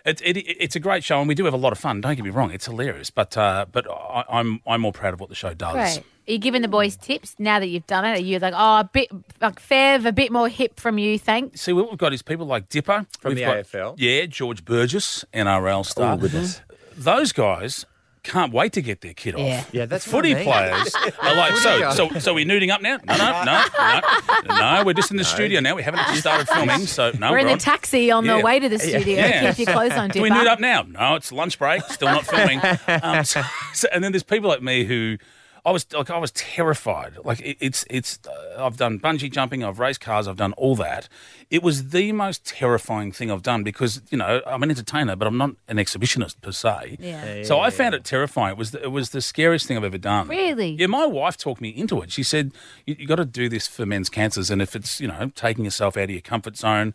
It, 0.09 0.21
it, 0.37 0.37
it's 0.37 0.75
a 0.75 0.79
great 0.79 1.03
show, 1.03 1.19
and 1.19 1.27
we 1.27 1.35
do 1.35 1.45
have 1.45 1.53
a 1.53 1.57
lot 1.57 1.71
of 1.71 1.79
fun. 1.79 2.01
Don't 2.01 2.15
get 2.15 2.23
me 2.23 2.31
wrong; 2.31 2.51
it's 2.51 2.65
hilarious. 2.65 3.09
But 3.09 3.37
uh, 3.37 3.65
but 3.71 3.89
I, 3.89 4.23
I'm 4.29 4.61
I'm 4.67 4.81
more 4.81 4.91
proud 4.93 5.13
of 5.13 5.19
what 5.19 5.29
the 5.29 5.35
show 5.35 5.53
does. 5.53 5.73
Great. 5.73 5.99
Are 5.99 6.31
you 6.33 6.37
giving 6.37 6.61
the 6.61 6.67
boys 6.67 6.95
tips 6.95 7.35
now 7.39 7.59
that 7.59 7.67
you've 7.67 7.87
done 7.87 8.05
it? 8.05 8.19
Are 8.19 8.21
you 8.21 8.37
like, 8.37 8.53
oh, 8.55 8.81
a 8.81 8.89
bit 8.93 9.09
like 9.41 9.59
Fev, 9.59 10.05
a 10.05 10.11
bit 10.11 10.31
more 10.31 10.47
hip 10.47 10.79
from 10.79 10.99
you, 10.99 11.17
thanks? 11.17 11.61
See, 11.61 11.73
what 11.73 11.89
we've 11.89 11.97
got 11.97 12.13
is 12.13 12.21
people 12.21 12.45
like 12.45 12.69
Dipper 12.69 13.07
From 13.19 13.29
We've 13.29 13.37
the 13.37 13.45
got- 13.45 13.57
AFL. 13.65 13.95
Yeah, 13.97 14.27
George 14.27 14.63
Burgess, 14.63 15.25
NRL 15.33 15.83
star. 15.85 16.13
Oh, 16.13 16.17
goodness. 16.17 16.61
Those 16.95 17.31
guys 17.31 17.85
can't 18.29 18.53
wait 18.53 18.73
to 18.73 18.81
get 18.81 19.01
their 19.01 19.13
kid 19.13 19.35
off. 19.35 19.41
Yeah. 19.41 19.63
Yeah, 19.71 19.85
that's 19.85 20.05
what 20.07 20.23
Footy 20.25 20.31
I 20.31 20.35
mean. 20.35 20.43
players 20.45 20.95
are 21.21 21.35
like, 21.35 21.57
so, 21.57 21.91
so, 21.91 22.19
so 22.19 22.33
we're 22.33 22.45
nuding 22.45 22.69
up 22.71 22.81
now? 22.81 22.97
No, 23.05 23.17
no, 23.17 23.43
no, 23.43 24.01
no, 24.47 24.55
no. 24.77 24.83
We're 24.85 24.93
just 24.93 25.11
in 25.11 25.17
the 25.17 25.23
studio 25.23 25.59
now. 25.59 25.75
We 25.75 25.83
haven't 25.83 25.99
actually 26.01 26.19
started 26.21 26.47
filming, 26.47 26.85
so 26.85 27.11
no. 27.19 27.31
We're 27.31 27.39
in 27.39 27.47
the 27.47 27.57
taxi 27.57 28.11
on 28.11 28.25
Yeah. 28.25 28.37
the 28.37 28.43
way 28.45 28.59
to 28.59 28.69
the 28.69 28.79
studio. 28.79 29.17
Yeah. 29.17 29.53
Keep 29.53 29.67
your 29.67 29.75
clothes 29.75 29.93
on, 29.93 30.09
Do 30.09 30.21
we 30.21 30.29
Dipper. 30.29 30.39
nude 30.39 30.47
up 30.47 30.59
now? 30.59 30.83
No, 30.83 31.15
it's 31.15 31.31
lunch 31.31 31.57
break. 31.59 31.83
Still 31.83 32.09
not 32.09 32.25
filming. 32.25 32.59
um, 33.03 33.23
so, 33.25 33.41
so- 33.73 33.87
and 33.91 34.03
then 34.03 34.11
there's 34.11 34.23
people 34.23 34.49
like 34.49 34.61
me 34.61 34.83
who. 34.85 35.17
I 35.65 35.71
was 35.71 35.85
like 35.93 36.09
I 36.09 36.17
was 36.17 36.31
terrified. 36.31 37.17
Like 37.23 37.39
it, 37.41 37.57
it's 37.59 37.85
it's. 37.89 38.19
Uh, 38.27 38.65
I've 38.65 38.77
done 38.77 38.99
bungee 38.99 39.31
jumping. 39.31 39.63
I've 39.63 39.79
raced 39.79 40.01
cars. 40.01 40.27
I've 40.27 40.37
done 40.37 40.53
all 40.53 40.75
that. 40.77 41.07
It 41.49 41.63
was 41.63 41.89
the 41.89 42.11
most 42.11 42.45
terrifying 42.45 43.11
thing 43.11 43.31
I've 43.31 43.43
done 43.43 43.63
because 43.63 44.01
you 44.09 44.17
know 44.17 44.41
I'm 44.45 44.63
an 44.63 44.69
entertainer, 44.69 45.15
but 45.15 45.27
I'm 45.27 45.37
not 45.37 45.51
an 45.67 45.77
exhibitionist 45.77 46.41
per 46.41 46.51
se. 46.51 46.97
Yeah. 46.99 47.35
Yeah, 47.35 47.43
so 47.43 47.59
I 47.59 47.69
found 47.69 47.95
it 47.95 48.03
terrifying. 48.03 48.51
It 48.51 48.57
was 48.57 48.71
the, 48.71 48.83
it 48.83 48.91
was 48.91 49.09
the 49.09 49.21
scariest 49.21 49.67
thing 49.67 49.77
I've 49.77 49.83
ever 49.83 49.97
done. 49.97 50.27
Really? 50.27 50.71
Yeah. 50.71 50.87
My 50.87 51.05
wife 51.05 51.37
talked 51.37 51.61
me 51.61 51.69
into 51.69 52.01
it. 52.01 52.11
She 52.11 52.23
said 52.23 52.51
you, 52.85 52.95
you 52.97 53.07
got 53.07 53.15
to 53.15 53.25
do 53.25 53.49
this 53.49 53.67
for 53.67 53.85
men's 53.85 54.09
cancers, 54.09 54.49
and 54.49 54.61
if 54.61 54.75
it's 54.75 55.01
you 55.01 55.07
know 55.07 55.31
taking 55.35 55.65
yourself 55.65 55.97
out 55.97 56.03
of 56.05 56.11
your 56.11 56.21
comfort 56.21 56.57
zone 56.57 56.93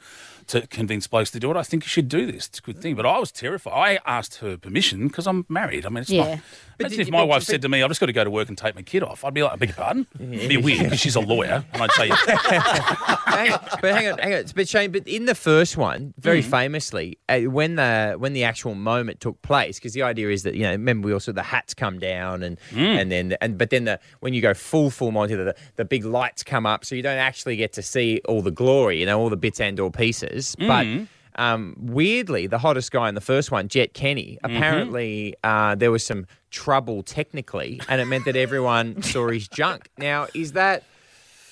to 0.48 0.66
convince 0.66 1.07
blokes 1.07 1.30
to 1.33 1.40
do 1.40 1.50
it, 1.50 1.57
I 1.57 1.62
think 1.62 1.85
you 1.85 1.88
should 1.88 2.09
do 2.09 2.26
this. 2.30 2.46
It's 2.48 2.59
a 2.59 2.62
good 2.62 2.78
thing. 2.80 2.94
But 2.94 3.07
I 3.07 3.18
was 3.18 3.30
terrified. 3.33 3.72
I 3.72 3.98
asked 4.07 4.37
her 4.37 4.57
permission 4.57 5.09
because 5.09 5.26
I'm 5.26 5.44
married. 5.48 5.87
I 5.87 5.88
mean, 5.88 5.98
it's 6.02 6.11
Yeah. 6.11 6.24
not. 6.35 6.38
But 6.76 6.87
Imagine 6.87 7.00
if 7.02 7.07
you- 7.07 7.12
my 7.12 7.22
wife 7.22 7.42
but- 7.42 7.46
said 7.46 7.62
to 7.62 7.68
me, 7.68 7.83
"I've 7.83 7.88
just 7.90 8.00
got 8.00 8.07
to 8.07 8.12
go 8.12 8.24
to 8.24 8.30
work 8.30 8.48
and 8.48 8.59
take 8.59 8.74
my 8.74 8.83
kid 8.83 9.02
off," 9.04 9.24
I'd 9.24 9.33
be 9.33 9.42
like, 9.44 9.52
"I 9.52 9.57
beg 9.57 9.68
your 9.68 9.76
pardon." 9.76 10.07
It'd 10.20 10.48
be 10.48 10.57
weird 10.57 10.83
because 10.85 10.98
she's 10.98 11.14
a 11.14 11.20
lawyer, 11.20 11.64
and 11.72 11.83
I'd 11.83 11.92
say, 11.92 12.09
hang 12.59 13.52
on, 13.52 13.61
but 13.80 13.94
hang 13.94 14.09
on, 14.12 14.18
hang 14.18 14.35
on. 14.35 14.44
But 14.54 14.68
Shane, 14.68 14.90
but 14.90 15.07
in 15.07 15.26
the 15.26 15.35
first 15.37 15.76
one, 15.76 16.14
very 16.18 16.42
Mm. 16.42 16.50
famously, 16.50 17.18
uh, 17.28 17.40
when 17.42 17.76
the 17.76 18.16
when 18.18 18.33
the 18.33 18.42
actual 18.44 18.74
moment 18.74 19.20
took 19.20 19.40
place, 19.42 19.78
because 19.78 19.92
the 19.92 20.02
idea 20.02 20.30
is 20.30 20.42
that 20.42 20.54
you 20.54 20.62
know, 20.62 20.72
remember 20.72 21.07
we 21.07 21.12
also 21.12 21.30
the 21.33 21.42
hats 21.44 21.74
come 21.74 21.98
down 22.00 22.42
and 22.42 22.59
Mm. 22.72 23.00
and 23.00 23.12
then 23.12 23.37
and 23.40 23.57
but 23.57 23.70
then 23.70 23.85
the 23.85 24.00
when 24.20 24.35
you 24.35 24.40
go 24.40 24.52
full 24.54 24.90
full 24.90 25.12
Monty, 25.12 25.37
the 25.37 25.54
the 25.76 25.85
big 25.85 26.04
lights 26.04 26.42
come 26.42 26.66
up, 26.66 26.85
so 26.85 26.96
you 26.96 27.02
don't 27.02 27.18
actually 27.18 27.54
get 27.57 27.72
to 27.74 27.83
see 27.83 28.20
all 28.26 28.42
the 28.42 28.50
glory, 28.50 28.98
you 28.98 29.07
know, 29.07 29.20
all 29.20 29.30
the 29.30 29.37
bits 29.37 29.61
and 29.61 29.78
or 29.78 29.90
pieces, 29.92 30.33
but. 30.58 30.86
Mm. 30.86 31.08
Um, 31.36 31.74
weirdly, 31.80 32.46
the 32.46 32.58
hottest 32.58 32.92
guy 32.92 33.08
in 33.08 33.16
the 33.16 33.20
first 33.20 33.50
one, 33.50 33.66
Jett 33.66 33.92
Kenny, 33.92 34.38
Mm-hmm. 34.44 34.56
apparently 34.56 35.34
uh, 35.42 35.74
there 35.74 35.90
was 35.90 36.06
some 36.06 36.26
trouble 36.52 37.02
technically, 37.02 37.80
and 37.88 38.00
it 38.00 38.04
meant 38.04 38.24
that 38.26 38.36
everyone 38.36 39.02
saw 39.12 39.28
his 39.30 39.48
junk. 39.48 39.88
Now, 39.98 40.28
is 40.32 40.52
that 40.52 40.84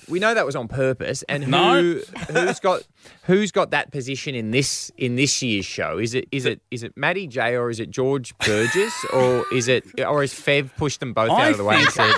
we 0.08 0.20
know 0.20 0.34
that 0.34 0.46
was 0.46 0.54
on 0.54 0.68
purpose, 0.68 1.24
and 1.28 1.42
who 1.42 2.00
who's 2.30 2.60
got 2.60 2.82
who's 3.24 3.50
got 3.50 3.72
that 3.72 3.90
position 3.90 4.36
in 4.36 4.52
this 4.52 4.92
in 4.98 5.16
this 5.16 5.42
year's 5.42 5.64
show? 5.66 5.98
Is 5.98 6.14
it 6.14 6.28
is 6.30 6.44
it 6.44 6.60
is 6.70 6.84
it 6.84 6.96
Matty 6.96 7.26
J 7.26 7.56
or 7.56 7.68
is 7.68 7.80
it 7.80 7.90
George 7.90 8.38
Burgess 8.38 8.94
or 9.12 9.44
is 9.52 9.66
it 9.66 9.82
or 9.98 10.20
has 10.20 10.32
Fev 10.32 10.70
pushed 10.76 11.00
them 11.00 11.12
both 11.12 11.30
I 11.32 11.46
out 11.46 11.50
of 11.50 11.58
the 11.58 11.64
way 11.64 11.74
and 11.82 11.88
said, 11.90 12.14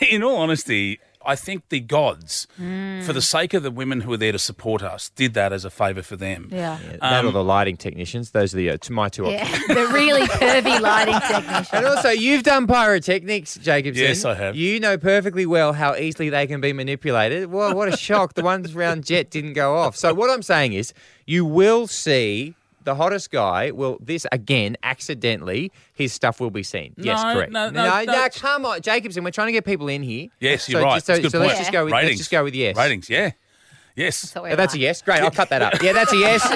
in 0.10 0.22
all 0.22 0.36
honesty, 0.36 1.00
I 1.28 1.36
think 1.36 1.68
the 1.68 1.80
gods, 1.80 2.46
for 2.56 3.12
the 3.12 3.20
sake 3.22 3.52
of 3.54 3.62
the 3.62 3.70
women 3.70 4.00
who 4.00 4.12
are 4.14 4.16
there 4.16 4.32
to 4.32 4.38
support 4.38 4.82
us, 4.82 5.10
did 5.10 5.34
that 5.34 5.52
as 5.52 5.64
a 5.64 5.70
favour 5.70 6.02
for 6.02 6.16
them. 6.16 6.48
Yeah. 6.50 6.78
that 7.02 7.24
or 7.24 7.28
Um, 7.28 7.32
the 7.34 7.44
lighting 7.44 7.76
technicians? 7.76 8.30
Those 8.30 8.54
are 8.54 8.56
the 8.56 8.70
uh, 8.70 8.76
to 8.78 8.92
my 8.92 9.08
two 9.10 9.26
Yeah. 9.28 9.42
options. 9.42 9.66
the 9.68 9.86
really 9.92 10.26
curvy 10.42 10.80
lighting 10.80 11.20
technicians. 11.28 11.68
And 11.72 11.84
also, 11.86 12.08
you've 12.10 12.42
done 12.44 12.66
pyrotechnics, 12.66 13.56
Jacobson. 13.58 14.02
Yes, 14.04 14.24
I 14.24 14.34
have. 14.34 14.56
You 14.56 14.80
know 14.80 14.96
perfectly 14.96 15.44
well 15.46 15.74
how 15.74 15.94
easily 15.94 16.30
they 16.30 16.46
can 16.46 16.60
be 16.60 16.72
manipulated. 16.72 17.50
Well, 17.52 17.74
what 17.74 17.88
a 17.92 17.96
shock. 17.96 18.34
the 18.34 18.42
ones 18.42 18.74
around 18.74 19.04
Jett 19.04 19.30
didn't 19.30 19.52
go 19.52 19.76
off. 19.76 19.94
So, 19.96 20.14
what 20.14 20.30
I'm 20.30 20.42
saying 20.42 20.72
is, 20.72 20.94
you 21.26 21.44
will 21.44 21.86
see 21.86 22.54
the 22.88 22.94
hottest 22.94 23.30
guy 23.30 23.70
will, 23.70 23.98
this 24.00 24.26
again, 24.32 24.74
accidentally, 24.82 25.70
his 25.92 26.10
stuff 26.10 26.40
will 26.40 26.50
be 26.50 26.62
seen. 26.62 26.94
yes, 26.96 27.22
No, 27.22 27.34
correct. 27.34 27.52
no, 27.52 27.68
no, 27.68 27.84
no, 27.84 28.04
no. 28.04 28.28
come 28.34 28.64
on, 28.64 28.80
Jacobson. 28.80 29.22
We're 29.24 29.30
trying 29.30 29.48
to 29.48 29.52
get 29.52 29.66
people 29.66 29.88
in 29.88 30.02
here. 30.02 30.28
Yes, 30.40 30.64
So 30.64 30.72
you're 30.72 30.82
right. 30.82 30.94
just- 30.96 31.06
So, 31.06 31.12
It's 31.12 31.18
a 31.18 31.22
good 31.22 31.32
so 31.32 31.38
point. 31.40 31.48
let's 31.48 31.60
just 31.60 31.72
go 31.72 31.84
with 31.84 31.92
Ratings. 31.92 32.10
let's 32.12 32.18
just 32.20 32.30
go 32.30 32.44
with 32.44 32.54
yes. 32.54 32.76
Ratings, 32.76 33.10
yeah. 33.10 33.32
Yes. 33.98 34.34
what 34.34 34.52
Oh, 34.52 34.56
that's 34.56 34.74
a 34.74 34.78
yes. 34.78 35.02
Great. 35.02 35.20
I'll 35.20 35.30
cut 35.30 35.48
that 35.48 35.60
up. 35.60 35.82
Yeah, 35.82 35.92
that's 35.92 36.12
a 36.12 36.16
yes. 36.16 36.44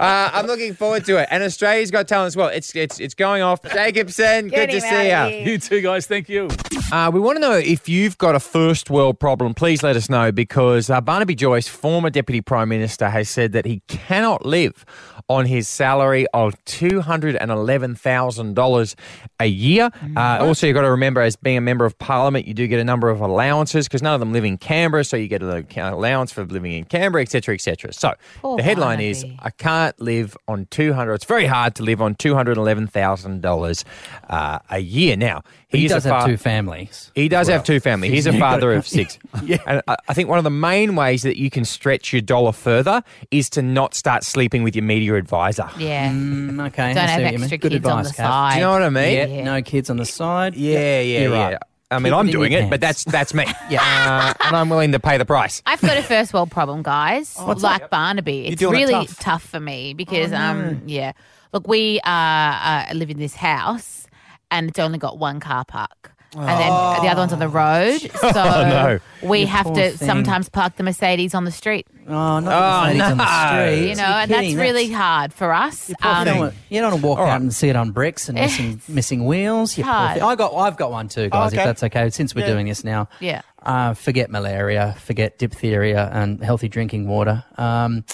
uh, 0.00 0.30
I'm 0.32 0.46
looking 0.46 0.74
forward 0.74 1.04
to 1.04 1.18
it. 1.18 1.28
And 1.30 1.44
Australia's 1.44 1.92
got 1.92 2.08
talent 2.08 2.26
as 2.28 2.36
well. 2.36 2.48
It's 2.48 2.74
it's 2.74 2.98
it's 2.98 3.14
going 3.14 3.42
off. 3.42 3.62
Jacobson, 3.62 4.48
Get 4.48 4.70
good 4.70 4.72
to 4.72 4.80
see 4.80 5.10
you. 5.10 5.26
You 5.52 5.58
too, 5.58 5.80
guys. 5.80 6.08
Thank 6.08 6.28
you. 6.28 6.48
Uh, 6.90 7.08
we 7.12 7.20
want 7.20 7.36
to 7.36 7.40
know 7.40 7.52
if 7.52 7.88
you've 7.88 8.18
got 8.18 8.34
a 8.34 8.40
first 8.40 8.90
world 8.90 9.20
problem. 9.20 9.54
Please 9.54 9.84
let 9.84 9.94
us 9.94 10.10
know 10.10 10.32
because 10.32 10.90
uh, 10.90 11.00
Barnaby 11.00 11.36
Joyce, 11.36 11.68
former 11.68 12.10
Deputy 12.10 12.40
Prime 12.40 12.68
Minister, 12.68 13.08
has 13.08 13.30
said 13.30 13.52
that 13.52 13.64
he 13.64 13.80
cannot 13.86 14.44
live 14.44 14.84
on 15.28 15.46
his 15.46 15.68
salary 15.68 16.26
of 16.34 16.56
$211,000 16.64 18.94
a 19.38 19.46
year. 19.46 19.88
Uh, 20.16 20.38
also, 20.40 20.66
you've 20.66 20.74
got 20.74 20.82
to 20.82 20.90
remember, 20.90 21.20
as 21.20 21.36
being 21.36 21.56
a 21.56 21.60
member 21.60 21.84
of 21.84 21.96
Parliament, 22.00 22.48
you 22.48 22.54
do 22.54 22.66
get 22.66 22.80
a 22.80 22.84
number 22.84 23.08
of 23.08 23.20
allowances 23.20 23.86
because 23.86 24.02
none 24.02 24.12
of 24.12 24.18
them 24.18 24.32
live 24.32 24.44
in 24.44 24.58
Canberra, 24.58 25.04
so 25.04 25.16
you 25.16 25.28
get 25.28 25.40
an 25.76 25.92
allowance 25.92 26.32
for 26.32 26.44
living 26.44 26.72
in 26.72 26.84
Canberra, 26.84 27.22
etc., 27.22 27.54
etc. 27.54 27.92
So 27.92 28.14
Poor 28.40 28.56
the 28.56 28.62
headline 28.62 29.00
is 29.00 29.24
I 29.40 29.50
can't 29.50 29.98
live 30.00 30.36
on 30.48 30.66
200 30.70 31.14
It's 31.14 31.24
very 31.24 31.46
hard 31.46 31.74
to 31.76 31.82
live 31.82 32.00
on 32.02 32.14
$211,000 32.16 33.84
uh, 34.28 34.58
a 34.70 34.78
year. 34.78 35.16
Now, 35.16 35.42
He 35.68 35.84
is 35.84 35.92
a 35.92 35.94
does 35.96 36.04
have 36.04 36.22
fa- 36.24 36.28
two 36.30 36.36
families. 36.36 37.10
he 37.14 37.28
does 37.28 37.48
have 37.48 37.64
two 37.64 37.80
families. 37.80 38.12
He's 38.12 38.26
a 38.26 38.32
father 38.38 38.72
of 38.72 38.84
go- 38.84 38.88
six. 38.88 39.18
And 39.66 39.82
I 39.86 39.96
I 40.08 40.14
think 40.14 40.28
one 40.28 40.38
of 40.38 40.44
the 40.44 40.50
main 40.50 40.96
ways 40.96 41.22
that 41.22 41.36
you 41.38 41.50
can 41.50 41.64
stretch 41.64 42.12
your 42.12 42.22
dollar 42.22 42.52
further 42.52 43.02
is 43.30 43.48
to 43.50 43.62
not 43.62 43.94
start 43.94 44.24
sleeping 44.24 44.62
with 44.62 44.74
your 44.74 44.82
media 44.84 45.14
advisor. 45.14 45.68
Yeah. 45.78 46.10
Mm, 46.10 46.66
okay. 46.68 46.94
Don't 46.94 47.04
I 47.04 47.06
have 47.06 47.22
what 47.22 47.32
you 47.34 47.38
extra 47.40 47.58
Good 47.58 47.72
kids 47.72 47.86
on 47.86 47.98
advice, 48.00 48.08
the 48.16 48.22
Kath. 48.22 48.26
side. 48.30 48.52
Do 48.52 48.58
you 48.58 48.64
know 48.64 48.72
what 48.72 48.82
I 48.82 48.90
mean? 48.90 49.14
Yeah, 49.14 49.26
Yeah. 49.26 49.44
no 49.44 49.62
kids 49.62 49.90
on 49.90 49.96
the 49.98 50.04
side. 50.04 50.54
Yeah, 50.56 51.00
yeah, 51.00 51.20
You're 51.20 51.32
yeah. 51.34 51.48
right. 51.50 51.58
I 51.90 51.98
mean, 51.98 52.12
Keep 52.12 52.18
I'm 52.18 52.26
it 52.26 52.28
in 52.28 52.32
doing 52.32 52.52
your 52.52 52.60
it, 52.62 52.70
but 52.70 52.80
that's 52.80 53.04
that's 53.04 53.34
me. 53.34 53.46
yeah, 53.70 53.80
uh, 53.82 54.46
and 54.46 54.56
I'm 54.56 54.68
willing 54.68 54.92
to 54.92 55.00
pay 55.00 55.18
the 55.18 55.24
price. 55.24 55.60
I've 55.66 55.80
got 55.80 55.98
a 55.98 56.02
first 56.02 56.32
world 56.32 56.50
problem, 56.50 56.82
guys. 56.82 57.36
What's 57.36 57.62
like 57.62 57.82
up? 57.82 57.90
Barnaby. 57.90 58.46
It's 58.46 58.60
doing 58.60 58.74
it 58.74 58.84
really 58.86 59.06
tough. 59.06 59.18
tough. 59.18 59.42
for 59.42 59.58
me 59.58 59.94
because, 59.94 60.32
um, 60.32 60.82
yeah, 60.86 61.12
look, 61.52 61.66
we 61.66 61.98
uh, 62.00 62.10
uh, 62.10 62.84
live 62.94 63.10
in 63.10 63.18
this 63.18 63.34
house, 63.34 64.06
and 64.50 64.68
it's 64.68 64.78
only 64.78 64.98
got 64.98 65.18
one 65.18 65.40
car 65.40 65.64
park. 65.64 66.12
And 66.32 66.46
then 66.48 66.68
the 67.02 67.08
other 67.10 67.22
one's 67.22 67.32
on 67.32 67.40
the 67.40 67.48
road, 67.48 67.98
so 68.20 68.30
no. 68.32 68.98
we 69.22 69.40
You 69.40 69.46
have 69.48 69.66
poor 69.66 69.74
to 69.74 69.90
thing. 69.90 70.06
sometimes 70.08 70.48
park 70.48 70.76
the 70.76 70.84
Mercedes 70.84 71.34
on 71.34 71.44
the 71.44 71.50
street. 71.50 71.86
Oh, 72.08 72.38
not 72.38 72.44
Oh, 72.46 72.80
the 72.82 72.86
ladies 72.88 73.02
on 73.02 73.16
the 73.18 73.24
no. 73.24 73.72
street. 73.74 73.88
You 73.90 73.94
know, 73.96 74.04
and 74.04 74.30
that's 74.30 74.54
really 74.54 74.90
hard 74.92 75.32
for 75.32 75.52
us. 75.52 75.88
You 75.88 75.96
don't, 76.00 76.28
Um, 76.28 76.38
want, 76.38 76.54
you 76.68 76.80
don't 76.80 76.90
want 76.92 77.02
to 77.02 77.06
walk 77.08 77.18
All 77.18 77.24
out 77.26 77.30
right. 77.30 77.40
and 77.40 77.52
see 77.52 77.68
it 77.68 77.74
on 77.76 77.90
bricks 77.90 78.28
and 78.28 78.38
missing 78.38 78.80
missing 78.88 79.26
wheels. 79.26 79.76
You 79.76 79.82
poor 79.84 79.92
Hard. 79.92 80.14
thing. 80.14 80.22
I 80.22 80.34
got, 80.36 80.54
I've 80.54 80.76
got 80.76 80.92
one 80.92 81.08
too, 81.08 81.28
guys. 81.30 81.52
okay. 81.52 81.62
If 81.62 81.66
that's 81.66 81.82
okay, 81.84 82.10
since 82.10 82.32
we're 82.34 82.42
Yeah. 82.46 82.52
doing 82.52 82.66
this 82.68 82.84
now. 82.84 83.08
yeah. 83.18 83.42
Uh, 83.62 83.92
forget 83.94 84.30
malaria, 84.30 84.94
forget 85.00 85.36
diphtheria 85.38 86.08
and 86.12 86.42
healthy 86.42 86.68
drinking 86.68 87.08
water. 87.08 87.44
Um, 87.58 88.04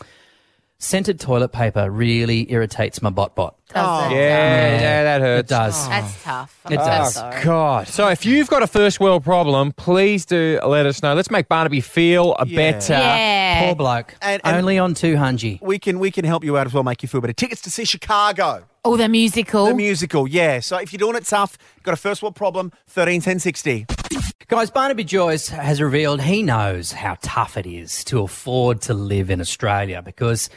scented 0.78 1.18
toilet 1.18 1.48
paper 1.52 1.90
really 1.90 2.50
irritates 2.52 3.00
my 3.02 3.10
bot 3.10 3.34
bot. 3.34 3.54
Does 3.74 4.12
it? 4.12 4.14
Yeah, 4.14 4.80
yeah, 4.80 5.02
that 5.04 5.20
It 5.20 5.24
hurts. 5.24 5.48
does. 5.50 5.86
Oh. 5.86 5.90
That's 5.90 6.22
tough. 6.22 6.60
I'm 6.66 6.72
It 6.72 6.78
so 6.78 6.84
does. 6.86 7.14
sorry. 7.14 7.36
Oh, 7.40 7.44
God. 7.44 7.88
So 7.88 8.08
if 8.08 8.24
you've 8.24 8.48
got 8.48 8.62
a 8.62 8.66
first 8.66 9.00
world 9.00 9.24
problem, 9.24 9.72
please 9.72 10.24
do 10.24 10.60
let 10.64 10.86
us 10.86 11.02
know. 11.02 11.14
Let's 11.14 11.30
make 11.30 11.48
Barnaby 11.48 11.80
feel 11.80 12.36
a 12.38 12.46
Yeah. 12.46 12.56
better. 12.56 12.92
Yeah. 12.92 13.64
Poor 13.64 13.74
bloke. 13.74 14.14
And- 14.22 14.40
and- 14.44 14.56
Only 14.56 14.78
on 14.78 14.94
200. 14.94 15.58
We 15.62 15.78
can 15.78 15.98
we 15.98 16.10
can 16.10 16.24
help 16.24 16.44
you 16.44 16.56
out 16.56 16.66
as 16.66 16.72
well, 16.74 16.84
make 16.84 17.02
you 17.02 17.08
feel 17.08 17.20
better. 17.20 17.32
Tickets 17.32 17.60
to 17.62 17.70
see 17.70 17.84
Chicago, 17.84 18.64
Oh, 18.84 18.96
the 18.96 19.08
musical. 19.08 19.66
the 19.66 19.74
musical. 19.74 20.28
Yeah. 20.28 20.60
So 20.60 20.76
if 20.76 20.92
you're 20.92 20.98
doing 20.98 21.16
it 21.16 21.26
tough, 21.26 21.58
got 21.82 21.92
a 21.94 21.96
first 21.96 22.22
world 22.22 22.36
problem, 22.36 22.70
thirteen 22.86 23.20
ten 23.20 23.38
sixty. 23.40 23.86
Guys, 24.48 24.70
Barnaby 24.70 25.04
Joyce 25.04 25.48
has 25.48 25.80
revealed 25.80 26.20
he 26.20 26.42
knows 26.42 26.92
how 26.92 27.16
tough 27.20 27.56
it 27.56 27.66
is 27.66 28.04
to 28.04 28.20
afford 28.22 28.80
to 28.82 28.94
live 28.94 29.28
in 29.28 29.40
Australia 29.40 30.02
because 30.02 30.48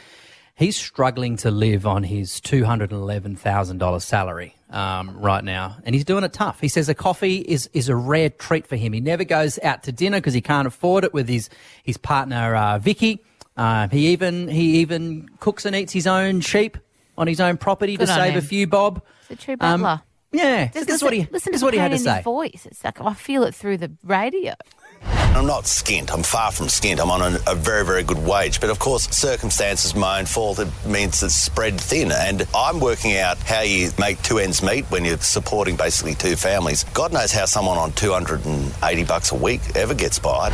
he's 0.54 0.76
struggling 0.76 1.36
to 1.38 1.50
live 1.50 1.86
on 1.86 2.04
his 2.04 2.40
$211,000 2.40 4.02
salary 4.02 4.54
um, 4.70 5.18
right 5.18 5.42
now. 5.42 5.76
And 5.84 5.94
he's 5.94 6.04
doing 6.04 6.22
it 6.22 6.32
tough. 6.32 6.60
He 6.60 6.68
says 6.68 6.88
a 6.88 6.94
coffee 6.94 7.38
is, 7.38 7.68
is 7.72 7.88
a 7.88 7.96
rare 7.96 8.30
treat 8.30 8.66
for 8.66 8.76
him. 8.76 8.92
He 8.92 9.00
never 9.00 9.24
goes 9.24 9.58
out 9.62 9.82
to 9.84 9.92
dinner 9.92 10.18
because 10.18 10.34
he 10.34 10.40
can't 10.40 10.68
afford 10.68 11.04
it 11.04 11.12
with 11.12 11.28
his, 11.28 11.50
his 11.82 11.96
partner, 11.96 12.54
uh, 12.54 12.78
Vikki. 12.78 13.24
Uh, 13.56 13.88
he 13.88 14.08
even 14.08 14.46
he 14.48 14.78
even 14.78 15.28
cooks 15.40 15.66
and 15.66 15.74
eats 15.76 15.92
his 15.92 16.06
own 16.06 16.40
sheep 16.40 16.78
on 17.18 17.26
his 17.26 17.40
own 17.40 17.56
property 17.58 17.96
Good 17.96 18.06
to 18.06 18.14
save 18.14 18.36
a 18.36 18.40
few 18.40 18.66
bob. 18.68 19.02
It's 19.28 19.42
a 19.42 19.44
true 19.44 19.56
Um, 19.60 19.82
battler. 19.82 20.02
Yeah, 20.32 20.66
Just 20.66 20.86
this 20.86 20.96
is 20.96 21.02
what 21.02 21.12
he 21.12 21.26
listen 21.30 21.52
this 21.52 21.56
is 21.56 21.60
to 21.60 21.64
what 21.66 21.70
the 21.72 21.78
he 21.78 21.80
had 21.80 21.88
to 21.88 21.94
in 21.96 21.98
his 21.98 22.04
say. 22.04 22.22
voice. 22.22 22.66
It's 22.66 22.84
like 22.84 23.00
I 23.00 23.14
feel 23.14 23.42
it 23.42 23.54
through 23.54 23.78
the 23.78 23.90
radio. 24.04 24.54
I'm 25.02 25.46
not 25.46 25.64
skint. 25.64 26.12
I'm 26.12 26.22
far 26.22 26.52
from 26.52 26.66
skint. 26.66 27.00
I'm 27.00 27.10
on 27.10 27.22
a, 27.22 27.38
a 27.46 27.54
very, 27.54 27.84
very 27.86 28.02
good 28.02 28.18
wage. 28.18 28.60
But 28.60 28.68
of 28.68 28.78
course, 28.78 29.04
circumstances 29.08 29.94
my 29.94 30.18
own 30.18 30.26
fault. 30.26 30.58
It 30.58 30.68
means 30.84 31.22
it's 31.22 31.34
spread 31.34 31.80
thin. 31.80 32.12
And 32.12 32.46
I'm 32.54 32.80
working 32.80 33.16
out 33.16 33.38
how 33.38 33.62
you 33.62 33.90
make 33.98 34.20
two 34.22 34.38
ends 34.38 34.62
meet 34.62 34.84
when 34.90 35.04
you're 35.04 35.16
supporting 35.18 35.76
basically 35.76 36.14
two 36.16 36.36
families. 36.36 36.84
God 36.92 37.12
knows 37.12 37.32
how 37.32 37.46
someone 37.46 37.78
on 37.78 37.92
280 37.92 39.04
bucks 39.04 39.32
a 39.32 39.36
week 39.36 39.60
ever 39.74 39.94
gets 39.94 40.18
by. 40.18 40.50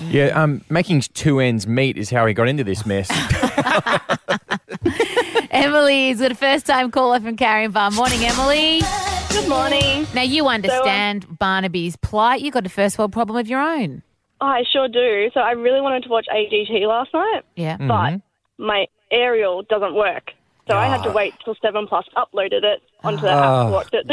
Yeah, 0.00 0.42
um, 0.42 0.62
making 0.68 1.02
two 1.02 1.38
ends 1.38 1.66
meet 1.66 1.96
is 1.96 2.10
how 2.10 2.26
he 2.26 2.34
got 2.34 2.48
into 2.48 2.64
this 2.64 2.84
mess. 2.84 3.08
Emily's 5.64 6.20
got 6.20 6.30
a 6.30 6.34
first 6.34 6.66
time 6.66 6.90
caller 6.90 7.20
from 7.20 7.38
Carrion 7.38 7.72
Farm. 7.72 7.94
Morning, 7.94 8.20
Emily. 8.22 8.82
Good 9.30 9.48
morning. 9.48 10.06
Now, 10.14 10.20
you 10.20 10.42
um, 10.42 10.48
understand 10.56 11.38
Barnaby's 11.38 11.96
plight. 11.96 12.42
You've 12.42 12.52
got 12.52 12.66
a 12.66 12.68
first 12.68 12.98
world 12.98 13.14
problem 13.14 13.38
of 13.38 13.48
your 13.48 13.60
own. 13.60 14.02
I 14.42 14.64
sure 14.70 14.88
do. 14.88 15.30
So 15.32 15.40
I 15.40 15.52
really 15.52 15.80
wanted 15.80 16.02
to 16.02 16.10
watch 16.10 16.26
AGT 16.30 16.86
last 16.86 17.14
night, 17.14 17.44
Yeah. 17.56 17.78
but 17.78 17.86
mm-hmm. 17.86 18.66
my 18.66 18.86
aerial 19.10 19.62
doesn't 19.62 19.94
work. 19.94 20.32
So 20.66 20.76
I 20.76 20.86
had 20.86 21.02
to 21.02 21.10
wait 21.10 21.34
till 21.44 21.54
Seven 21.60 21.86
Plus 21.86 22.06
uploaded 22.16 22.64
it 22.64 22.82
onto 23.02 23.20
the 23.20 23.30
app 23.30 23.44
ah. 23.44 23.62
Oh. 23.62 23.66
to 23.66 23.72
watch 23.72 23.88
it. 23.92 24.06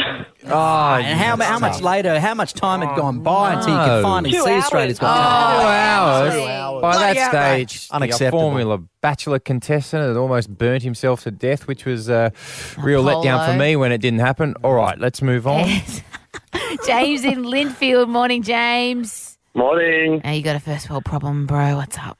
Oh, 0.44 0.94
and 0.96 1.18
how, 1.18 1.36
how 1.36 1.58
much 1.58 1.80
later, 1.80 2.20
how 2.20 2.34
much 2.34 2.52
time 2.52 2.80
had 2.80 2.90
oh, 2.90 2.96
gone 2.96 3.20
by 3.20 3.54
until 3.54 3.70
you 3.70 3.76
no. 3.78 3.84
could 3.86 4.02
finally 4.02 4.32
Two 4.32 4.42
see 4.42 4.50
hours. 4.50 4.64
Australia's 4.64 4.98
oh, 4.98 5.00
Two 5.00 5.06
got 5.06 5.64
hours. 5.64 6.34
hours. 6.34 6.82
By 6.82 6.92
Bloody 6.92 7.14
that 7.14 7.34
outrage. 7.34 7.70
stage, 7.70 7.88
Unacceptable. 7.90 8.38
a 8.38 8.42
Formula 8.42 8.78
Bachelor 9.00 9.38
contestant 9.38 10.06
had 10.06 10.16
almost 10.16 10.56
burnt 10.56 10.82
himself 10.82 11.22
to 11.22 11.30
death, 11.30 11.66
which 11.66 11.86
was 11.86 12.10
a 12.10 12.32
real 12.76 13.02
letdown 13.02 13.50
for 13.50 13.56
me 13.56 13.74
when 13.76 13.90
it 13.90 13.98
didn't 13.98 14.20
happen. 14.20 14.54
All 14.62 14.74
right, 14.74 14.98
let's 14.98 15.22
move 15.22 15.46
on. 15.46 15.66
James 16.86 17.24
in 17.24 17.44
Lindfield. 17.44 18.08
Morning, 18.08 18.42
James. 18.42 19.38
Morning. 19.54 20.20
Now, 20.22 20.32
you 20.32 20.42
got 20.42 20.56
a 20.56 20.60
first 20.60 20.90
world 20.90 21.04
problem, 21.04 21.46
bro. 21.46 21.76
What's 21.76 21.96
up? 21.98 22.18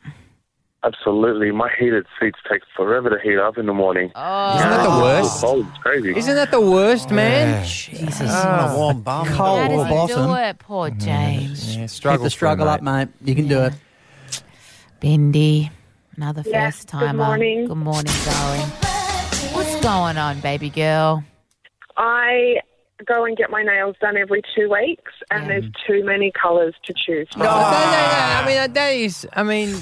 Absolutely. 0.85 1.53
My 1.53 1.71
heated 1.79 2.07
seats 2.21 2.38
take 2.51 2.62
forever 2.77 3.09
to 3.09 3.16
heat 3.23 3.38
up 3.38 3.57
in 3.57 3.66
the 3.66 3.73
morning. 3.73 4.11
Oh, 4.16 4.57
Isn't 4.57 4.68
that 4.68 4.83
the 4.83 4.88
oh. 4.90 5.03
worst? 5.03 5.35
It's 5.35 5.40
cold. 5.45 5.66
It's 5.68 5.79
crazy. 5.79 6.16
Isn't 6.16 6.35
that 6.35 6.51
the 6.51 6.61
worst, 6.61 7.11
man? 7.11 7.64
Jesus. 7.64 8.21
on 8.33 8.71
a 8.71 8.77
warm 8.77 9.01
bum. 9.03 9.27
Cold 9.29 9.71
how 9.71 9.88
bottom. 9.88 10.27
do 10.27 10.35
it? 10.35 10.59
Poor 10.59 10.90
James. 10.90 11.77
Yeah, 11.77 11.83
Keep 11.83 11.90
struggle 11.90 12.25
the 12.25 12.31
struggle 12.31 12.66
through, 12.66 12.73
up, 12.75 12.83
mate. 12.83 13.09
You 13.25 13.35
can 13.37 13.47
do 13.47 13.61
it. 13.61 13.75
Bendy, 15.01 15.71
another 16.16 16.42
Yeah, 16.47 16.66
first 16.71 16.88
good 16.90 16.99
timer. 16.99 17.25
morning. 17.25 17.66
Good 17.66 17.77
morning, 17.77 18.12
darling. 18.25 18.66
What's 19.53 19.81
going 19.85 20.16
on, 20.16 20.40
baby 20.40 20.71
girl? 20.71 21.23
I 21.97 22.57
go 23.05 23.25
and 23.25 23.37
get 23.37 23.51
my 23.51 23.62
nails 23.62 23.97
done 24.01 24.16
every 24.16 24.42
two 24.57 24.71
weeks, 24.71 25.12
and 25.31 25.49
there's 25.51 25.64
too 25.87 26.05
many 26.05 26.33
colours 26.40 26.75
to 26.85 26.95
choose 26.95 27.29
from. 27.33 27.42
No, 27.42 27.47
no, 27.51 27.61
no, 27.61 27.61
no. 27.61 27.71
I 27.71 28.45
mean, 28.47 28.73
that 28.73 28.92
is. 28.92 29.29
I 29.33 29.42
mean, 29.42 29.75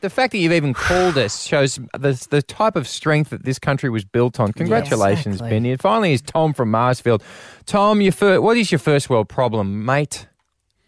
the 0.00 0.10
fact 0.10 0.32
that 0.32 0.38
you've 0.38 0.52
even 0.52 0.74
called 0.74 1.16
us 1.18 1.44
shows 1.44 1.76
the 1.98 2.26
the 2.30 2.42
type 2.42 2.76
of 2.76 2.86
strength 2.88 3.30
that 3.30 3.44
this 3.44 3.58
country 3.58 3.90
was 3.90 4.04
built 4.04 4.40
on. 4.40 4.52
Congratulations, 4.52 5.36
exactly. 5.36 5.50
Benny. 5.50 5.70
And 5.72 5.80
finally, 5.80 6.12
is 6.12 6.22
Tom 6.22 6.52
from 6.52 6.70
Marsfield. 6.70 7.22
Tom, 7.66 8.00
your 8.00 8.12
fir- 8.12 8.40
what 8.40 8.56
is 8.56 8.72
your 8.72 8.78
first 8.78 9.10
world 9.10 9.28
problem, 9.28 9.84
mate? 9.84 10.26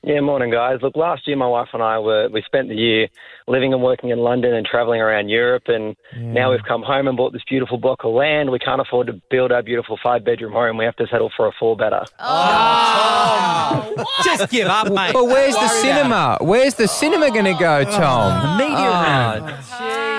Yeah, 0.02 0.20
morning, 0.20 0.50
guys. 0.50 0.80
Look, 0.82 0.96
last 0.96 1.26
year 1.26 1.36
my 1.36 1.46
wife 1.46 1.68
and 1.72 1.82
I 1.82 1.98
were 1.98 2.28
we 2.28 2.42
spent 2.42 2.68
the 2.68 2.74
year 2.74 3.08
living 3.46 3.72
and 3.74 3.82
working 3.82 4.10
in 4.10 4.18
London 4.18 4.54
and 4.54 4.66
traveling 4.66 5.00
around 5.00 5.28
Europe, 5.28 5.64
and 5.66 5.94
now 6.16 6.50
we've 6.50 6.62
come 6.66 6.82
home 6.82 7.06
and 7.08 7.16
bought 7.16 7.32
this 7.32 7.42
beautiful 7.48 7.78
block 7.78 8.04
of 8.04 8.12
land. 8.14 8.50
We 8.50 8.58
can't 8.58 8.80
afford 8.80 9.06
to 9.08 9.20
build 9.30 9.52
our 9.52 9.62
beautiful 9.62 9.98
five 10.02 10.24
bedroom 10.24 10.52
home. 10.52 10.76
We 10.78 10.84
have 10.84 10.96
to 10.96 11.06
settle 11.08 11.30
for 11.36 11.46
a 11.46 11.52
four 11.58 11.76
better. 11.76 12.04
Just 14.24 14.50
give 14.50 14.68
up, 14.68 14.90
mate. 14.92 15.12
But 15.12 15.24
where's 15.26 15.54
the 15.54 15.68
cinema? 15.68 16.38
Where's 16.40 16.74
the 16.74 16.88
cinema 16.88 17.30
going 17.30 17.44
to 17.46 17.54
go, 17.54 17.84
Tom? 17.84 18.58
The 18.58 18.64
media 18.64 18.76
Ah, 18.78 19.34
room. 19.34 19.44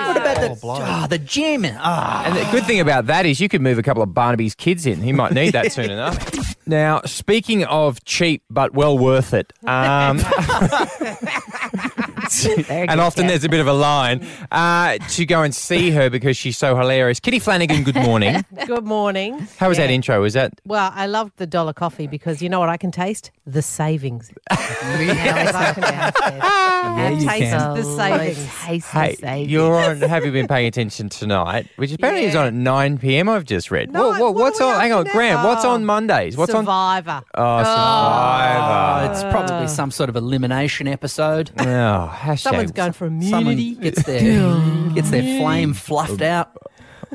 What 0.06 0.16
about 0.18 0.36
the, 0.40 0.58
ah, 0.68 1.06
the 1.08 1.18
gym? 1.18 1.64
Ah. 1.68 2.24
And 2.26 2.36
the 2.36 2.44
good 2.52 2.64
thing 2.64 2.80
about 2.80 3.06
that 3.06 3.26
is 3.26 3.40
you 3.40 3.48
could 3.48 3.60
move 3.60 3.78
a 3.78 3.82
couple 3.82 4.02
of 4.02 4.14
Barnaby's 4.14 4.54
kids 4.54 4.86
in. 4.86 5.00
He 5.02 5.12
might 5.12 5.32
need 5.32 5.50
that 5.52 5.72
soon 5.72 5.90
enough. 5.90 6.54
Now, 6.68 7.00
speaking 7.04 7.62
of 7.66 8.04
cheap 8.04 8.42
but 8.50 8.74
well 8.74 8.98
worth 8.98 9.32
it, 9.34 9.52
um, 9.68 10.18
and 12.68 13.00
often 13.00 13.26
there's 13.26 13.44
a 13.44 13.48
bit 13.48 13.60
of 13.60 13.66
a 13.66 13.72
line 13.72 14.26
uh, 14.50 14.98
to 15.10 15.24
go 15.26 15.42
and 15.42 15.54
see 15.54 15.90
her 15.90 16.10
because 16.10 16.36
she's 16.36 16.56
so 16.56 16.76
hilarious. 16.76 17.20
Kitty 17.20 17.38
Flanagan, 17.38 17.82
good 17.84 17.96
morning. 17.96 18.44
Good 18.66 18.84
morning. 18.84 19.46
How 19.58 19.68
was 19.68 19.78
that 19.78 19.90
intro? 19.90 20.20
Was 20.20 20.32
that 20.34 20.52
Well, 20.64 20.90
I 20.94 21.06
loved 21.06 21.34
the 21.36 21.46
dollar 21.46 21.72
coffee 21.72 22.06
because 22.08 22.42
you 22.42 22.48
know 22.48 22.58
what 22.58 22.68
I 22.68 22.76
can 22.76 22.90
taste? 22.90 23.30
The 23.46 23.62
savings. 23.62 24.32
Yes, 24.50 25.54
I 25.54 25.72
taste 25.72 25.78
it. 26.18 26.42
I 26.42 27.10
you 27.10 27.28
taste 27.28 27.50
can. 27.52 27.74
the 27.76 27.82
savings. 27.84 28.54
Taste 28.64 28.88
Hey, 28.90 29.10
the 29.12 29.16
savings. 29.16 29.52
you're 29.52 29.74
on. 29.76 30.00
Have 30.00 30.24
you 30.24 30.32
been 30.32 30.48
paying 30.48 30.66
attention 30.66 31.08
tonight? 31.08 31.68
Which 31.76 31.92
apparently 31.92 32.24
is 32.24 32.34
on 32.34 32.46
at 32.46 32.54
nine 32.54 32.98
p.m. 32.98 33.28
I've 33.28 33.44
just 33.44 33.70
read. 33.70 33.92
No, 33.92 34.08
what, 34.08 34.20
what, 34.20 34.34
what 34.34 34.42
what's 34.42 34.60
are 34.60 34.74
on? 34.74 34.80
Hang 34.80 34.92
on, 34.92 35.00
up 35.00 35.06
to 35.06 35.12
Grant. 35.12 35.42
now? 35.42 35.48
What's 35.48 35.64
on 35.64 35.84
Mondays? 35.84 36.36
What's 36.36 36.52
on? 36.54 36.64
Survivor. 36.64 37.22
Oh, 37.34 37.58
Survivor. 37.58 39.08
Oh, 39.08 39.12
it's 39.12 39.22
probably 39.32 39.68
some 39.68 39.90
sort 39.90 40.08
of 40.08 40.16
elimination 40.16 40.88
episode. 40.88 41.50
Oh, 41.58 42.15
hashtag. 42.16 42.38
Someone's 42.40 42.72
going 42.72 42.92
for 42.92 43.06
Someone 43.06 43.52
immunity. 43.54 43.74
gets 43.76 44.02
their 44.04 44.90
gets 44.94 45.10
their 45.10 45.22
flame 45.40 45.74
fluffed 45.74 46.22
out. 46.22 46.56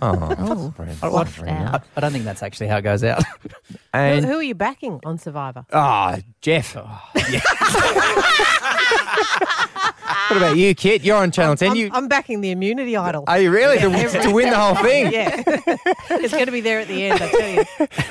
Oh, 0.02 0.74
I, 1.04 1.08
I- 1.08 1.82
I 1.98 2.00
don't 2.00 2.12
think 2.14 2.24
that's 2.24 2.42
actually 2.42 2.68
how 2.68 2.78
it 2.78 2.82
goes 2.84 3.04
out. 3.04 3.24
Who, 3.44 3.78
and 3.94 4.24
who 4.26 4.38
are 4.38 4.42
you 4.44 4.56
backing 4.56 5.02
on 5.06 5.18
Survivor? 5.18 5.66
ah, 5.74 6.18
Jeff. 6.40 6.76
what 6.76 6.86
about 10.38 10.56
you, 10.56 10.74
Kit? 10.74 11.04
You're 11.04 11.18
on 11.18 11.30
Channel 11.32 11.58
Ten. 11.58 11.72
I'm, 11.72 11.76
you 11.76 11.90
I'm 11.92 12.08
backing 12.08 12.40
the 12.40 12.52
immunity 12.52 12.96
idol. 12.96 13.26
are 13.28 13.40
you 13.42 13.52
really 13.52 13.78
to, 13.80 13.90
to 14.22 14.32
win 14.32 14.50
the 14.50 14.58
whole 14.58 14.76
thing? 14.76 15.12
yeah. 15.12 15.44
it's 15.46 16.32
going 16.34 16.46
to 16.46 16.52
be 16.54 16.62
there 16.62 16.80
at 16.80 16.88
the 16.88 17.04
end, 17.04 17.22
I 17.22 17.30
tell 17.30 17.50
you. 17.50 17.66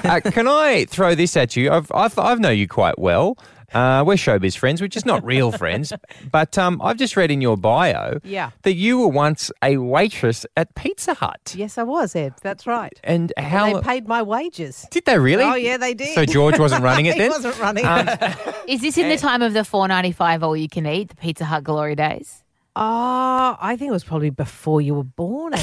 Uh, 0.04 0.20
can 0.30 0.46
I 0.48 0.84
throw 0.84 1.14
this 1.14 1.34
at 1.36 1.56
you? 1.56 1.70
I've 1.70 1.90
I've, 1.94 2.18
I've 2.18 2.40
know 2.40 2.50
you 2.50 2.68
quite 2.68 2.98
well. 2.98 3.38
Uh, 3.72 4.02
we're 4.06 4.14
showbiz 4.14 4.56
friends, 4.56 4.80
which 4.80 4.96
is 4.96 5.04
not 5.06 5.24
real 5.24 5.52
friends, 5.62 5.92
but 6.30 6.56
um, 6.58 6.80
I've 6.82 6.96
just 6.96 7.16
read 7.16 7.30
in 7.30 7.40
your 7.40 7.56
bio 7.56 8.18
Yeah. 8.24 8.50
that 8.62 8.74
you 8.74 8.98
were 8.98 9.08
once 9.08 9.50
a 9.62 9.76
waitress 9.76 10.44
at 10.56 10.74
Pizza 10.74 11.14
Hut. 11.14 11.54
Yes, 11.56 11.78
I 11.78 11.82
was, 11.84 12.14
Ed. 12.16 12.34
That's 12.42 12.66
right. 12.66 12.98
And 13.04 13.32
And 13.36 13.46
how 13.46 13.74
they 13.74 13.80
paid 13.82 14.08
my 14.08 14.22
wages. 14.22 14.86
did 14.90 15.04
they 15.04 15.18
really? 15.18 15.44
Oh, 15.44 15.54
yeah, 15.54 15.76
they 15.76 15.94
did. 15.94 16.14
So 16.14 16.24
George 16.24 16.58
wasn't 16.58 16.82
running 16.82 17.06
it 17.06 17.14
he 17.14 17.20
then? 17.20 17.30
wasn't 17.30 17.58
running 17.58 17.86
Um, 17.86 18.08
it. 18.08 18.54
Is 18.66 18.80
this 18.80 18.98
in 18.98 19.08
the 19.08 19.16
time 19.28 19.42
of 19.42 19.52
the 19.52 19.64
four 19.64 19.86
ninety 19.88 20.12
five 20.12 20.42
all 20.42 20.56
you 20.56 20.68
can 20.68 20.86
eat, 20.86 21.08
the 21.10 21.16
Pizza 21.16 21.44
Hut 21.44 21.64
glory 21.64 21.94
days? 21.94 22.42
Oh, 22.82 23.58
I 23.60 23.76
think 23.76 23.90
it 23.90 23.92
was 23.92 24.04
probably 24.04 24.30
before 24.30 24.80
you 24.80 24.94
were 24.94 25.04
born. 25.04 25.52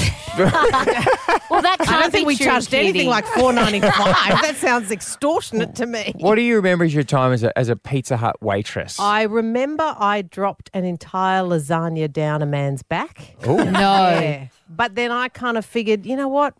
Well, 1.50 1.62
that 1.62 1.78
can't 1.78 1.90
I 1.90 2.02
don't 2.02 2.10
think 2.12 2.24
be 2.24 2.34
we 2.34 2.36
true, 2.36 2.46
charged 2.46 2.74
anything 2.74 2.94
Kitty. 2.94 3.08
like 3.08 3.24
four 3.26 3.52
ninety 3.54 3.80
five. 3.80 3.90
that 4.42 4.54
sounds 4.58 4.90
extortionate 4.92 5.74
to 5.76 5.86
me. 5.86 6.12
What 6.18 6.34
do 6.34 6.42
you 6.42 6.56
remember 6.56 6.84
as 6.84 6.94
your 6.94 7.02
time 7.04 7.32
as 7.32 7.42
a, 7.42 7.56
as 7.58 7.70
a 7.70 7.74
Pizza 7.74 8.18
Hut 8.18 8.40
waitress? 8.42 9.00
I 9.00 9.22
remember 9.22 9.96
I 9.98 10.22
dropped 10.22 10.70
an 10.74 10.84
entire 10.84 11.42
lasagna 11.42 12.12
down 12.12 12.42
a 12.42 12.46
man's 12.46 12.82
back. 12.82 13.34
Ooh. 13.46 13.56
No. 13.56 13.70
Yeah. 13.70 14.48
But 14.68 14.94
then 14.94 15.10
I 15.10 15.28
kind 15.28 15.56
of 15.56 15.64
figured, 15.64 16.04
you 16.04 16.14
know 16.16 16.28
what? 16.28 16.54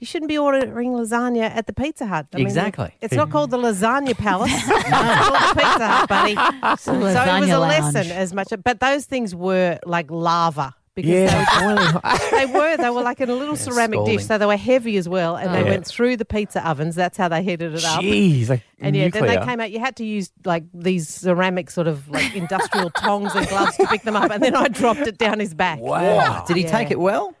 You 0.00 0.06
shouldn't 0.06 0.28
be 0.30 0.38
ordering 0.38 0.92
lasagna 0.92 1.42
at 1.42 1.66
the 1.66 1.72
Pizza 1.74 2.06
Hut. 2.06 2.26
I 2.32 2.38
mean, 2.38 2.46
Exactly. 2.46 2.92
it's 3.02 3.14
not 3.14 3.30
called 3.30 3.50
the 3.50 3.58
Lasagna 3.58 4.16
Palace. 4.16 4.50
it's 4.54 4.64
called 4.64 5.34
the 5.34 5.60
Pizza 5.60 5.86
Hut, 5.88 6.08
buddy. 6.08 6.34
So 6.80 6.94
it 6.94 6.98
was 7.00 7.14
a 7.14 7.58
lounge. 7.58 7.94
lesson 7.94 8.10
as 8.10 8.32
much. 8.34 8.48
But 8.64 8.80
those 8.80 9.04
things 9.04 9.34
were 9.34 9.78
like 9.86 10.10
lava. 10.10 10.74
Because 10.94 11.10
Yeah, 11.32 11.60
they, 11.60 11.66
were, 11.66 12.00
they 12.32 12.46
were. 12.46 12.76
They 12.76 12.90
were 12.90 13.02
like 13.02 13.20
in 13.20 13.30
a 13.30 13.34
little 13.34 13.54
ceramic 13.56 13.98
scalding. 13.98 14.16
dish, 14.18 14.26
so 14.26 14.38
they 14.38 14.44
were 14.46 14.56
heavy 14.56 14.96
as 14.96 15.08
well, 15.08 15.36
and 15.36 15.54
they 15.54 15.62
Oh. 15.62 15.66
went 15.66 15.86
through 15.86 16.16
the 16.16 16.24
pizza 16.24 16.66
ovens. 16.68 16.96
That's 16.96 17.16
how 17.16 17.28
they 17.28 17.42
heated 17.44 17.74
it 17.74 17.84
up. 17.84 18.02
Jeez, 18.02 18.48
like 18.48 18.64
And 18.80 18.96
yeah, 18.96 19.08
then 19.08 19.24
they 19.26 19.38
came 19.38 19.60
out. 19.60 19.70
You 19.70 19.78
had 19.78 19.96
to 19.96 20.04
use 20.04 20.32
like 20.44 20.64
these 20.74 21.08
ceramic 21.08 21.70
sort 21.70 21.86
of 21.86 22.08
like 22.08 22.34
industrial 22.34 22.90
tongs 22.90 23.34
and 23.36 23.46
gloves 23.48 23.76
to 23.76 23.86
pick 23.86 24.02
them 24.02 24.16
up, 24.16 24.30
and 24.32 24.42
then 24.42 24.56
I 24.56 24.66
dropped 24.68 25.00
it 25.00 25.16
down 25.16 25.38
his 25.38 25.54
back. 25.54 25.78
Wow. 25.78 26.44
Did 26.48 26.56
he 26.56 26.64
take 26.64 26.90
it 26.90 26.98
well? 26.98 27.34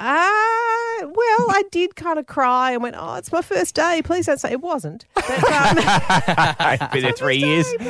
Ah, 0.00 1.00
well, 1.02 1.46
I 1.50 1.62
did 1.70 1.94
kind 1.94 2.18
of 2.18 2.26
cry 2.26 2.72
and 2.72 2.82
went, 2.82 2.96
"Oh, 2.98 3.14
it's 3.14 3.30
my 3.32 3.42
first 3.42 3.74
day. 3.76 4.02
Please 4.04 4.26
don't 4.26 4.40
say 4.40 4.50
it 4.52 4.60
wasn't." 4.60 5.04
But, 5.14 5.30
um, 5.30 5.76
I've 6.58 6.90
been 6.92 7.02
there 7.02 7.12
three 7.12 7.36
years. 7.36 7.66
and 7.80 7.88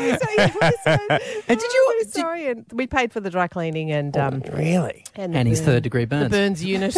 did 1.48 1.62
you? 1.62 2.02
sorry, 2.08 2.46
and 2.48 2.66
we 2.72 2.86
paid 2.86 3.12
for 3.12 3.20
the 3.20 3.30
dry 3.30 3.48
cleaning 3.48 3.90
and 3.90 4.16
um, 4.18 4.42
really, 4.52 5.04
and, 5.14 5.34
And 5.34 5.48
his 5.48 5.60
the- 5.60 5.66
third 5.66 5.82
degree 5.82 6.04
the 6.04 6.16
burns. 6.28 6.30
burns 6.30 6.64
unit. 6.64 6.94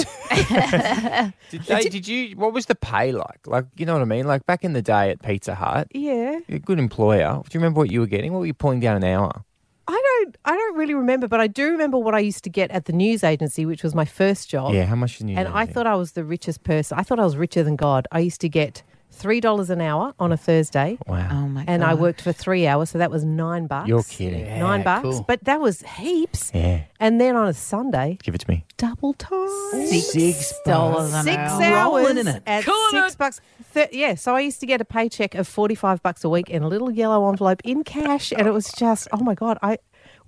Did, 1.51 1.63
they, 1.63 1.83
did 1.85 2.09
you? 2.09 2.37
What 2.37 2.53
was 2.53 2.67
the 2.67 2.75
pay 2.75 3.13
like? 3.13 3.47
Like, 3.47 3.67
you 3.77 3.87
know 3.87 3.93
what 3.93 4.03
I 4.03 4.07
mean? 4.07 4.27
Like 4.27 4.45
back 4.47 4.65
in 4.65 4.73
the 4.73 4.83
day 4.83 5.11
at 5.11 5.23
Pizza 5.23 5.55
Hut, 5.55 5.87
yeah, 5.95 6.41
you're 6.49 6.57
a 6.57 6.59
good 6.59 6.79
employer. 6.81 7.43
Do 7.49 7.49
you 7.57 7.61
remember 7.61 7.79
what 7.79 7.91
you 7.93 8.01
were 8.01 8.07
getting? 8.07 8.33
What 8.33 8.41
were 8.41 8.47
you 8.47 8.55
pulling 8.55 8.81
down 8.81 8.97
an 8.97 9.05
hour? 9.05 9.45
I 9.89 9.93
don't. 9.93 10.37
I 10.45 10.57
don't 10.57 10.77
really 10.77 10.95
remember, 10.95 11.29
but 11.29 11.41
I 11.41 11.47
do 11.47 11.71
remember 11.71 11.99
what 11.99 12.15
I 12.15 12.19
used 12.19 12.43
to 12.45 12.51
get 12.51 12.71
at 12.71 12.87
the 12.87 12.93
news 12.93 13.23
agency, 13.23 13.67
which 13.67 13.83
was 13.83 13.95
my 13.95 14.05
first 14.05 14.49
job. 14.49 14.75
Yeah, 14.75 14.85
how 14.85 14.97
much 14.97 15.19
did 15.19 15.31
you? 15.31 15.37
And 15.37 15.49
I 15.49 15.67
thought 15.67 15.87
I 15.87 15.95
was 15.95 16.13
the 16.13 16.25
richest 16.25 16.65
person. 16.65 16.99
I 16.99 17.03
thought 17.03 17.21
I 17.21 17.25
was 17.25 17.37
richer 17.37 17.63
than 17.63 17.77
God. 17.77 18.09
I 18.11 18.19
used 18.21 18.41
to 18.41 18.49
get 18.49 18.83
three 19.17 19.41
dollars 19.41 19.71
an 19.71 19.81
hour 19.81 20.13
on 20.19 20.31
a 20.31 20.37
Thursday. 20.37 20.99
Wow. 21.07 21.29
Oh 21.33 21.49
my 21.49 21.65
And 21.67 21.83
I 21.83 21.95
worked 21.95 22.21
for 22.21 22.33
three 22.33 22.67
hours, 22.67 22.91
so 22.91 22.99
that 22.99 23.11
was 23.11 23.25
nine 23.25 23.67
bucks. 23.67 23.89
You're 23.89 24.03
kidding. 24.03 24.45
nine 24.61 24.83
bucks, 24.85 25.03
cool. 25.03 25.25
but 25.27 25.43
that 25.45 25.61
was 25.61 25.81
heaps. 25.83 26.51
Yeah, 26.55 26.83
And 27.01 27.21
then 27.21 27.35
on 27.35 27.49
a 27.49 27.55
Sunday, 27.55 28.19
give 28.23 28.35
it 28.35 28.43
to 28.43 28.51
me. 28.51 28.65
double 28.77 29.15
time. 29.15 29.49
Six 29.87 30.53
dollars 30.65 31.13
an 31.15 31.25
Six 31.25 31.37
hour. 31.37 31.63
hours 31.63 32.03
Rolling 32.07 32.19
in 32.19 32.29
it. 32.29 32.43
at 32.47 32.65
six 32.91 33.17
bucks. 33.17 33.41
Thir- 33.73 33.89
yeah, 33.93 34.15
so 34.15 34.35
I 34.35 34.41
used 34.41 34.61
to 34.61 34.67
get 34.67 34.81
a 34.81 34.85
paycheck 34.85 35.35
of 35.35 35.49
forty-five 35.49 36.03
bucks 36.03 36.23
a 36.25 36.29
week 36.29 36.49
in 36.51 36.63
a 36.63 36.69
little 36.69 36.91
yellow 36.91 37.29
envelope 37.29 37.61
in 37.65 37.85
cash, 37.85 38.33
and 38.33 38.47
it 38.47 38.53
was 38.53 38.71
just, 38.73 39.09
oh 39.13 39.23
my 39.23 39.35
god, 39.35 39.59
I, 39.63 39.79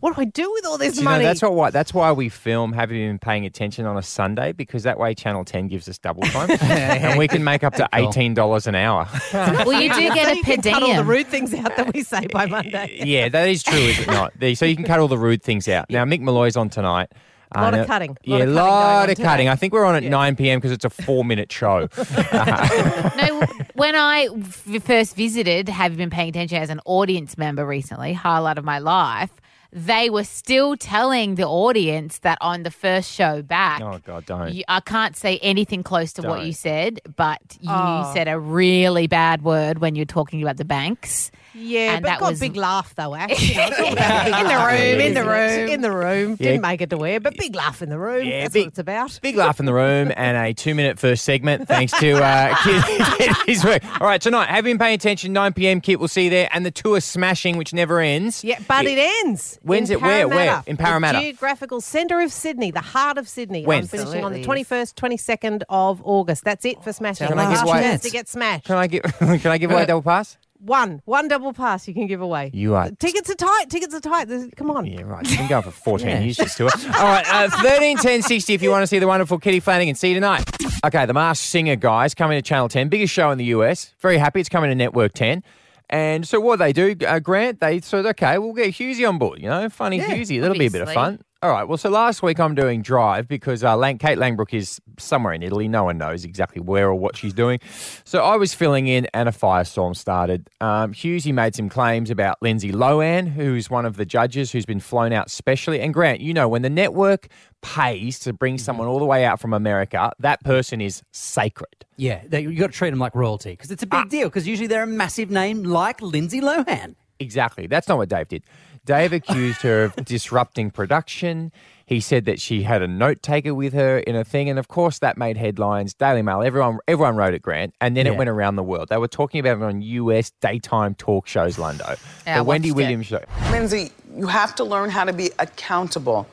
what 0.00 0.14
do 0.14 0.20
I 0.20 0.24
do 0.26 0.50
with 0.52 0.64
all 0.66 0.78
this 0.78 0.94
Do 0.94 1.00
you 1.00 1.04
know, 1.04 1.10
money? 1.12 1.24
that's 1.24 1.42
what, 1.42 1.54
why 1.54 1.70
that's 1.70 1.92
why 1.92 2.12
we 2.12 2.28
film 2.28 2.72
Have 2.72 2.92
You 2.92 3.08
Been 3.08 3.18
Paying 3.18 3.44
Attention 3.46 3.84
on 3.86 3.96
a 3.96 4.02
Sunday 4.02 4.52
because 4.52 4.84
that 4.84 4.98
way 4.98 5.14
Channel 5.14 5.44
10 5.44 5.68
gives 5.68 5.88
us 5.88 5.98
double 5.98 6.22
time 6.24 6.50
and 6.60 7.18
we 7.18 7.26
can 7.28 7.42
make 7.44 7.64
up 7.64 7.74
to 7.74 7.88
Cool. 7.92 8.12
$18 8.12 8.66
an 8.66 8.74
hour. 8.74 9.08
Well, 9.32 9.80
you 9.82 9.88
do 9.92 10.08
So 10.08 10.14
get 10.14 10.32
a 10.32 10.36
you 10.36 10.42
can 10.44 10.62
per 10.62 10.70
cut 10.70 10.82
all 10.82 10.94
the 10.96 11.04
rude 11.04 11.26
things 11.26 11.52
out 11.54 11.76
that 11.76 11.92
we 11.92 12.02
say 12.02 12.26
by 12.28 12.46
Monday. 12.56 13.00
yeah, 13.04 13.28
that 13.28 13.48
is 13.48 13.62
true, 13.62 13.78
is 13.78 13.98
it 13.98 14.06
not? 14.06 14.32
So 14.56 14.64
you 14.66 14.76
can 14.76 14.84
cut 14.84 14.98
all 15.00 15.08
the 15.08 15.18
rude 15.18 15.42
things 15.42 15.68
out. 15.68 15.90
Now, 15.90 16.04
Mick 16.04 16.20
Molloy's 16.20 16.56
on 16.56 16.68
tonight. 16.70 17.10
Uh, 17.56 17.62
Lot 17.62 17.74
of 17.74 17.80
now- 17.80 17.86
cutting. 17.86 18.10
Lot 18.10 18.18
Yeah, 18.24 18.34
of 18.36 18.40
cutting 18.40 18.54
lot 18.54 19.02
of 19.08 19.16
today. 19.16 19.22
cutting. 19.26 19.48
I 19.48 19.56
think 19.56 19.72
we're 19.72 19.84
on 19.86 19.94
at 19.96 20.02
9 20.02 20.36
p.m. 20.36 20.58
because 20.58 20.70
it's 20.70 20.84
a 20.84 20.90
four 20.90 21.24
minute 21.24 21.50
show. 21.50 21.88
No, 21.96 23.42
when 23.74 23.96
I 23.96 24.28
f- 24.38 24.82
first 24.84 25.16
visited, 25.16 25.68
have 25.70 25.96
been 25.96 26.10
paying 26.10 26.28
attention 26.28 26.58
as 26.58 26.68
an 26.70 26.80
audience 26.84 27.38
member 27.38 27.64
recently, 27.66 28.12
highlight 28.12 28.58
of 28.58 28.64
my 28.64 28.78
life. 28.78 29.30
They 29.70 30.08
were 30.08 30.24
still 30.24 30.76
telling 30.78 31.34
the 31.34 31.46
audience 31.46 32.20
that 32.20 32.38
on 32.40 32.62
the 32.62 32.70
first 32.70 33.12
show 33.12 33.42
back, 33.42 33.82
oh, 33.82 33.98
God, 34.02 34.24
don't. 34.24 34.52
you, 34.54 34.64
I 34.66 34.80
can't 34.80 35.14
say 35.14 35.38
anything 35.42 35.82
close 35.82 36.14
to 36.14 36.22
what 36.22 36.36
Don't. 36.38 36.46
you 36.46 36.52
said, 36.54 37.00
but 37.16 37.38
you 37.60 37.68
Oh. 37.70 38.10
said 38.14 38.28
a 38.28 38.38
really 38.40 39.06
bad 39.08 39.42
word 39.42 39.78
when 39.80 39.94
you're 39.94 40.06
talking 40.06 40.40
about 40.42 40.56
the 40.56 40.64
banks. 40.64 41.30
Yeah, 41.54 41.94
And 41.94 42.02
but 42.02 42.08
that 42.08 42.20
got 42.20 42.30
was- 42.30 42.38
a 42.40 42.44
big 42.46 42.56
laugh 42.56 42.94
though, 42.94 43.14
Ash. 43.14 43.30
You 43.50 43.56
know, 43.56 43.66
it's 43.66 43.80
all 43.80 43.92
about 43.92 44.20
a 44.26 44.30
big 44.30 44.34
In 44.40 44.44
the 44.46 44.54
laugh. 44.54 44.72
room, 44.72 45.00
in 45.00 45.14
the 45.14 45.24
room, 45.24 45.68
in 45.68 45.80
the 45.82 45.92
room. 45.92 46.30
Yeah. 46.38 46.46
Didn't 46.50 46.62
make 46.62 46.80
it 46.80 46.90
to 46.90 47.04
air, 47.06 47.20
but 47.20 47.36
big 47.36 47.54
laugh 47.54 47.82
in 47.82 47.88
the 47.90 47.98
room. 47.98 48.26
Yeah, 48.26 48.42
That's 48.42 48.54
big- 48.54 48.62
what 48.62 48.68
it's 48.68 48.78
about. 48.78 49.18
Big 49.22 49.36
laugh 49.36 49.60
in 49.60 49.66
the 49.66 49.74
room 49.74 50.12
and 50.16 50.36
a 50.36 50.54
two 50.54 50.74
minute 50.74 50.98
first 50.98 51.24
segment 51.24 51.68
thanks 51.68 51.92
to 51.98 52.12
uh, 52.24 52.54
Kit. 52.64 52.84
Kitty's 53.18 53.64
work. 53.64 53.82
All 54.00 54.06
right, 54.06 54.20
tonight, 54.20 54.48
have 54.48 54.64
been 54.64 54.78
paying 54.78 54.94
attention? 54.94 55.32
9 55.34 55.52
p.m. 55.52 55.80
Kit, 55.82 55.98
we'll 55.98 56.08
see 56.08 56.24
you 56.24 56.30
there. 56.30 56.48
And 56.52 56.64
the 56.64 56.70
tour 56.70 57.00
smashing, 57.00 57.56
which 57.58 57.74
never 57.74 58.00
ends. 58.00 58.42
Yeah, 58.44 58.58
but 58.66 58.86
it 58.86 58.98
ends. 59.26 59.57
When's 59.62 59.90
in 59.90 59.96
it? 59.98 60.02
Where? 60.02 60.28
Where? 60.28 60.62
In 60.66 60.76
Parramatta. 60.76 61.18
The 61.18 61.24
geographical 61.24 61.80
centre 61.80 62.20
of 62.20 62.32
Sydney, 62.32 62.70
the 62.70 62.80
heart 62.80 63.18
of 63.18 63.28
Sydney. 63.28 63.64
When? 63.64 63.78
I'm 63.80 63.86
finishing 63.86 64.24
on 64.24 64.32
the 64.32 64.42
21st, 64.44 64.94
22nd 64.94 65.62
of 65.68 66.00
August. 66.04 66.44
That's 66.44 66.64
it 66.64 66.82
for 66.82 66.92
smashing. 66.92 67.28
Can 67.28 67.38
I 67.38 67.52
give 67.54 67.62
away- 67.62 67.80
chance 67.82 68.02
to 68.02 68.10
get 68.10 68.28
smashed. 68.28 68.64
Can 68.66 68.76
I 68.76 68.86
give, 68.86 69.02
can 69.18 69.46
I 69.46 69.58
give 69.58 69.70
away 69.70 69.82
a 69.82 69.86
double 69.86 70.02
pass? 70.02 70.36
One. 70.60 71.02
One 71.04 71.28
double 71.28 71.52
pass 71.52 71.86
you 71.86 71.94
can 71.94 72.08
give 72.08 72.20
away. 72.20 72.50
You 72.52 72.74
are 72.74 72.90
Tickets 72.90 73.30
are 73.30 73.34
tight. 73.36 73.66
Tickets 73.70 73.94
are 73.94 74.00
tight. 74.00 74.26
There's- 74.26 74.48
Come 74.56 74.72
on. 74.72 74.86
Yeah, 74.86 75.02
right. 75.02 75.24
You've 75.28 75.38
been 75.38 75.46
going 75.48 75.62
for 75.62 75.70
14 75.84 76.08
Yeah. 76.08 76.18
years 76.20 76.36
just 76.36 76.56
to 76.56 76.66
it. 76.66 76.74
All 76.96 77.04
right, 77.04 77.24
uh, 77.32 77.48
13, 77.62 77.96
10, 77.98 78.22
60 78.22 78.54
if 78.54 78.62
you 78.62 78.70
want 78.70 78.82
to 78.82 78.88
see 78.88 78.98
the 78.98 79.06
wonderful 79.06 79.38
Kitty 79.38 79.60
Flanagan. 79.60 79.94
See 79.94 80.08
you 80.08 80.14
tonight. 80.14 80.44
Okay, 80.84 81.06
the 81.06 81.14
Masked 81.14 81.44
Singer 81.46 81.76
guys 81.76 82.12
coming 82.14 82.36
to 82.38 82.42
Channel 82.42 82.68
10. 82.68 82.88
Biggest 82.88 83.12
show 83.14 83.30
in 83.30 83.38
the 83.38 83.44
US. 83.46 83.94
Very 84.00 84.18
happy 84.18 84.40
it's 84.40 84.48
coming 84.48 84.68
to 84.70 84.74
Network 84.74 85.12
10. 85.12 85.44
And 85.90 86.26
so 86.28 86.38
what 86.40 86.58
they 86.58 86.72
do, 86.72 86.94
uh, 87.06 87.18
Grant, 87.18 87.60
they 87.60 87.80
said, 87.80 88.04
okay, 88.06 88.36
we'll 88.38 88.52
get 88.52 88.74
Hughesy 88.74 89.08
on 89.08 89.18
board, 89.18 89.40
you 89.40 89.48
know, 89.48 89.68
funny 89.70 89.98
Yeah, 89.98 90.08
Hughesy. 90.08 90.40
That'll 90.40 90.58
be 90.58 90.66
a 90.66 90.70
bit 90.70 90.82
of 90.82 90.92
fun. 90.92 91.20
All 91.40 91.50
right, 91.50 91.68
well, 91.68 91.78
so 91.78 91.88
last 91.88 92.20
week 92.20 92.40
I'm 92.40 92.56
doing 92.56 92.82
Drive 92.82 93.28
because 93.28 93.62
uh, 93.62 93.76
Lang- 93.76 93.98
Kate 93.98 94.18
Langbroek 94.18 94.52
is 94.52 94.80
somewhere 94.98 95.32
in 95.32 95.44
Italy. 95.44 95.68
No 95.68 95.84
one 95.84 95.96
knows 95.96 96.24
exactly 96.24 96.60
where 96.60 96.88
or 96.88 96.96
what 96.96 97.16
she's 97.16 97.32
doing. 97.32 97.60
So 98.02 98.24
I 98.24 98.34
was 98.34 98.54
filling 98.54 98.88
in 98.88 99.06
and 99.14 99.28
a 99.28 99.32
firestorm 99.32 99.94
started. 99.94 100.50
Um, 100.60 100.92
Hughesy 100.92 101.32
made 101.32 101.54
some 101.54 101.68
claims 101.68 102.10
about 102.10 102.42
Lindsay 102.42 102.72
Lohan, 102.72 103.28
who's 103.28 103.70
one 103.70 103.86
of 103.86 103.96
the 103.96 104.04
judges 104.04 104.50
who's 104.50 104.66
been 104.66 104.80
flown 104.80 105.12
out 105.12 105.30
specially. 105.30 105.80
And 105.80 105.94
Grant, 105.94 106.20
you 106.20 106.34
know, 106.34 106.48
when 106.48 106.62
the 106.62 106.70
network 106.70 107.28
pays 107.62 108.18
to 108.18 108.32
bring 108.32 108.58
someone 108.58 108.88
all 108.88 108.98
the 108.98 109.04
way 109.04 109.24
out 109.24 109.38
from 109.38 109.54
America, 109.54 110.10
that 110.18 110.42
person 110.42 110.80
is 110.80 111.04
sacred. 111.12 111.86
Yeah, 111.98 112.20
they, 112.26 112.40
you 112.40 112.56
got 112.56 112.72
to 112.72 112.76
treat 112.76 112.90
them 112.90 112.98
like 112.98 113.14
royalty 113.14 113.50
because 113.50 113.70
it's 113.70 113.84
a 113.84 113.86
big 113.86 114.08
deal. 114.08 114.28
Because 114.28 114.48
usually 114.48 114.66
they're 114.66 114.82
a 114.82 114.88
massive 114.88 115.30
name 115.30 115.62
like 115.62 116.02
Lindsay 116.02 116.40
Lohan. 116.40 116.96
Exactly. 117.20 117.66
That's 117.66 117.88
not 117.88 117.98
what 117.98 118.08
Dave 118.08 118.28
did. 118.28 118.44
Dave 118.88 119.12
accused 119.12 119.60
her 119.60 119.84
of 119.84 119.96
disrupting 119.96 120.70
production. 120.70 121.52
He 121.84 122.00
said 122.00 122.24
that 122.24 122.40
she 122.40 122.62
had 122.62 122.80
a 122.80 122.88
note 122.88 123.22
taker 123.22 123.54
with 123.54 123.74
her 123.74 123.98
in 123.98 124.16
a 124.16 124.24
thing, 124.24 124.48
and 124.48 124.58
of 124.58 124.68
course 124.68 125.00
that 125.00 125.18
made 125.18 125.36
headlines. 125.36 125.92
Daily 125.92 126.22
Mail, 126.22 126.42
everyone, 126.42 126.78
everyone 126.88 127.14
wrote 127.14 127.34
it, 127.34 127.42
Grant, 127.42 127.74
and 127.82 127.94
then 127.94 128.06
it 128.06 128.16
went 128.16 128.30
around 128.30 128.56
the 128.56 128.62
world. 128.62 128.88
They 128.88 128.96
were 128.96 129.06
talking 129.06 129.40
about 129.40 129.58
it 129.58 129.62
on 129.62 129.82
US 129.82 130.30
daytime 130.40 130.94
talk 130.94 131.26
shows, 131.26 131.56
Lundo. 131.56 131.98
Yeah, 132.26 132.38
the 132.38 132.44
Wendy 132.44 132.70
it. 132.70 132.76
Williams 132.76 133.04
show. 133.04 133.22
Lindsay, 133.50 133.92
you 134.16 134.26
have 134.26 134.54
to 134.54 134.64
learn 134.64 134.88
how 134.88 135.04
to 135.04 135.12
be 135.12 135.32
accountable 135.38 136.26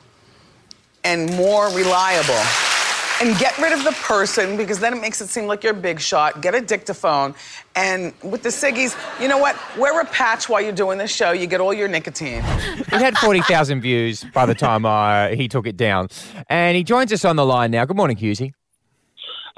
and 1.04 1.30
more 1.36 1.66
reliable. 1.68 2.42
And 3.20 3.36
get 3.38 3.56
rid 3.56 3.72
of 3.72 3.82
the 3.82 3.92
person 3.92 4.58
because 4.58 4.78
then 4.78 4.92
it 4.92 5.00
makes 5.00 5.22
it 5.22 5.28
seem 5.28 5.46
like 5.46 5.64
you're 5.64 5.72
a 5.72 5.76
big 5.76 6.00
shot. 6.00 6.42
Get 6.42 6.54
a 6.54 6.60
dictaphone. 6.60 7.34
And 7.74 8.12
with 8.22 8.42
the 8.42 8.50
ciggies, 8.50 8.94
you 9.20 9.26
know 9.26 9.38
what? 9.38 9.56
Wear 9.78 9.98
a 10.00 10.04
patch 10.04 10.50
while 10.50 10.60
you're 10.60 10.72
doing 10.72 10.98
this 10.98 11.14
show. 11.14 11.32
You 11.32 11.46
get 11.46 11.60
all 11.60 11.72
your 11.72 11.88
nicotine. 11.88 12.42
It 12.78 12.88
had 12.88 13.16
40,000 13.16 13.80
views 13.80 14.24
by 14.34 14.44
the 14.44 14.54
time 14.54 14.84
uh, 14.84 15.28
he 15.28 15.48
took 15.48 15.66
it 15.66 15.78
down. 15.78 16.08
And 16.48 16.76
he 16.76 16.84
joins 16.84 17.10
us 17.12 17.24
on 17.24 17.36
the 17.36 17.46
line 17.46 17.70
now. 17.70 17.86
Good 17.86 17.96
morning, 17.96 18.18
Hughesy. 18.18 18.52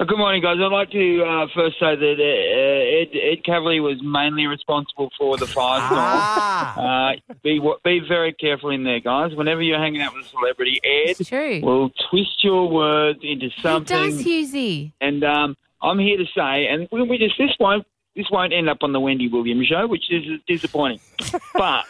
Uh, 0.01 0.05
Good 0.05 0.17
morning, 0.17 0.41
guys. 0.41 0.55
I'd 0.61 0.71
like 0.71 0.91
to 0.91 1.23
uh, 1.23 1.47
first 1.53 1.77
say 1.77 1.93
that 1.93 2.15
uh, 2.19 3.17
Ed, 3.17 3.17
Ed 3.33 3.43
Cavalier 3.43 3.81
was 3.81 3.97
mainly 4.01 4.47
responsible 4.47 5.09
for 5.17 5.35
the 5.35 5.45
firestorm. 5.45 6.77
Uh, 6.77 7.33
be 7.43 7.59
be 7.83 7.99
very 8.07 8.31
careful 8.31 8.69
in 8.69 8.83
there, 8.85 9.01
guys. 9.01 9.35
Whenever 9.35 9.61
you're 9.61 9.77
hanging 9.79 10.01
out 10.01 10.13
with 10.15 10.25
a 10.25 10.29
celebrity, 10.29 10.79
Ed 10.85 11.09
It's 11.19 11.27
true. 11.27 11.59
will 11.61 11.89
twist 12.09 12.41
your 12.43 12.69
words 12.69 13.19
into 13.23 13.47
Who 13.49 13.61
something. 13.61 13.97
does, 13.97 14.23
Hughesy? 14.23 14.93
And 15.01 15.23
um, 15.25 15.57
I'm 15.81 15.99
here 15.99 16.17
to 16.17 16.25
say, 16.33 16.67
and 16.67 16.87
we, 16.93 17.03
we 17.03 17.17
just 17.17 17.37
this 17.37 17.51
won't 17.59 17.85
this 18.15 18.25
won't 18.31 18.53
end 18.53 18.69
up 18.69 18.79
on 18.81 18.91
the 18.93 18.99
Wendy 18.99 19.27
Williams 19.27 19.67
show, 19.67 19.87
which 19.87 20.11
is 20.11 20.23
disappointing. 20.47 20.99
but 21.53 21.85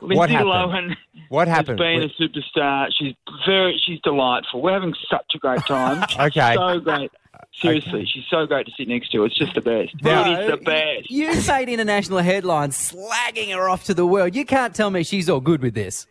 Lindsay 0.00 0.32
happened? 0.34 0.50
Lohan 0.50 0.96
What 1.28 1.48
has 1.48 1.56
happened? 1.56 1.78
been 1.78 2.02
a 2.02 2.08
superstar. 2.10 2.88
She's 2.96 3.14
very 3.46 3.80
she's 3.84 4.00
delightful. 4.02 4.62
We're 4.62 4.72
having 4.72 4.94
such 5.10 5.32
a 5.34 5.38
great 5.38 5.60
time. 5.66 6.04
Okay. 6.20 6.54
so 6.54 6.80
great. 6.80 7.10
Seriously, 7.60 8.06
she's 8.06 8.24
so 8.28 8.46
great 8.46 8.66
to 8.66 8.72
sit 8.76 8.86
next 8.88 9.10
to. 9.12 9.24
It's 9.24 9.36
just 9.36 9.54
the 9.54 9.60
best. 9.62 9.94
Now- 10.02 10.30
it 10.30 10.44
is 10.44 10.50
the 10.50 10.56
best. 10.58 11.10
You 11.10 11.32
made 11.48 11.68
international 11.70 12.18
headlines 12.18 12.92
slagging 12.92 13.54
her 13.54 13.68
off 13.68 13.84
to 13.84 13.94
the 13.94 14.06
world. 14.06 14.34
You 14.34 14.44
can't 14.44 14.74
tell 14.74 14.90
me 14.90 15.02
she's 15.02 15.28
all 15.30 15.40
good 15.40 15.62
with 15.62 15.74
this. 15.74 16.06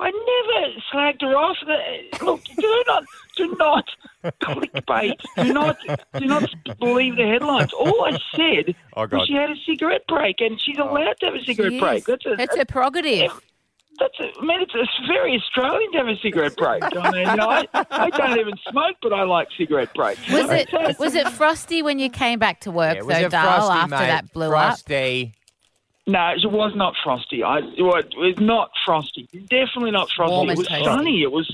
I 0.00 0.10
never 0.10 0.74
slagged 0.92 1.22
her 1.22 1.34
off. 1.36 1.56
Look, 2.22 2.44
do 2.44 2.84
not, 2.86 3.04
do 3.38 3.56
not 3.58 3.84
clickbait. 4.42 5.14
Do 5.36 5.52
not, 5.52 5.78
do 6.18 6.26
not 6.26 6.50
believe 6.78 7.16
the 7.16 7.24
headlines. 7.26 7.72
All 7.72 8.04
I 8.04 8.18
said 8.36 8.74
Oh, 8.94 9.06
God. 9.06 9.18
was 9.20 9.28
she 9.28 9.34
had 9.34 9.50
a 9.50 9.56
cigarette 9.66 10.06
break, 10.08 10.40
and 10.40 10.60
she's 10.60 10.76
oh. 10.78 10.90
allowed 10.90 11.14
to 11.20 11.26
have 11.26 11.34
a 11.36 11.44
cigarette 11.44 11.80
break. 11.80 12.04
That's 12.04 12.26
a, 12.26 12.36
That's 12.36 12.56
her 12.56 12.64
prerogative. 12.64 13.30
that's 13.98 14.18
a, 14.20 14.24
I 14.40 14.44
mean, 14.44 14.60
it's, 14.60 14.72
it's 14.74 15.06
very 15.08 15.36
Australian 15.36 15.90
to 15.92 15.98
have 15.98 16.08
a 16.08 16.16
cigarette 16.18 16.56
break. 16.56 16.82
I 16.84 17.10
mean, 17.10 17.28
you 17.28 17.36
know, 17.36 17.48
I, 17.48 17.64
I 17.90 18.10
don't 18.10 18.38
even 18.38 18.54
smoke, 18.70 18.96
but 19.02 19.12
I 19.12 19.22
like 19.22 19.48
cigarette 19.56 19.94
breaks. 19.94 20.20
Was 20.30 20.46
know? 20.48 20.52
it 20.54 20.68
So- 20.70 20.92
was 21.02 21.14
it 21.14 21.28
frosty 21.30 21.82
when 21.82 21.98
you 21.98 22.10
came 22.10 22.38
back 22.38 22.60
to 22.60 22.70
work 22.70 22.96
Yeah, 22.96 23.02
was 23.02 23.16
though, 23.16 23.26
it 23.26 23.30
Frosty, 23.30 23.72
after 23.78 23.90
mate? 23.96 24.06
that 24.08 24.32
blew 24.32 24.48
Frosty. 24.50 25.34
No, 26.06 26.30
it 26.30 26.50
was 26.50 26.72
not 26.74 26.94
frosty. 27.04 27.42
I 27.42 27.58
it 27.58 27.82
was 27.82 28.34
not 28.40 28.70
frosty. 28.86 29.28
Definitely 29.50 29.90
not 29.90 30.08
frosty. 30.16 30.32
Warm 30.34 30.48
it 30.48 30.56
was 30.56 30.66
toasty. 30.66 30.84
sunny. 30.84 31.22
It 31.22 31.30
was 31.30 31.46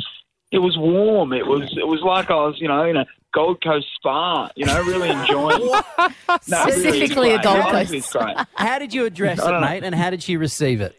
it 0.54 0.58
was 0.58 0.76
warm. 0.78 1.32
It 1.32 1.46
was 1.46 1.62
it 1.76 1.86
was 1.86 2.00
like 2.02 2.30
I 2.30 2.34
was 2.34 2.56
you 2.60 2.68
know 2.68 2.84
in 2.84 2.96
a 2.96 3.04
Gold 3.34 3.62
Coast 3.62 3.86
spa. 3.96 4.48
You 4.54 4.66
know, 4.66 4.80
really 4.84 5.10
enjoying. 5.10 5.62
it. 5.62 6.40
No, 6.48 6.62
it 6.62 6.66
really 6.66 6.72
Specifically 6.72 7.32
a. 7.32 7.42
Gold 7.42 7.64
Coast 7.64 7.92
It's 7.92 8.12
great. 8.12 8.36
How 8.54 8.78
did 8.78 8.94
you 8.94 9.04
address 9.04 9.40
it, 9.40 9.42
don't 9.42 9.60
know. 9.60 9.68
mate, 9.68 9.82
and 9.82 9.94
how 9.94 10.10
did 10.10 10.22
she 10.22 10.36
receive 10.36 10.80
it? 10.80 10.94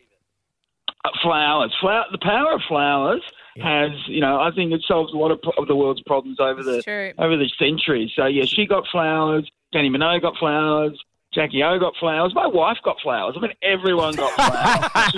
Uh, 1.05 1.09
flowers. 1.23 1.73
Flower. 1.79 2.05
The 2.11 2.19
power 2.21 2.53
of 2.53 2.61
flowers 2.67 3.21
has, 3.61 3.91
you 4.07 4.19
know, 4.19 4.41
I 4.41 4.51
think 4.51 4.73
it 4.73 4.83
solves 4.85 5.13
a 5.13 5.17
lot 5.17 5.31
of, 5.31 5.39
of 5.57 5.67
the 5.67 5.75
world's 5.75 6.01
problems 6.01 6.41
over 6.41 6.61
the 6.61 6.81
true. 6.83 7.13
over 7.17 7.37
the 7.37 7.49
centuries. 7.57 8.11
So 8.13 8.25
yeah, 8.25 8.43
she 8.45 8.65
got 8.67 8.83
flowers. 8.91 9.49
Dannii 9.73 9.95
Minogue 9.95 10.21
got 10.21 10.35
flowers. 10.37 11.01
Jackie 11.35 11.61
O 11.63 11.77
got 11.77 11.93
flowers. 11.99 12.33
My 12.33 12.47
wife 12.47 12.77
got 12.83 12.95
flowers. 13.03 13.35
I 13.37 13.41
mean, 13.41 13.51
everyone 13.61 14.15
got 14.15 14.31
flowers. 14.31 15.15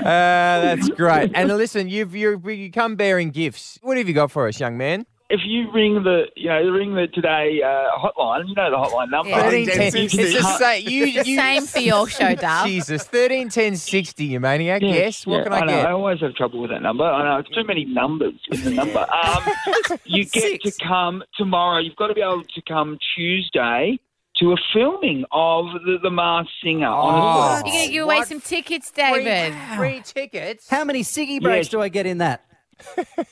that's 0.02 0.88
great. 0.90 1.30
And 1.34 1.48
listen, 1.56 1.88
you've 1.88 2.14
you 2.16 2.40
you 2.50 2.72
come 2.72 2.96
bearing 2.96 3.30
gifts. 3.30 3.78
What 3.82 3.96
have 3.98 4.08
you 4.08 4.14
got 4.14 4.32
for 4.32 4.48
us, 4.48 4.58
young 4.58 4.76
man? 4.76 5.06
If 5.28 5.40
you 5.44 5.70
ring 5.72 6.04
the, 6.04 6.26
you 6.36 6.48
know, 6.48 6.62
ring 6.70 6.94
the 6.94 7.08
today 7.08 7.60
uh, 7.64 7.98
hotline, 7.98 8.48
you 8.48 8.54
know 8.54 8.70
the 8.70 8.76
hotline 8.76 9.10
number. 9.10 9.30
Yeah. 9.30 9.42
13, 9.42 9.66
10, 9.66 9.96
it's 9.96 10.16
the 10.16 10.42
same. 10.58 10.88
You, 10.88 11.04
It's 11.06 11.24
the 11.24 11.28
you, 11.30 11.36
same 11.36 11.66
for 11.66 11.80
your 11.80 12.08
show, 12.08 12.34
Darl. 12.34 12.66
Jesus, 12.66 13.04
thirteen 13.04 13.48
ten 13.48 13.76
sixty, 13.76 14.26
you 14.26 14.40
maniac. 14.40 14.82
Yeah, 14.82 14.88
yes. 14.88 15.26
What 15.26 15.38
yeah, 15.38 15.42
can 15.44 15.52
I, 15.52 15.60
know, 15.60 15.66
get? 15.66 15.86
I 15.86 15.92
always 15.92 16.20
have 16.20 16.34
trouble 16.34 16.60
with 16.60 16.70
that 16.70 16.82
number. 16.82 17.04
I 17.04 17.24
know 17.24 17.38
it's 17.40 17.50
too 17.50 17.64
many 17.64 17.84
numbers 17.84 18.34
in 18.52 18.62
the 18.62 18.70
number. 18.70 19.06
Um, 19.12 19.98
you 20.04 20.24
get 20.26 20.62
to 20.62 20.72
come 20.82 21.24
tomorrow. 21.36 21.80
You've 21.80 21.96
got 21.96 22.08
to 22.08 22.14
be 22.14 22.22
able 22.22 22.44
to 22.44 22.62
come 22.68 22.98
Tuesday 23.16 23.98
to 24.38 24.52
a 24.52 24.56
filming 24.72 25.24
of 25.32 25.66
the, 25.84 25.98
the 26.02 26.10
Masked 26.10 26.52
Singer. 26.62 26.86
honestly. 26.86 27.70
You're 27.70 27.80
gonna 27.80 27.92
give 27.92 28.04
away 28.04 28.22
some 28.24 28.40
tickets, 28.40 28.90
David. 28.90 29.54
Free 29.76 30.02
tickets. 30.02 30.68
How 30.68 30.84
many 30.84 31.02
ciggy 31.02 31.40
breaks 31.40 31.66
Yes. 31.66 31.70
do 31.70 31.80
I 31.80 31.88
get 31.88 32.06
in 32.06 32.18
that? 32.18 32.44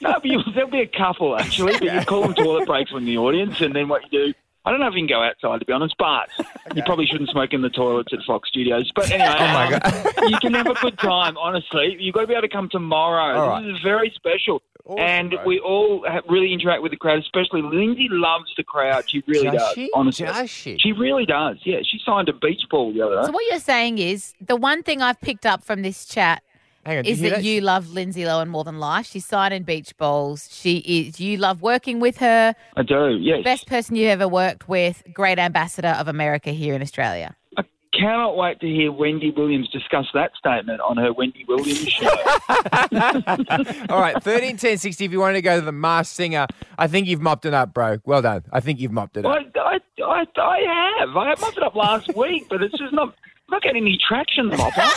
No, 0.01 0.15
but 0.15 0.25
you, 0.25 0.41
there'll 0.55 0.71
be 0.71 0.81
a 0.81 0.87
couple 0.87 1.37
actually. 1.39 1.73
But 1.73 1.83
you 1.83 2.01
call 2.07 2.23
them 2.23 2.35
toilet 2.35 2.67
breaks 2.67 2.91
from 2.91 3.05
the 3.05 3.19
audience, 3.19 3.61
and 3.61 3.75
then 3.75 3.89
what 3.89 4.03
you 4.13 4.27
do. 4.29 4.35
I 4.67 4.71
don't 4.71 4.81
know 4.81 4.87
if 4.89 4.95
you 4.95 5.01
can 5.01 5.09
go 5.09 5.23
outside 5.23 5.61
to 5.61 5.67
be 5.67 5.75
honest, 5.75 5.95
but 5.99 6.31
you 6.75 6.83
probably 6.85 7.05
shouldn't 7.05 7.29
smoke 7.29 7.53
in 7.53 7.61
the 7.61 7.69
toilets 7.69 8.15
at 8.15 8.21
Fox 8.27 8.49
Studios. 8.49 8.91
But 8.95 9.11
anyway, 9.11 9.29
Oh 9.39 9.45
my 9.47 9.75
um, 9.75 9.81
God. 9.83 10.31
you 10.31 10.39
can 10.39 10.55
have 10.55 10.67
a 10.69 10.75
good 10.75 10.99
time. 10.99 11.37
Honestly, 11.37 11.99
you've 12.01 12.15
got 12.15 12.23
to 12.23 12.27
be 12.27 12.33
able 12.33 12.43
to 12.43 12.49
come 12.49 12.71
tomorrow. 12.71 13.39
All 13.39 13.63
this 13.63 13.77
is 13.77 13.83
very 13.83 14.11
special, 14.17 14.63
and 14.97 15.33
bro. 15.33 15.45
we 15.45 15.59
all 15.61 16.03
ha 16.09 16.21
really 16.31 16.51
interact 16.55 16.81
with 16.83 16.93
the 16.93 16.97
crowd. 16.97 17.19
Especially 17.19 17.61
Lindsay 17.61 18.09
loves 18.11 18.51
the 18.57 18.65
crowd. 18.65 19.05
She 19.09 19.23
really 19.27 19.51
Does 19.51 19.55
does. 19.61 19.73
she? 19.75 19.91
Honestly, 19.95 20.25
Does 20.27 20.49
she? 20.49 20.79
She 20.79 20.93
really 20.93 21.27
does. 21.27 21.59
Yeah, 21.65 21.81
she 21.85 22.01
signed 22.03 22.31
a 22.31 22.33
beach 22.33 22.63
ball 22.71 22.91
the 22.95 23.03
other 23.03 23.17
day. 23.17 23.27
So 23.27 23.33
what 23.33 23.45
you're 23.51 23.59
saying 23.61 23.99
is 23.99 24.33
the 24.41 24.57
one 24.57 24.83
thing 24.83 25.03
I've 25.03 25.21
picked 25.21 25.45
up 25.45 25.63
from 25.63 25.83
this 25.83 26.07
chat 26.07 26.43
Hang 26.87 26.99
on, 26.99 27.05
is 27.07 27.21
you 27.21 27.29
hear 27.29 27.37
that 27.37 27.45
you 27.45 27.61
love 27.61 27.91
Lindsay 27.91 28.23
Lohan 28.23 28.49
more 28.49 28.65
than 28.65 28.79
life. 28.79 29.07
She's 29.07 29.25
signed 29.27 29.55
in 29.55 29.63
beach 29.63 29.97
bowls. 29.97 30.49
She 30.53 30.79
is. 30.79 31.19
You 31.21 31.39
love 31.39 31.63
working 31.63 31.99
with 32.01 32.19
her. 32.19 32.55
I 32.77 32.83
do. 32.83 33.17
Yes. 33.21 33.43
Best 33.45 33.67
person 33.67 33.97
you 33.97 34.09
ever 34.09 34.29
worked 34.29 34.69
with. 34.69 35.03
Great 35.13 35.39
ambassador 35.39 35.89
of 35.89 36.09
America 36.09 36.51
here 36.51 36.75
in 36.75 36.83
Australia. 36.83 37.35
I 37.57 37.63
cannot 37.93 38.37
wait 38.37 38.61
to 38.61 38.67
hear 38.67 38.91
Wendy 38.93 39.31
Williams 39.31 39.69
discuss 39.71 40.07
that 40.15 40.33
statement 40.37 40.81
on 40.81 40.97
her 40.97 41.13
Wendy 41.13 41.45
Williams 41.49 41.79
show. 41.89 42.09
All 43.89 44.01
right, 44.01 44.21
thirteen 44.23 44.57
ten 44.57 44.77
sixty. 44.79 45.05
If 45.05 45.13
you 45.13 45.21
wanted 45.21 45.35
to 45.35 45.43
go 45.43 45.59
to 45.61 45.65
the 45.65 45.73
Masked 45.73 46.15
Singer, 46.15 46.47
I 46.79 46.87
think 46.87 47.07
you've 47.07 47.23
mopped 47.23 47.47
it 47.47 47.55
up, 47.55 47.73
bro. 47.73 47.99
Well 48.05 48.23
done. 48.23 48.45
I 48.53 48.61
think 48.61 48.81
you've 48.81 48.93
mopped 48.93 49.17
it 49.17 49.25
up. 49.25 49.37
I, 49.37 49.61
I, 49.61 49.79
I, 50.05 50.25
I 50.37 50.99
have. 51.01 51.17
I 51.17 51.35
mopped 51.41 51.57
it 51.57 51.63
up 51.63 51.75
last 51.75 52.15
week, 52.17 52.49
but 52.49 52.63
it's 52.63 52.77
just 52.77 52.93
not 52.93 53.15
not 53.51 53.63
getting 53.63 53.83
any 53.83 53.99
traction. 54.07 54.49
The 54.49 54.57
mop 54.57 54.77
up. 54.79 54.93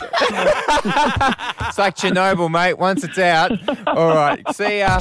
It's 1.70 1.78
like 1.78 1.96
Chernobyl, 1.96 2.50
mate. 2.50 2.74
Once 2.78 3.04
it's 3.04 3.18
out. 3.20 3.52
All 3.88 4.16
right. 4.16 4.42
See 4.56 4.80
ya. 4.80 5.00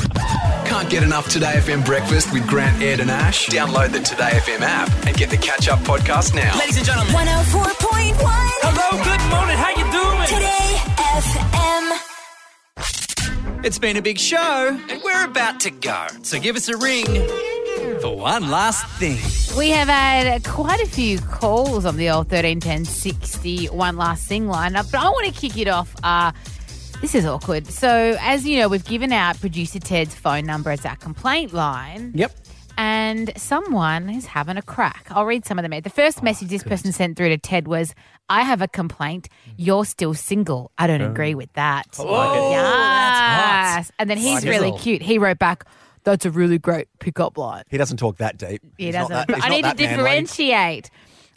Can't 0.66 0.90
get 0.90 1.02
enough 1.02 1.26
2Day 1.28 1.54
FM 1.60 1.84
breakfast 1.86 2.32
with 2.32 2.46
Grant, 2.46 2.80
Ed, 2.82 3.00
and 3.00 3.10
Ash? 3.10 3.46
Download 3.46 3.90
the 3.92 3.98
2Day 3.98 4.30
FM 4.30 4.60
app 4.62 4.88
and 5.06 5.14
get 5.16 5.30
the 5.30 5.36
catch 5.36 5.68
up 5.68 5.78
podcast 5.80 6.34
now. 6.34 6.58
Ladies 6.58 6.76
and 6.78 6.86
gentlemen. 6.86 7.14
104.1 7.14 8.16
Hello, 8.18 8.90
good 9.04 9.20
morning. 9.30 9.56
How 9.56 9.70
you 9.70 9.84
doing? 9.92 10.26
2Day 10.26 10.78
FM. 11.20 11.92
It's 13.64 13.78
been 13.78 13.96
a 13.96 14.02
big 14.02 14.18
show, 14.18 14.78
and 14.90 15.00
we're 15.02 15.24
about 15.24 15.60
to 15.60 15.70
go. 15.70 16.06
So 16.22 16.38
give 16.40 16.56
us 16.56 16.68
a 16.68 16.76
ring 16.76 17.06
for 18.00 18.16
one 18.16 18.50
last 18.50 18.84
thing. 18.98 19.18
We 19.56 19.70
have 19.70 19.88
had 19.88 20.44
quite 20.44 20.82
a 20.82 20.86
few 20.86 21.18
calls 21.18 21.86
on 21.86 21.96
the 21.96 22.10
old 22.10 22.28
13 22.28 22.60
10 22.60 22.84
60 22.84 23.66
one 23.68 23.96
last 23.96 24.28
thing 24.28 24.48
lineup, 24.48 24.92
but 24.92 25.00
I 25.00 25.08
want 25.08 25.26
to 25.26 25.32
kick 25.32 25.56
it 25.56 25.66
off. 25.66 25.94
Uh, 26.02 26.32
this 27.00 27.14
is 27.14 27.24
awkward. 27.24 27.66
So, 27.66 28.18
as 28.20 28.46
you 28.46 28.58
know, 28.58 28.68
we've 28.68 28.84
given 28.84 29.12
out 29.12 29.40
producer 29.40 29.78
Ted's 29.78 30.14
phone 30.14 30.44
number 30.44 30.70
as 30.70 30.84
our 30.84 30.96
complaint 30.96 31.54
line. 31.54 32.12
Yep. 32.14 32.32
And 32.76 33.32
someone 33.38 34.10
is 34.10 34.26
having 34.26 34.58
a 34.58 34.62
crack. 34.62 35.06
I'll 35.10 35.24
read 35.24 35.46
some 35.46 35.58
of 35.58 35.62
them. 35.68 35.80
The 35.80 35.88
first 35.88 36.22
message 36.22 36.48
this 36.48 36.62
person 36.62 36.92
sent 36.92 37.16
through 37.16 37.30
to 37.30 37.38
Ted 37.38 37.66
was, 37.66 37.94
I 38.28 38.42
have 38.42 38.60
a 38.60 38.68
complaint. 38.68 39.30
You're 39.56 39.86
still 39.86 40.12
single. 40.12 40.70
I 40.76 40.86
don't 40.86 41.00
agree 41.00 41.34
with 41.34 41.50
that. 41.54 41.98
Like. 41.98 42.06
Yes. 42.50 42.60
that's 42.60 43.86
hot. 43.88 43.94
And 43.98 44.10
then 44.10 44.18
he's 44.18 44.44
really 44.44 44.72
cute. 44.72 45.00
He 45.00 45.16
wrote 45.18 45.38
back, 45.38 45.64
That's 46.06 46.24
a 46.24 46.30
really 46.30 46.58
great 46.58 46.86
pickup 47.00 47.36
line. 47.36 47.64
He 47.68 47.76
doesn't 47.76 47.96
talk 47.98 48.16
that 48.18 48.38
deep. 48.38 48.62
He 48.78 48.86
He's 48.86 48.94
not 48.94 49.10
doesn't. 49.10 49.14
that- 49.16 49.26
but 49.26 49.34
he's 49.36 49.44
I 49.44 49.48
not 49.48 49.54
need 49.56 49.62
to 49.62 49.68
that 49.68 49.76
manly. 49.78 49.96
differentiate. 49.96 50.90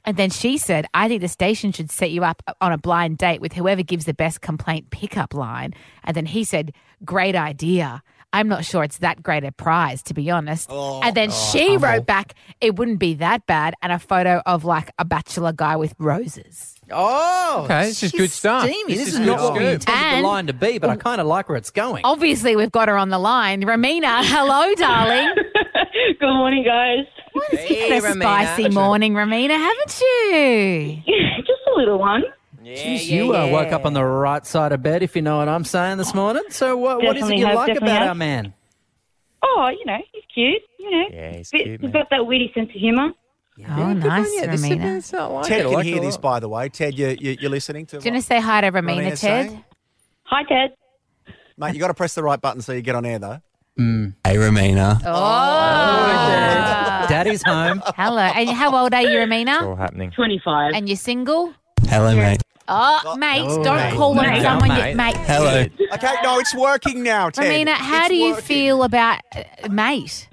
And 0.05 0.15
then 0.15 0.29
she 0.29 0.57
said, 0.57 0.85
I 0.93 1.07
think 1.07 1.21
the 1.21 1.27
station 1.27 1.71
should 1.71 1.91
set 1.91 2.11
you 2.11 2.23
up 2.23 2.41
on 2.61 2.71
a 2.71 2.77
blind 2.77 3.17
date 3.17 3.41
with 3.41 3.53
whoever 3.53 3.83
gives 3.83 4.05
the 4.05 4.13
best 4.13 4.41
complaint 4.41 4.91
pickup 4.91 5.33
line. 5.33 5.73
And 6.05 6.15
then 6.15 6.25
he 6.27 6.43
said, 6.45 6.71
Great 7.03 7.35
idea. 7.35 8.01
I'm 8.31 8.47
not 8.47 8.63
sure 8.63 8.83
it's 8.83 8.99
that 8.99 9.23
great 9.23 9.43
a 9.43 9.51
prize, 9.51 10.03
to 10.03 10.13
be 10.13 10.29
honest. 10.29 10.69
Oh, 10.71 11.01
and 11.01 11.15
then 11.15 11.29
oh, 11.31 11.49
she 11.51 11.77
wrote 11.77 12.05
back, 12.05 12.35
It 12.61 12.75
wouldn't 12.75 12.99
be 12.99 13.15
that 13.15 13.45
bad. 13.47 13.73
And 13.81 13.91
a 13.91 13.99
photo 13.99 14.41
of 14.45 14.63
like 14.65 14.91
a 14.99 15.03
bachelor 15.05 15.51
guy 15.51 15.75
with 15.75 15.95
roses. 15.97 16.75
Oh, 16.91 17.61
Okay, 17.65 17.85
this 17.85 18.03
is 18.03 18.11
good 18.11 18.31
stuff. 18.31 18.63
Steamy. 18.63 18.93
This, 18.95 19.05
This 19.05 19.07
is, 19.15 19.19
is 19.19 19.25
not 19.25 19.39
what 19.39 19.53
we 19.53 19.59
scoop. 19.59 19.73
intended 19.73 20.03
And- 20.03 20.23
the 20.23 20.27
line 20.27 20.47
to 20.47 20.53
be, 20.53 20.77
but 20.77 20.89
I 20.89 20.95
kind 20.95 21.19
of 21.21 21.27
like 21.27 21.49
where 21.49 21.57
it's 21.57 21.71
going. 21.71 22.01
Obviously, 22.05 22.55
we've 22.55 22.71
got 22.71 22.87
her 22.87 22.97
on 22.97 23.09
the 23.09 23.19
line. 23.19 23.61
Ramina, 23.63 24.21
hello, 24.23 24.73
darling. 24.75 25.33
Good 26.19 26.33
morning, 26.33 26.63
guys. 26.63 27.05
It's 27.51 28.05
been 28.05 28.21
a 28.21 28.23
spicy 28.23 28.69
morning, 28.69 29.13
Ramina, 29.13 29.51
haven't 29.57 30.01
you? 30.01 31.01
Just 31.39 31.61
a 31.73 31.77
little 31.77 31.99
one. 31.99 32.23
Jeez, 32.63 33.05
you 33.07 33.35
uh, 33.35 33.47
woke 33.47 33.71
up 33.71 33.85
on 33.85 33.93
the 33.93 34.03
right 34.03 34.45
side 34.45 34.71
of 34.73 34.83
bed, 34.83 35.01
if 35.01 35.15
you 35.15 35.21
know 35.21 35.37
what 35.37 35.47
I'm 35.47 35.63
saying 35.63 35.97
this 35.97 36.13
morning. 36.13 36.43
So, 36.49 36.75
what, 36.77 36.97
what 37.01 37.15
is 37.17 37.23
it 37.23 37.29
Definitely 37.29 37.37
you 37.39 37.45
have, 37.45 37.55
like 37.55 37.67
definitely 37.67 37.89
about 37.89 37.99
have. 38.01 38.07
our 38.09 38.15
man? 38.15 38.53
Oh, 39.41 39.69
you 39.69 39.85
know, 39.85 39.97
he's 40.11 40.23
cute. 40.33 40.61
You 40.77 40.91
know, 40.91 41.05
Yeah, 41.11 41.31
he's 41.37 41.49
Bit- 41.49 41.63
cute, 41.63 41.81
he's 41.81 41.93
man. 41.93 42.03
got 42.03 42.09
that 42.11 42.25
witty 42.27 42.51
sense 42.53 42.69
of 42.69 42.75
humour. 42.75 43.11
Oh, 43.67 43.93
nice, 43.93 44.29
Yeah, 44.35 44.47
this 44.47 44.63
is- 44.63 44.69
Ramina. 44.69 44.97
it's 44.97 45.13
not 45.13 45.31
like 45.31 45.45
Ted 45.47 45.59
it. 45.61 45.65
I 45.65 45.69
can 45.69 45.73
like 45.75 45.85
hear 45.85 45.99
this, 46.01 46.17
by 46.17 46.39
the 46.39 46.49
way. 46.49 46.69
Ted, 46.69 46.97
you, 46.97 47.15
you, 47.19 47.37
you're 47.41 47.51
listening 47.51 47.85
to 47.87 47.99
Do 47.99 48.05
you 48.05 48.11
want 48.13 48.23
to 48.23 48.27
say 48.27 48.39
hi 48.39 48.61
to 48.61 48.71
Ramina, 48.71 49.11
Ramina's 49.11 49.21
Ted? 49.21 49.49
saying? 49.49 49.63
Hi, 50.23 50.43
Ted. 50.43 50.71
Mate, 51.57 51.73
you 51.73 51.79
got 51.79 51.87
to 51.89 51.93
press 51.93 52.15
the 52.15 52.23
right 52.23 52.39
button 52.39 52.61
so 52.61 52.71
you 52.71 52.81
get 52.81 52.95
on 52.95 53.05
air, 53.05 53.19
though. 53.19 53.41
Hey, 53.77 54.35
Ramina. 54.35 54.99
Oh, 55.05 57.05
Daddy's 57.07 57.43
home. 57.43 57.81
hello. 57.95 58.19
And 58.21 58.49
how 58.49 58.75
old 58.75 58.93
are 58.93 59.01
you, 59.01 59.19
It's 59.19 59.31
Ramina? 59.31 59.61
all 59.63 59.75
happening. 59.75 60.11
25. 60.11 60.73
And 60.75 60.87
you're 60.89 60.95
single? 60.97 61.53
Hello, 61.87 62.15
mate. 62.15 62.41
Oh, 62.71 63.15
mate, 63.17 63.45
Oh, 63.47 63.63
don't 63.63 63.77
mate. 63.77 63.93
call 63.95 64.19
on 64.19 64.27
Mate. 64.27 64.41
someone 64.43 64.67
Mate. 64.69 64.91
you 64.91 64.95
mate. 64.95 65.17
Hello. 65.17 65.65
Okay, 65.93 66.15
no, 66.21 66.37
it's 66.39 66.53
working 66.53 67.01
now, 67.01 67.29
Ted. 67.31 67.45
Ramina, 67.45 67.73
how 67.73 68.01
It's 68.01 68.09
do 68.09 68.15
you 68.15 68.29
working. 68.31 68.45
feel 68.45 68.83
about 68.83 69.21
uh, 69.35 69.69
mate? 69.69 70.27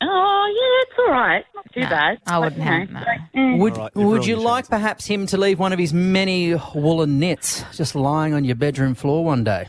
Oh, 0.00 0.46
yeah, 0.54 0.82
it's 0.90 0.98
all 0.98 1.10
right. 1.12 1.44
Not 1.54 1.72
too 1.72 1.80
No, 1.80 1.88
bad. 1.88 2.18
I 2.26 2.38
wouldn't 2.38 2.62
have, 2.62 2.88
you 2.88 2.94
know, 2.94 3.00
mm. 3.34 3.58
Would 3.58 3.72
All 3.72 3.78
right, 3.84 3.92
you've 3.96 4.04
Would 4.04 4.10
ruined 4.12 4.26
you 4.26 4.34
your 4.36 4.44
like 4.44 4.54
chances. 4.64 4.70
perhaps 4.70 5.06
him 5.06 5.26
to 5.26 5.36
leave 5.36 5.58
one 5.58 5.72
of 5.72 5.78
his 5.78 5.92
many 5.92 6.54
woolen 6.74 7.18
knits 7.18 7.64
just 7.76 7.94
lying 7.96 8.32
on 8.32 8.44
your 8.44 8.54
bedroom 8.54 8.94
floor 8.94 9.24
one 9.24 9.42
day? 9.44 9.66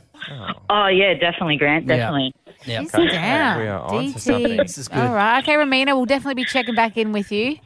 Oh, 0.69 0.87
yeah, 0.87 1.13
definitely, 1.15 1.57
Grant. 1.57 1.85
Yeah. 1.87 1.97
Definitely. 1.97 2.33
Yeah. 2.65 2.83
Sit 2.83 3.11
down. 3.11 3.59
We 3.59 3.67
are 3.67 3.79
on 3.81 4.13
to 4.13 4.19
DT. 4.19 4.57
This 4.57 4.77
is 4.77 4.87
good. 4.87 4.97
All 4.99 5.13
right. 5.15 5.41
Okay, 5.41 5.53
Ramina, 5.55 5.95
we'll 5.95 6.05
definitely 6.05 6.35
be 6.35 6.45
checking 6.45 6.75
back 6.75 6.97
in 6.97 7.11
with 7.11 7.31
you. 7.31 7.57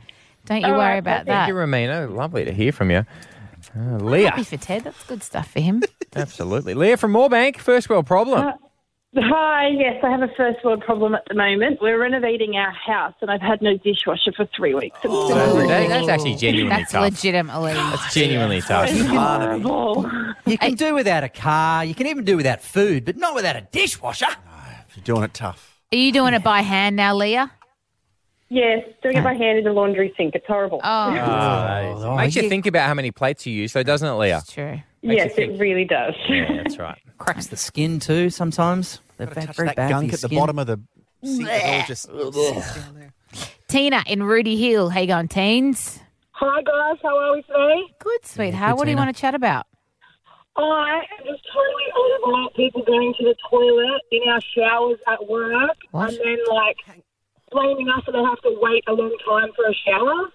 Don't 0.46 0.62
you 0.62 0.68
All 0.68 0.74
worry 0.74 0.80
right, 0.80 0.96
about 0.98 1.26
Thank 1.26 1.28
that. 1.28 1.48
you, 1.48 1.54
Ramina. 1.56 2.14
Lovely 2.16 2.46
to 2.46 2.54
hear 2.54 2.72
from 2.72 2.92
you. 2.92 3.06
Uh, 3.76 3.98
Leah. 3.98 4.30
Happy 4.30 4.44
for 4.44 4.58
Ted. 4.58 4.84
That's 4.84 5.04
good 5.06 5.24
stuff 5.24 5.52
for 5.52 5.60
him. 5.62 5.84
Absolutely. 6.16 6.76
Leah 6.76 6.98
from 6.98 7.14
Moorebank, 7.14 7.58
first 7.58 7.90
world 7.90 8.06
problem. 8.06 8.54
Hi, 9.16 9.68
yes, 9.68 10.04
I 10.04 10.10
have 10.10 10.24
a 10.24 10.28
first 10.36 10.66
world 10.66 10.82
problem 10.82 11.14
at 11.14 11.24
the 11.28 11.36
moment. 11.36 11.80
We're 11.80 12.00
renovating 12.00 12.56
our 12.56 12.72
house 12.72 13.14
and 13.22 13.30
I've 13.30 13.42
had 13.42 13.62
no 13.62 13.78
dishwasher 13.78 14.32
for 14.36 14.48
three 14.56 14.74
weeks. 14.74 14.98
It's 15.04 15.14
oh. 15.14 15.56
been 15.56 15.68
That- 15.68 15.90
that's 15.90 16.08
actually 16.08 16.36
genuinely 16.36 16.78
That's 16.78 16.92
tough. 16.92 17.04
legitimately. 17.04 17.74
That's 17.74 18.14
genuinely 18.14 18.62
tough. 18.62 18.90
It's 18.90 19.06
horrible. 19.06 20.10
You 20.48 20.58
can 20.58 20.74
do 20.74 20.96
without 20.96 21.24
a 21.24 21.30
car. 21.30 21.86
You 21.86 21.94
can 21.94 22.08
even 22.08 22.26
do 22.26 22.38
without 22.38 22.62
food, 22.62 23.06
but 23.06 23.16
not 23.16 23.36
without 23.36 23.56
a 23.56 23.62
dishwasher. 23.62 24.26
You're 24.96 25.04
doing 25.04 25.24
it 25.24 25.34
tough. 25.36 25.80
Are 25.92 25.98
you 25.98 26.12
doing 26.12 26.34
it 26.34 26.44
by 26.44 26.62
hand 26.62 26.96
now, 26.96 27.16
Leah? 27.16 27.52
Yes, 28.50 28.84
doing 29.04 29.18
it 29.18 29.24
by 29.24 29.34
hand 29.34 29.60
in 29.60 29.64
the 29.64 29.74
laundry 29.74 30.14
sink. 30.18 30.34
It's 30.34 30.46
horrible. 30.48 30.80
Oh, 30.84 30.88
ah, 30.88 32.16
makes 32.18 32.36
you 32.36 32.50
think 32.50 32.66
about 32.66 32.88
how 32.88 32.94
many 32.96 33.12
plates 33.12 33.46
you 33.46 33.54
use, 33.54 33.74
though, 33.74 33.84
doesn't 33.84 34.08
it, 34.08 34.14
Leah? 34.14 34.42
true. 34.48 34.80
yes, 35.02 35.34
it 35.38 35.60
really 35.60 35.86
does. 35.86 36.16
Yeah, 36.28 36.62
that's 36.64 36.78
right. 36.78 36.98
Cracks 37.20 37.48
the 37.48 37.58
skin 37.58 38.00
too 38.00 38.30
sometimes. 38.30 39.00
They're 39.18 39.28
very, 39.28 39.46
Touch 39.48 39.56
very 39.56 39.68
that 39.76 39.90
gunk 39.90 40.14
at 40.14 40.22
the 40.22 40.28
skin. 40.28 40.38
bottom 40.40 40.60
of 40.60 40.68
the 40.68 40.80
sink. 41.24 41.48
It 41.48 41.80
all 41.82 41.86
just 41.88 42.04
sits 42.04 42.76
down 42.76 42.96
there. 42.96 43.14
Tina 43.68 44.04
in 44.08 44.24
Rooty 44.24 44.58
Hill. 44.58 44.90
How 44.90 45.00
you 45.02 45.08
going, 45.08 45.28
teens? 45.28 46.00
Hi 46.32 46.62
guys, 46.64 46.98
how 47.02 47.18
are 47.18 47.36
we 47.36 47.42
today? 47.44 47.84
Good, 48.00 48.26
sweetheart. 48.26 48.76
what 48.78 48.86
do 48.86 48.90
you 48.92 48.96
Tina. 48.96 49.06
want 49.06 49.16
to 49.16 49.22
chat 49.22 49.36
about? 49.36 49.66
I 50.58 51.02
am 51.20 51.26
just 51.26 51.44
totally 51.52 52.28
over 52.28 52.50
people 52.56 52.84
going 52.86 53.14
to 53.18 53.24
the 53.24 53.36
toilet 53.50 54.02
in 54.12 54.22
our 54.30 54.40
showers 54.56 55.00
at 55.08 55.28
work 55.28 55.78
What? 55.92 56.10
and 56.10 56.20
then 56.20 56.38
like 56.50 56.78
blaming 57.52 57.88
us 57.90 58.04
that 58.06 58.12
they 58.12 58.20
have 58.22 58.42
to 58.42 58.56
wait 58.62 58.84
a 58.88 58.94
long 58.94 59.16
time 59.28 59.50
for 59.56 59.66
a 59.66 59.74
shower. 59.74 60.30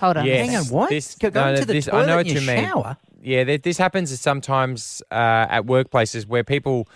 Hold 0.00 0.16
on. 0.18 0.26
Yes. 0.26 0.46
Hang 0.48 0.56
on, 0.56 0.64
what? 0.66 0.90
This, 0.90 1.14
Go- 1.14 1.30
going 1.30 1.54
no, 1.54 1.60
to 1.60 1.66
the 1.66 1.72
this, 1.74 1.88
I 1.88 1.90
toilet 1.92 2.06
know 2.06 2.12
in 2.12 2.16
what 2.18 2.26
your 2.26 2.40
you 2.42 2.46
mean. 2.48 2.64
shower? 2.64 2.96
Yeah, 3.22 3.44
th- 3.44 3.62
this 3.62 3.76
happens 3.78 4.18
sometimes 4.18 5.02
uh, 5.10 5.14
at 5.48 5.62
workplaces 5.64 6.26
where 6.26 6.42
people 6.44 6.88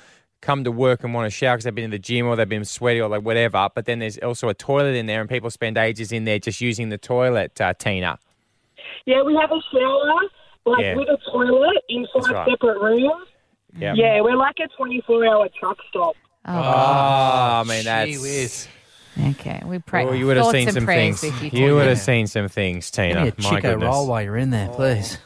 come 0.45 0.65
to 0.65 0.71
work 0.73 1.03
and 1.05 1.13
want 1.15 1.27
to 1.27 1.31
shower 1.37 1.55
because 1.57 1.65
they've 1.65 1.75
been 1.75 1.85
in 1.85 1.91
the 1.91 1.99
gym 1.99 2.27
or 2.27 2.37
they've 2.37 2.49
been 2.49 2.65
sweaty 2.65 3.01
or 3.01 3.09
like 3.09 3.23
whatever. 3.23 3.69
But 3.75 3.87
then 3.87 3.99
there's 3.99 4.19
also 4.19 4.49
a 4.49 4.55
toilet 4.55 4.95
in 4.95 5.07
there, 5.07 5.21
and 5.21 5.29
people 5.29 5.51
spend 5.51 5.77
ages 5.79 6.13
in 6.13 6.25
there 6.25 6.39
just 6.39 6.61
using 6.61 6.89
the 6.91 6.99
toilet. 6.99 7.61
Uh, 7.61 7.73
Tina. 7.75 8.19
Yeah, 9.07 9.23
we 9.23 9.35
have 9.35 9.51
a 9.51 9.61
shower 9.73 10.21
like 10.67 10.81
Yeah. 10.81 10.95
with 10.97 11.09
a 11.09 11.19
toilet 11.31 11.77
inside 11.89 12.11
That's 12.15 12.29
right. 12.31 12.49
separate 12.51 12.81
rooms. 12.81 13.27
Yep. 13.77 13.97
Yeah, 13.97 14.21
we're 14.21 14.37
like 14.37 14.55
a 14.61 14.69
24 14.77 15.27
hour 15.27 15.49
truck 15.59 15.79
stop. 15.91 16.15
Oh, 16.47 16.53
I 16.53 17.65
mean 17.67 17.85
that's. 17.85 18.69
Okay, 19.31 19.63
we 19.65 19.79
pray. 19.79 20.05
Oh, 20.07 20.13
you 20.13 20.27
would 20.27 20.37
have 20.37 20.47
seen 20.51 20.71
some 20.71 20.87
things. 20.87 21.23
with 21.23 21.41
You 21.55 21.75
would 21.75 21.81
Tina. 21.83 21.85
have 21.91 21.99
seen 22.01 22.27
some 22.27 22.49
things, 22.49 22.91
Give 22.91 23.09
Tina. 23.11 23.23
me 23.23 23.29
a 23.29 23.43
My 23.43 23.51
Chiko 23.51 23.63
goodness. 23.63 23.87
roll 23.87 24.09
while 24.09 24.23
you're 24.23 24.37
in 24.37 24.51
there, 24.51 24.69
please. 24.71 25.19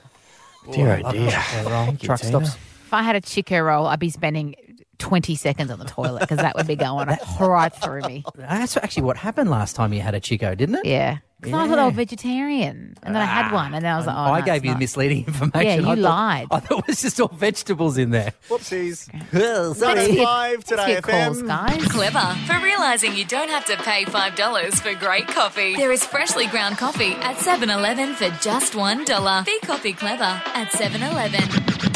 Dear, 0.72 1.00
Oh, 1.04 1.08
oh 1.08 1.12
dear. 1.12 1.30
Chiko 1.30 1.70
roll. 1.70 1.84
Thank 1.86 2.02
you, 2.02 2.06
Truck 2.06 2.18
stops. 2.20 2.48
If 2.54 2.92
I 2.92 3.02
had 3.02 3.16
a 3.16 3.20
Chiko 3.22 3.64
roll, 3.64 3.86
I'd 3.86 3.98
be 3.98 4.10
spending 4.10 4.54
20 4.98 5.34
seconds 5.36 5.70
on 5.70 5.78
the 5.78 5.84
toilet 5.84 6.20
because 6.20 6.38
that 6.38 6.56
would 6.56 6.66
be 6.66 6.76
going 6.76 7.08
right 7.40 7.72
through 7.74 8.02
me. 8.02 8.24
That's 8.34 8.76
actually 8.76 9.04
what 9.04 9.16
happened 9.16 9.50
last 9.50 9.76
time 9.76 9.92
you 9.92 10.00
had 10.00 10.14
a 10.14 10.20
Chiko, 10.20 10.56
didn't 10.56 10.76
it? 10.76 10.86
Yeah. 10.86 11.18
Because 11.40 11.54
I 11.54 11.68
thought 11.68 11.78
I 11.78 11.86
was 11.86 11.94
vegetarian. 11.94 12.96
And 13.00 13.14
then 13.14 13.22
I 13.22 13.24
had 13.24 13.52
one, 13.52 13.72
and 13.72 13.84
then 13.84 13.94
I 13.94 13.96
was 13.96 14.08
ah, 14.08 14.10
like, 14.10 14.30
oh, 14.30 14.34
I 14.34 14.40
no, 14.40 14.46
gave 14.46 14.64
you 14.64 14.72
not. 14.72 14.80
misleading 14.80 15.24
information. 15.28 15.66
Yeah, 15.68 15.74
you 15.76 15.82
I 15.82 15.94
thought, 15.94 15.98
lied. 15.98 16.46
I 16.50 16.58
thought 16.58 16.80
it 16.80 16.86
was 16.88 17.00
just 17.00 17.20
all 17.20 17.28
vegetables 17.28 17.96
in 17.96 18.10
there. 18.10 18.32
Whoopsies. 18.48 19.04
Thanks 19.04 19.30
for 19.30 19.38
your- 19.38 19.74
95 19.94 20.64
thanks 20.64 20.64
today, 20.64 20.92
your 20.94 21.00
calls, 21.02 21.42
guys. 21.42 21.84
Clever 21.84 22.36
for 22.48 22.58
realizing 22.58 23.14
you 23.14 23.24
don't 23.24 23.50
have 23.50 23.64
to 23.66 23.76
pay 23.76 24.04
$5 24.04 24.80
for 24.80 24.94
great 24.98 25.28
coffee. 25.28 25.76
There 25.76 25.92
is 25.92 26.04
freshly 26.04 26.48
ground 26.48 26.76
coffee 26.76 27.12
at 27.12 27.38
7 27.38 27.70
Eleven 27.70 28.14
for 28.14 28.30
just 28.40 28.72
$1. 28.72 29.46
Be 29.46 29.58
coffee 29.60 29.92
clever 29.92 30.24
at 30.24 30.72
7 30.72 31.00
Eleven. 31.00 31.87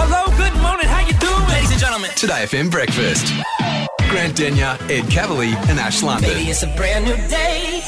Hello, 0.00 0.30
good 0.36 0.54
morning. 0.62 0.86
How 0.86 1.00
you 1.00 1.12
doing, 1.18 1.48
ladies 1.48 1.72
and 1.72 1.80
gentlemen? 1.80 2.10
2Day 2.10 2.46
FM 2.46 2.70
breakfast. 2.70 3.34
Grant 4.08 4.36
Denyer, 4.36 4.78
Ed 4.88 5.10
Kavalee, 5.10 5.54
and 5.68 5.80
Ash 5.80 6.04
London. 6.04 6.30
Baby, 6.30 6.50
it's 6.50 6.62
a 6.62 6.68
brand 6.76 7.04
new 7.04 7.16
day. 7.26 7.82